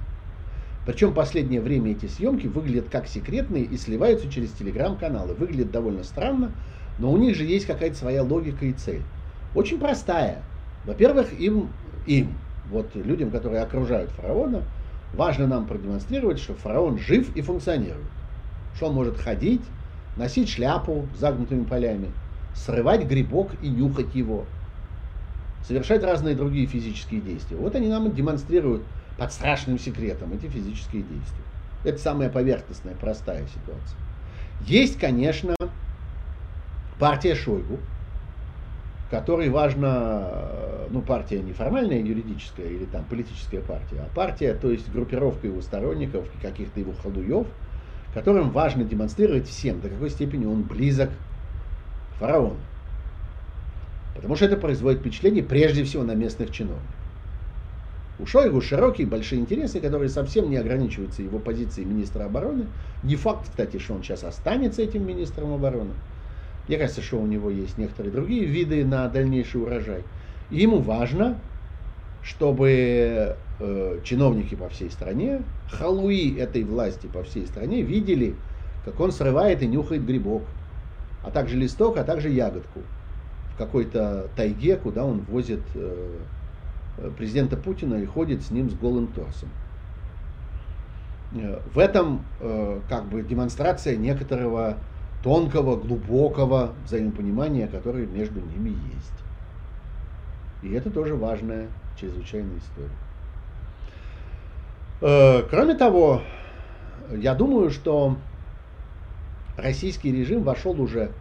Причем 0.85 1.13
последнее 1.13 1.59
время 1.59 1.91
эти 1.91 2.05
съемки 2.05 2.47
выглядят 2.47 2.87
как 2.89 3.07
секретные 3.07 3.65
и 3.65 3.77
сливаются 3.77 4.31
через 4.31 4.51
телеграм-каналы. 4.53 5.33
Выглядят 5.33 5.71
довольно 5.71 6.03
странно, 6.03 6.51
но 6.97 7.11
у 7.11 7.17
них 7.17 7.35
же 7.35 7.43
есть 7.43 7.65
какая-то 7.65 7.97
своя 7.97 8.23
логика 8.23 8.65
и 8.65 8.71
цель. 8.71 9.03
Очень 9.53 9.77
простая. 9.77 10.41
Во-первых, 10.85 11.37
им, 11.37 11.67
им 12.07 12.29
вот 12.69 12.95
людям, 12.95 13.29
которые 13.29 13.61
окружают 13.61 14.09
фараона, 14.11 14.63
важно 15.13 15.47
нам 15.47 15.67
продемонстрировать, 15.67 16.39
что 16.39 16.53
фараон 16.53 16.97
жив 16.97 17.35
и 17.35 17.41
функционирует. 17.41 18.07
Что 18.73 18.87
он 18.87 18.95
может 18.95 19.17
ходить, 19.17 19.61
носить 20.15 20.49
шляпу 20.49 21.05
с 21.13 21.19
загнутыми 21.19 21.65
полями, 21.65 22.07
срывать 22.53 23.05
грибок 23.05 23.51
и 23.61 23.69
нюхать 23.69 24.13
его, 24.15 24.45
совершать 25.67 26.03
разные 26.03 26.35
другие 26.35 26.65
физические 26.65 27.21
действия. 27.21 27.57
Вот 27.57 27.75
они 27.75 27.87
нам 27.87 28.11
демонстрируют 28.11 28.83
под 29.17 29.31
страшным 29.31 29.77
секретом 29.79 30.33
эти 30.33 30.47
физические 30.47 31.03
действия. 31.03 31.43
Это 31.83 31.97
самая 31.97 32.29
поверхностная, 32.29 32.95
простая 32.95 33.45
ситуация. 33.47 33.97
Есть, 34.61 34.99
конечно, 34.99 35.55
партия 36.99 37.35
Шойгу, 37.35 37.79
которой 39.09 39.49
важно, 39.49 40.87
ну, 40.89 41.01
партия 41.01 41.41
не 41.41 41.51
формальная 41.51 41.99
юридическая 41.99 42.67
или 42.67 42.85
там 42.85 43.03
политическая 43.05 43.59
партия, 43.59 44.01
а 44.01 44.15
партия, 44.15 44.53
то 44.53 44.71
есть 44.71 44.91
группировка 44.91 45.47
его 45.47 45.61
сторонников, 45.61 46.27
каких-то 46.41 46.79
его 46.79 46.93
халуев, 46.93 47.47
которым 48.13 48.51
важно 48.51 48.83
демонстрировать 48.83 49.47
всем, 49.47 49.81
до 49.81 49.89
какой 49.89 50.09
степени 50.09 50.45
он 50.45 50.63
близок 50.63 51.09
к 52.21 52.23
фараону. 52.23 52.55
Потому 54.15 54.35
что 54.35 54.45
это 54.45 54.55
производит 54.55 54.99
впечатление 54.99 55.43
прежде 55.43 55.83
всего 55.83 56.03
на 56.03 56.13
местных 56.13 56.51
чиновников. 56.51 56.85
У 58.19 58.27
Шойгу 58.27 58.61
широкие, 58.61 59.07
большие 59.07 59.41
интересы, 59.41 59.79
которые 59.79 60.09
совсем 60.09 60.51
не 60.51 60.57
ограничиваются 60.57 61.23
его 61.23 61.39
позицией 61.39 61.85
министра 61.85 62.25
обороны. 62.25 62.67
Не 63.01 63.15
факт, 63.15 63.49
кстати, 63.49 63.79
что 63.79 63.95
он 63.95 64.03
сейчас 64.03 64.23
останется 64.23 64.83
этим 64.83 65.07
министром 65.07 65.53
обороны. 65.53 65.89
Мне 66.67 66.77
кажется, 66.77 67.01
что 67.01 67.17
у 67.17 67.25
него 67.25 67.49
есть 67.49 67.79
некоторые 67.79 68.11
другие 68.11 68.45
виды 68.45 68.85
на 68.85 69.07
дальнейший 69.07 69.59
урожай. 69.63 70.03
И 70.51 70.57
ему 70.57 70.79
важно, 70.79 71.39
чтобы 72.21 73.35
э, 73.59 73.99
чиновники 74.03 74.53
по 74.53 74.69
всей 74.69 74.91
стране, 74.91 75.41
халуи 75.71 76.37
этой 76.37 76.63
власти 76.63 77.07
по 77.07 77.23
всей 77.23 77.47
стране 77.47 77.81
видели, 77.81 78.35
как 78.85 78.99
он 78.99 79.11
срывает 79.11 79.63
и 79.63 79.67
нюхает 79.67 80.05
грибок, 80.05 80.43
а 81.23 81.31
также 81.31 81.57
листок, 81.57 81.97
а 81.97 82.03
также 82.03 82.29
ягодку 82.29 82.81
в 83.53 83.57
какой-то 83.57 84.27
тайге, 84.35 84.75
куда 84.77 85.05
он 85.05 85.19
возит 85.21 85.61
э, 85.75 86.19
президента 87.17 87.57
Путина 87.57 87.95
и 87.95 88.05
ходит 88.05 88.43
с 88.43 88.51
ним 88.51 88.69
с 88.69 88.73
голым 88.73 89.07
торсом. 89.07 89.49
Э, 91.33 91.59
в 91.73 91.79
этом 91.79 92.23
э, 92.39 92.79
как 92.89 93.05
бы 93.05 93.21
демонстрация 93.21 93.95
некоторого 93.95 94.77
тонкого, 95.23 95.75
глубокого 95.77 96.73
взаимопонимания, 96.85 97.67
которое 97.67 98.05
между 98.05 98.41
ними 98.41 98.69
есть. 98.69 99.13
И 100.63 100.73
это 100.73 100.89
тоже 100.91 101.15
важная, 101.15 101.67
чрезвычайная 101.99 102.57
история. 102.57 102.89
Э, 105.01 105.43
кроме 105.49 105.75
того, 105.75 106.21
я 107.11 107.33
думаю, 107.33 107.71
что 107.71 108.17
российский 109.57 110.11
режим 110.11 110.43
вошел 110.43 110.79
уже 110.79 111.11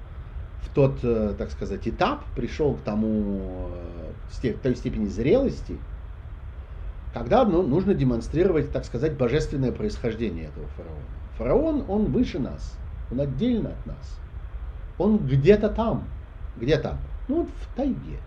в 0.62 0.74
тот, 0.74 0.98
э, 1.02 1.35
так 1.36 1.51
сказать, 1.51 1.86
этап, 1.89 2.24
пришел 2.36 2.74
к 2.74 2.81
тому, 2.82 3.70
к 4.43 4.59
той 4.62 4.77
степени 4.77 5.07
зрелости, 5.07 5.77
когда 7.12 7.44
ну, 7.44 7.62
нужно 7.62 7.94
демонстрировать, 7.94 8.70
так 8.70 8.85
сказать, 8.85 9.16
божественное 9.16 9.73
происхождение 9.73 10.47
этого 10.47 10.66
фараона. 10.69 11.05
Фараон, 11.39 11.85
он 11.89 12.12
выше 12.12 12.39
нас. 12.39 12.77
Он 13.11 13.20
отдельно 13.20 13.70
от 13.70 13.86
нас. 13.86 14.19
Он 14.98 15.19
где-то 15.19 15.70
там. 15.70 16.05
Где 16.57 16.77
там? 16.78 16.98
Ну 17.27 17.36
вот 17.39 17.48
в 17.48 17.77
тайге. 17.77 18.19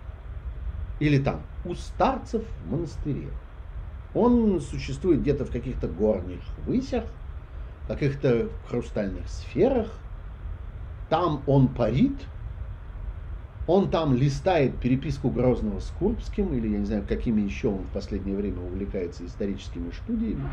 Или 1.00 1.20
там, 1.20 1.42
у 1.66 1.76
старцев 1.76 2.44
в 2.66 2.72
монастыре. 2.72 3.30
Он 4.14 4.60
существует 4.62 5.22
где-то 5.22 5.46
в 5.46 5.52
каких-то 5.52 5.88
горних 5.88 6.42
высях, 6.66 7.04
каких-то 7.88 8.50
хрустальных 8.68 9.30
сферах. 9.30 9.92
Там 11.10 11.44
он 11.48 11.74
парит, 11.74 12.20
он 13.68 13.90
там 13.90 14.14
листает 14.14 14.80
переписку 14.80 15.30
Грозного 15.30 15.80
с 15.80 15.88
Курбским, 15.88 16.54
или 16.54 16.68
я 16.68 16.80
не 16.80 16.86
знаю, 16.86 17.06
какими 17.08 17.42
еще 17.42 17.68
он 17.68 17.84
в 17.84 17.92
последнее 17.92 18.36
время 18.36 18.62
увлекается 18.62 19.26
историческими 19.26 19.92
студиями 19.92 20.50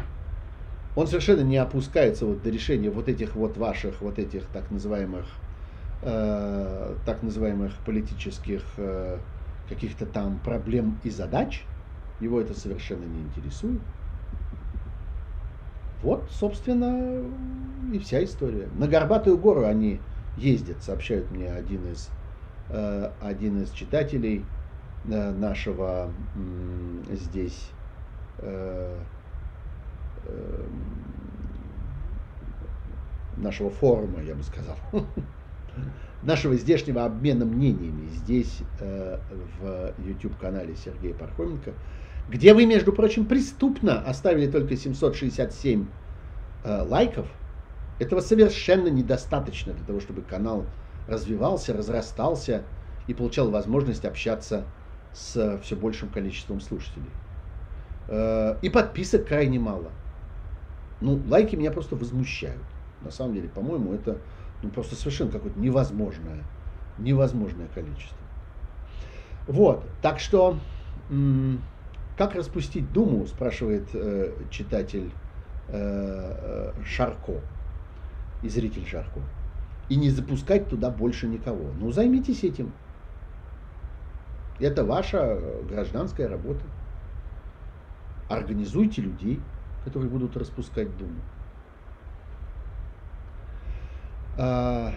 он 0.95 1.07
совершенно 1.07 1.43
не 1.43 1.57
опускается 1.57 2.27
вот 2.27 2.43
до 2.43 2.51
решения 2.51 2.91
вот 2.91 3.09
этих 3.09 3.37
вот 3.37 3.57
ваших, 3.57 4.01
вот 4.01 4.19
этих 4.19 4.47
так 4.47 4.71
называемых, 4.71 5.27
э, 6.03 6.97
так 7.05 7.23
называемых 7.23 7.73
политических 7.85 8.63
э, 8.77 9.19
каких-то 9.69 10.07
там 10.07 10.41
проблем 10.41 11.01
и 11.03 11.11
задач. 11.11 11.67
Его 12.19 12.41
это 12.41 12.55
совершенно 12.55 13.05
не 13.05 13.23
интересует. 13.23 13.83
Вот, 16.03 16.31
собственно, 16.33 17.23
и 17.93 17.99
вся 17.99 18.25
история. 18.25 18.69
На 18.79 18.89
Горбатую 18.89 19.39
гору 19.39 19.65
они 19.65 20.01
ездят, 20.37 20.83
сообщают 20.83 21.31
мне 21.31 21.53
один 21.53 21.93
из, 21.93 22.09
э, 22.69 23.13
один 23.21 23.63
из 23.63 23.71
читателей 23.71 24.45
э, 25.05 25.33
нашего 25.33 26.11
э, 27.11 27.15
здесь 27.17 27.71
э, 28.39 28.97
Эм, 30.27 31.11
нашего 33.37 33.71
форума, 33.71 34.23
я 34.23 34.35
бы 34.35 34.43
сказал, 34.43 34.77
нашего 36.23 36.55
здешнего 36.57 37.05
обмена 37.05 37.47
мнениями 37.47 38.07
здесь, 38.09 38.59
э, 38.81 39.19
в 39.61 39.95
YouTube-канале 39.99 40.77
Сергея 40.77 41.15
Пархоменко, 41.15 41.73
где 42.31 42.55
вы, 42.55 42.65
между 42.65 42.93
прочим, 42.93 43.27
преступно 43.27 44.01
оставили 44.03 44.49
только 44.49 44.77
767 44.77 45.87
э, 46.63 46.83
лайков. 46.83 47.27
Этого 47.99 48.21
совершенно 48.21 48.87
недостаточно 48.87 49.73
для 49.73 49.85
того, 49.85 49.99
чтобы 49.99 50.23
канал 50.23 50.65
развивался, 51.09 51.77
разрастался 51.77 52.63
и 53.09 53.15
получал 53.15 53.51
возможность 53.51 54.05
общаться 54.05 54.65
с 55.13 55.59
все 55.65 55.75
большим 55.75 56.09
количеством 56.09 56.61
слушателей. 56.61 57.11
Э, 58.07 58.57
и 58.63 58.71
подписок 58.71 59.27
крайне 59.27 59.59
мало. 59.59 59.91
Ну, 61.01 61.21
лайки 61.29 61.57
меня 61.57 61.73
просто 61.73 61.97
возмущают. 61.97 62.63
На 63.03 63.11
самом 63.11 63.35
деле, 63.35 63.49
по-моему, 63.49 63.93
это 63.93 64.19
ну, 64.63 64.71
просто 64.71 64.95
совершенно 64.95 65.33
какое-то 65.33 65.59
невозможное, 65.59 66.45
невозможное 66.97 67.67
количество. 67.75 68.17
Вот, 69.49 69.85
так 70.01 70.21
что, 70.21 70.61
как 72.21 72.35
распустить 72.35 72.93
Думу, 72.93 73.27
спрашивает 73.27 73.89
э, 73.95 74.35
читатель 74.51 75.11
э, 75.69 75.73
э, 75.73 76.85
Шарко 76.85 77.41
и 78.43 78.49
зритель 78.51 78.87
Шарко, 78.87 79.21
и 79.89 79.97
не 79.97 80.11
запускать 80.11 80.69
туда 80.69 80.91
больше 80.91 81.27
никого. 81.29 81.71
Ну, 81.81 81.91
займитесь 81.93 82.45
этим. 82.45 82.75
Это 84.59 84.85
ваша 84.85 85.41
гражданская 85.67 86.29
работа. 86.29 86.61
Организуйте 88.29 89.01
людей, 89.01 89.41
которые 89.87 90.11
будут 90.11 90.37
распускать 90.37 90.95
Думу. 90.99 91.23
А, 94.37 94.93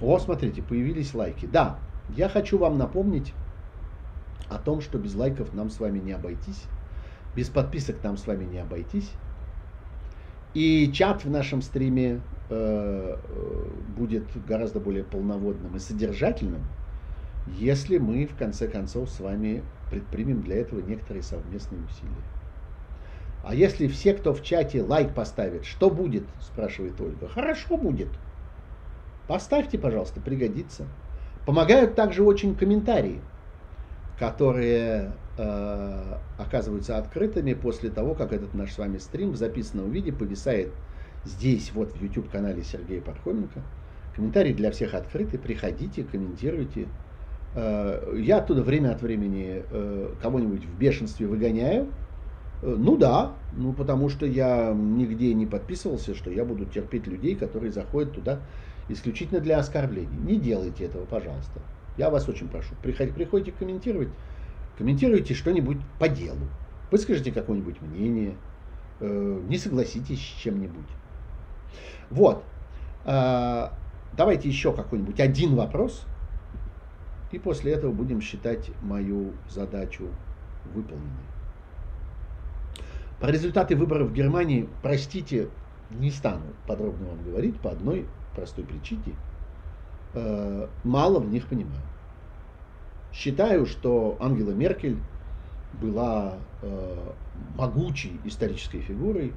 о, 0.00 0.18
смотрите, 0.18 0.62
появились 0.62 1.12
лайки. 1.12 1.44
Да, 1.44 1.78
я 2.08 2.30
хочу 2.30 2.56
вам 2.56 2.78
напомнить 2.78 3.34
о 4.50 4.58
том, 4.58 4.80
что 4.80 4.98
без 4.98 5.14
лайков 5.14 5.54
нам 5.54 5.70
с 5.70 5.80
вами 5.80 5.98
не 5.98 6.12
обойтись, 6.12 6.64
без 7.34 7.48
подписок 7.48 8.02
нам 8.02 8.16
с 8.16 8.26
вами 8.26 8.44
не 8.44 8.58
обойтись. 8.58 9.10
И 10.52 10.90
чат 10.92 11.24
в 11.24 11.30
нашем 11.30 11.62
стриме 11.62 12.20
э, 12.48 13.16
будет 13.96 14.24
гораздо 14.46 14.80
более 14.80 15.04
полноводным 15.04 15.76
и 15.76 15.78
содержательным, 15.78 16.62
если 17.46 17.98
мы 17.98 18.26
в 18.26 18.36
конце 18.36 18.66
концов 18.66 19.08
с 19.10 19.20
вами 19.20 19.62
предпримем 19.90 20.42
для 20.42 20.56
этого 20.56 20.80
некоторые 20.80 21.22
совместные 21.22 21.82
усилия. 21.84 22.24
А 23.44 23.54
если 23.54 23.86
все, 23.86 24.14
кто 24.14 24.34
в 24.34 24.42
чате 24.42 24.82
лайк 24.82 25.14
поставит, 25.14 25.64
что 25.64 25.88
будет, 25.88 26.24
спрашивает 26.40 27.00
Ольга. 27.00 27.28
Хорошо 27.28 27.76
будет. 27.76 28.08
Поставьте, 29.26 29.78
пожалуйста, 29.78 30.20
пригодится. 30.20 30.86
Помогают 31.46 31.94
также 31.94 32.22
очень 32.22 32.54
комментарии, 32.54 33.20
которые 34.20 35.12
э, 35.38 36.14
оказываются 36.36 36.98
открытыми 36.98 37.54
после 37.54 37.88
того, 37.88 38.14
как 38.14 38.34
этот 38.34 38.52
наш 38.52 38.72
с 38.72 38.78
вами 38.78 38.98
стрим 38.98 39.32
в 39.32 39.36
записанном 39.36 39.90
виде 39.90 40.12
повисает 40.12 40.70
здесь, 41.24 41.72
вот 41.72 41.92
в 41.92 42.02
YouTube-канале 42.02 42.62
Сергея 42.62 43.00
Пархоменко. 43.00 43.62
Комментарии 44.14 44.52
для 44.52 44.72
всех 44.72 44.92
открыты. 44.92 45.38
Приходите, 45.38 46.04
комментируйте. 46.04 46.86
Э, 47.54 48.14
я 48.18 48.38
оттуда 48.38 48.62
время 48.62 48.90
от 48.92 49.00
времени 49.00 49.62
э, 49.70 50.12
кого-нибудь 50.20 50.66
в 50.66 50.78
бешенстве 50.78 51.26
выгоняю. 51.26 51.88
Э, 52.60 52.74
ну 52.76 52.98
да, 52.98 53.32
ну 53.56 53.72
потому 53.72 54.10
что 54.10 54.26
я 54.26 54.74
нигде 54.74 55.32
не 55.32 55.46
подписывался, 55.46 56.14
что 56.14 56.30
я 56.30 56.44
буду 56.44 56.66
терпеть 56.66 57.06
людей, 57.06 57.36
которые 57.36 57.72
заходят 57.72 58.12
туда 58.12 58.40
исключительно 58.90 59.40
для 59.40 59.56
оскорблений. 59.56 60.18
Не 60.26 60.36
делайте 60.36 60.84
этого, 60.84 61.06
пожалуйста. 61.06 61.62
Я 62.00 62.08
вас 62.08 62.26
очень 62.30 62.48
прошу. 62.48 62.74
Приходите, 62.82 63.14
приходите 63.14 63.52
комментировать, 63.52 64.08
комментируйте 64.78 65.34
что-нибудь 65.34 65.76
по 65.98 66.08
делу. 66.08 66.48
Выскажите 66.90 67.30
какое-нибудь 67.30 67.78
мнение, 67.82 68.36
э, 69.00 69.40
не 69.46 69.58
согласитесь 69.58 70.18
с 70.18 70.40
чем-нибудь. 70.40 70.86
Вот. 72.08 72.42
Э, 73.04 73.68
давайте 74.16 74.48
еще 74.48 74.72
какой-нибудь 74.72 75.20
один 75.20 75.56
вопрос, 75.56 76.06
и 77.32 77.38
после 77.38 77.74
этого 77.74 77.92
будем 77.92 78.22
считать 78.22 78.70
мою 78.80 79.34
задачу 79.50 80.08
выполненной. 80.72 81.04
Про 83.20 83.30
результаты 83.30 83.76
выборов 83.76 84.08
в 84.08 84.14
Германии, 84.14 84.70
простите, 84.80 85.50
не 85.90 86.10
стану 86.10 86.46
подробно 86.66 87.08
вам 87.08 87.22
говорить 87.24 87.60
по 87.60 87.70
одной 87.70 88.06
простой 88.34 88.64
причине, 88.64 89.16
э, 90.14 90.68
мало 90.84 91.20
в 91.20 91.28
них 91.30 91.46
понимаю. 91.46 91.82
Считаю, 93.12 93.66
что 93.66 94.16
Ангела 94.20 94.50
Меркель 94.50 94.96
была 95.80 96.38
э, 96.62 97.12
могучей 97.56 98.20
исторической 98.24 98.80
фигурой, 98.80 99.32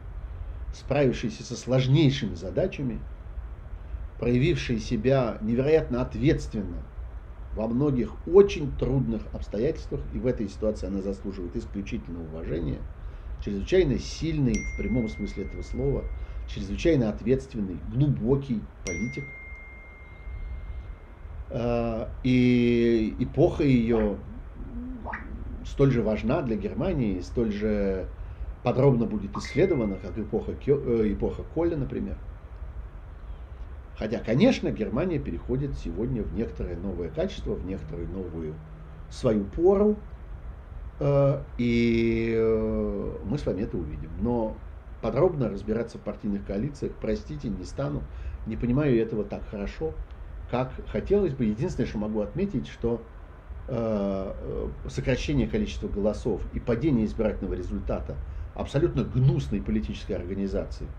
справившейся 0.73 1.43
со 1.43 1.55
сложнейшими 1.55 2.35
задачами, 2.35 2.99
проявившей 4.19 4.79
себя 4.79 5.37
невероятно 5.41 6.01
ответственно 6.01 6.77
во 7.55 7.67
многих 7.67 8.11
очень 8.27 8.71
трудных 8.77 9.21
обстоятельствах, 9.33 10.01
и 10.13 10.19
в 10.19 10.25
этой 10.25 10.47
ситуации 10.49 10.87
она 10.87 11.01
заслуживает 11.01 11.55
исключительного 11.55 12.23
уважения, 12.23 12.79
чрезвычайно 13.43 13.99
сильный 13.99 14.53
в 14.53 14.77
прямом 14.77 15.07
смысле 15.09 15.43
этого 15.45 15.61
слова– 15.61 16.03
чрезвычайно 16.47 17.09
ответственный, 17.09 17.79
глубокий 17.91 18.61
политик. 18.83 19.23
А, 21.55 22.09
и 22.23 23.15
эпоха 23.19 23.63
ее 23.63 24.17
столь 25.65 25.91
же 25.91 26.01
важна 26.01 26.41
для 26.41 26.55
Германии, 26.55 27.21
столь 27.21 27.51
же 27.51 28.07
подробно 28.63 29.05
будет 29.05 29.37
исследована, 29.37 29.95
как 29.97 30.17
эпоха, 30.17 30.51
э, 30.51 31.13
эпоха 31.13 31.43
Колля, 31.53 31.77
например. 31.77 32.15
Хотя, 33.97 34.19
конечно, 34.19 34.71
Германия 34.71 35.19
переходит 35.19 35.77
сегодня 35.77 36.23
в 36.23 36.33
некоторое 36.33 36.75
новое 36.75 37.09
качество, 37.09 37.53
в 37.53 37.65
некоторую 37.65 38.07
новую 38.09 38.55
свою 39.11 39.43
пору, 39.45 39.95
э, 40.99 41.43
и 41.59 42.33
э, 42.35 43.17
мы 43.25 43.37
с 43.37 43.45
вами 43.45 43.61
это 43.61 43.77
увидим. 43.77 44.09
Но 44.21 44.57
подробно 45.01 45.49
разбираться 45.49 45.99
в 45.99 46.01
партийных 46.01 46.45
коалициях, 46.45 46.93
простите, 46.99 47.49
не 47.49 47.63
стану, 47.63 48.01
не 48.47 48.57
понимаю 48.57 48.99
этого 48.99 49.23
так 49.23 49.47
хорошо, 49.51 49.93
как 50.53 50.87
хотелось 50.87 51.33
бы. 51.33 51.45
Единственное, 51.45 51.87
что 51.87 51.97
могу 51.97 52.19
отметить, 52.21 52.67
что 52.67 53.09
э, 53.67 54.71
сокращение 54.87 55.47
количества 55.47 55.89
голосов 55.89 56.45
и 56.51 56.59
падение 56.59 57.05
избирательного 57.07 57.55
результата 57.55 58.23
абсолютно 58.53 59.03
гнусной 59.03 59.61
политической 59.61 60.13
организации, 60.13 60.95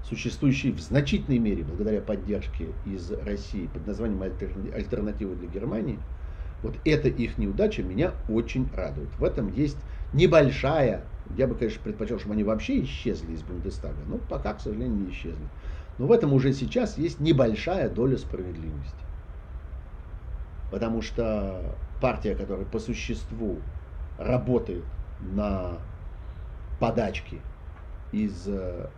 существующей 0.00 0.72
в 0.72 0.80
значительной 0.80 1.38
мере 1.38 1.64
благодаря 1.64 2.00
поддержке 2.02 2.70
из 2.70 3.10
России 3.12 3.66
под 3.66 3.86
названием 3.86 4.22
«Альтернатива 4.22 5.36
для 5.36 5.48
Германии», 5.48 6.06
вот 6.62 6.80
эта 6.84 7.08
их 7.08 7.38
неудача 7.38 7.82
меня 7.82 8.22
очень 8.26 8.70
радует. 8.72 9.18
В 9.18 9.24
этом 9.24 9.48
есть 9.48 9.86
небольшая 10.12 11.12
я 11.28 11.48
бы, 11.48 11.56
конечно, 11.56 11.82
предпочел, 11.82 12.18
чтобы 12.20 12.34
они 12.34 12.44
вообще 12.44 12.82
исчезли 12.84 13.32
из 13.32 13.42
Бундестага, 13.42 14.04
но 14.04 14.18
пока, 14.18 14.54
к 14.54 14.60
сожалению, 14.60 14.96
не 14.96 15.10
исчезли. 15.10 15.52
Но 15.98 16.06
в 16.06 16.12
этом 16.12 16.32
уже 16.32 16.52
сейчас 16.52 16.98
есть 16.98 17.20
небольшая 17.20 17.88
доля 17.88 18.18
справедливости. 18.18 18.94
Потому 20.70 21.00
что 21.00 21.76
партия, 22.00 22.34
которая 22.34 22.66
по 22.66 22.78
существу 22.78 23.58
работает 24.18 24.84
на 25.20 25.78
подачке 26.78 27.38
из 28.12 28.46
э, 28.46 28.88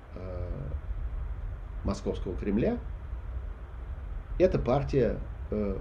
московского 1.85 2.37
Кремля, 2.37 2.79
эта 4.39 4.59
партия 4.59 5.19
э, 5.51 5.77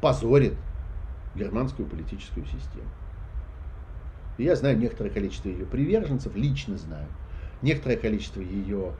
позорит 0.00 0.54
германскую 1.34 1.88
политическую 1.88 2.46
систему. 2.46 2.88
Я 4.38 4.56
знаю 4.56 4.78
некоторое 4.78 5.10
количество 5.10 5.48
ее 5.48 5.66
приверженцев, 5.66 6.34
лично 6.34 6.76
знаю. 6.76 7.06
Некоторое 7.62 7.96
количество 7.96 8.40
ее 8.40 8.94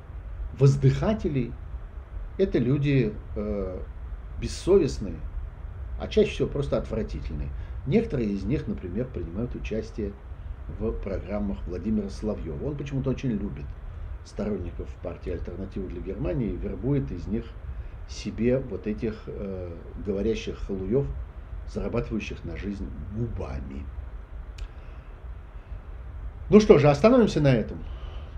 воздыхателей– 0.59 1.52
это 2.39 2.59
люди 2.59 3.12
э, 3.36 3.78
бессовестные, 4.40 5.16
а 5.98 6.09
чаще 6.09 6.31
всего 6.31 6.48
просто 6.48 6.78
отвратительные. 6.78 7.48
Некоторые 7.86 8.31
из 8.31 8.44
них, 8.44 8.66
например, 8.66 9.06
принимают 9.06 9.55
участие 9.55 10.12
в 10.78 10.93
программах 10.93 11.59
Владимира 11.66 12.09
Соловьева. 12.09 12.64
Он 12.64 12.77
почему-то 12.77 13.10
очень 13.10 13.31
любит 13.31 13.64
сторонников 14.24 14.89
партии 15.02 15.32
«Альтернатива 15.32 15.89
для 15.89 16.01
Германии» 16.01 16.52
и 16.52 16.56
вербует 16.56 17.10
из 17.10 17.27
них 17.27 17.44
себе 18.09 18.59
вот 18.59 18.86
этих 18.86 19.14
э, 19.27 19.70
говорящих 20.05 20.59
халуев, 20.66 21.06
зарабатывающих 21.68 22.44
на 22.44 22.56
жизнь 22.56 22.89
губами. 23.16 23.85
Ну 26.48 26.59
что 26.60 26.78
же, 26.78 26.89
остановимся 26.89 27.40
на 27.40 27.55
этом. 27.55 27.78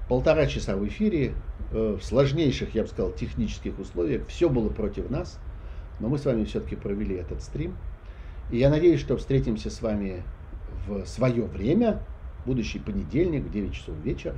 Полтора 0.09 0.47
часа 0.47 0.77
в 0.77 0.87
эфире. 0.87 1.33
Э, 1.73 1.97
в 2.01 2.05
сложнейших, 2.05 2.75
я 2.75 2.83
бы 2.83 2.89
сказал, 2.89 3.13
технических 3.13 3.79
условиях. 3.79 4.27
Все 4.29 4.49
было 4.49 4.69
против 4.69 5.11
нас, 5.11 5.39
но 6.01 6.09
мы 6.09 6.19
с 6.19 6.25
вами 6.25 6.45
все-таки 6.45 6.77
провели 6.77 7.17
этот 7.17 7.43
стрим. 7.43 7.77
И 8.51 8.59
я 8.59 8.71
надеюсь, 8.71 9.01
что 9.01 9.17
встретимся 9.17 9.71
с 9.71 9.81
вами 9.83 10.23
в 10.87 11.07
свое 11.07 11.45
время, 11.45 12.01
будущий 12.45 12.79
понедельник 12.79 13.45
в 13.45 13.51
9 13.51 13.73
часов 13.73 13.95
вечера. 14.05 14.37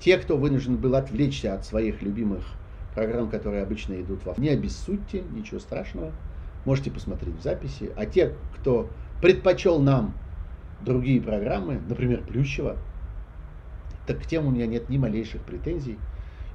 Те, 0.00 0.18
кто 0.18 0.36
вынужден 0.36 0.76
был 0.76 0.94
отвлечься 0.94 1.54
от 1.54 1.64
своих 1.64 2.02
любимых 2.02 2.44
программ, 2.94 3.28
которые 3.28 3.62
обычно 3.62 4.00
идут 4.00 4.24
во 4.24 4.34
не 4.36 4.50
обессудьте, 4.50 5.22
ничего 5.32 5.60
страшного. 5.60 6.12
Можете 6.64 6.90
посмотреть 6.90 7.36
в 7.36 7.42
записи. 7.42 7.90
А 7.96 8.06
те, 8.06 8.32
кто 8.56 8.88
предпочел 9.20 9.78
нам 9.80 10.14
другие 10.84 11.20
программы, 11.20 11.80
например, 11.88 12.22
Плющева, 12.22 12.76
так 14.06 14.22
к 14.22 14.26
тем 14.26 14.46
у 14.46 14.50
меня 14.50 14.66
нет 14.66 14.88
ни 14.88 14.98
малейших 14.98 15.42
претензий. 15.42 15.98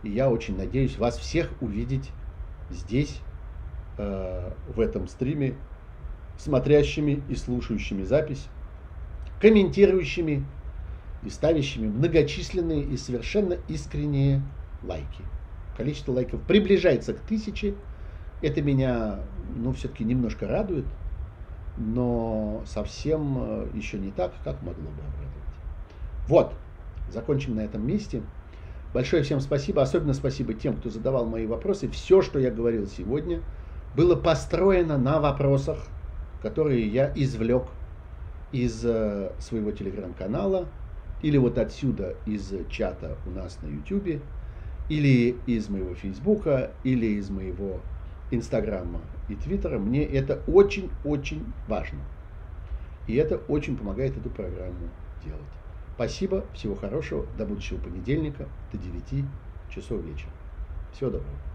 И 0.04 0.10
я 0.10 0.30
очень 0.30 0.58
надеюсь 0.58 0.98
вас 0.98 1.18
всех 1.18 1.52
увидеть 1.62 2.12
здесь, 2.70 3.20
э, 3.98 4.52
в 4.68 4.80
этом 4.80 5.08
стриме, 5.08 5.56
смотрящими 6.38 7.22
и 7.30 7.36
слушающими 7.36 8.04
запись, 8.04 8.48
комментирующими 9.40 10.44
и 11.24 11.30
ставящими 11.30 11.88
многочисленные 11.88 12.84
и 12.84 12.98
совершенно 12.98 13.58
искренние 13.68 14.42
лайки. 14.84 15.24
Количество 15.78 16.14
лайков 16.14 16.42
приближается 16.42 17.14
к 17.14 17.20
тысяче. 17.20 17.76
Это 18.42 18.62
меня, 18.62 19.20
ну, 19.56 19.72
все-таки 19.74 20.04
немножко 20.04 20.48
радует, 20.48 20.86
но 21.78 22.64
совсем 22.66 23.38
э, 23.40 23.68
еще 23.76 24.00
не 24.00 24.12
так, 24.12 24.34
как 24.44 24.62
могло 24.64 24.90
бы 24.90 25.02
обрадовать. 25.02 25.32
Вот, 26.28 26.54
закончим 27.12 27.56
на 27.56 27.62
этом 27.62 27.86
месте. 27.86 28.22
Большое 28.94 29.24
всем 29.24 29.40
спасибо, 29.40 29.82
особенно 29.82 30.14
спасибо 30.14 30.54
тем, 30.54 30.76
кто 30.76 30.90
задавал 30.90 31.26
мои 31.26 31.46
вопросы. 31.46 31.88
Все, 31.88 32.22
что 32.22 32.40
я 32.40 32.52
говорил 32.52 32.88
сегодня, 32.88 33.42
было 33.96 34.16
построено 34.16 34.98
на 34.98 35.20
вопросах, 35.20 35.80
которые 36.42 36.88
я 36.88 37.12
извлек 37.16 37.64
из 38.52 38.84
э, 38.84 39.32
своего 39.40 39.72
телеграм-канала 39.72 40.68
или 41.22 41.38
вот 41.38 41.58
отсюда 41.58 42.16
из 42.26 42.52
чата 42.70 43.18
у 43.26 43.30
нас 43.30 43.60
на 43.62 43.68
YouTube, 43.68 44.22
или 44.90 45.36
из 45.46 45.70
моего 45.70 45.94
Фейсбука, 45.94 46.72
или 46.84 47.06
из 47.06 47.30
моего 47.30 47.80
Инстаграма 48.32 49.02
и 49.30 49.36
Твиттера. 49.36 49.78
Мне 49.78 50.04
это 50.04 50.42
очень-очень 50.48 51.46
важно. 51.68 52.00
И 53.08 53.16
это 53.16 53.38
очень 53.48 53.78
помогает 53.78 54.18
эту 54.18 54.30
программу 54.30 54.90
делать. 55.24 55.42
Спасибо, 56.02 56.52
всего 56.54 56.74
хорошего, 56.74 57.28
до 57.28 57.46
будущего 57.46 57.78
понедельника, 57.78 58.50
до 58.72 58.80
9 58.80 59.30
часов 59.68 60.04
вечера. 60.04 60.34
Всего 60.90 61.12
доброго. 61.12 61.51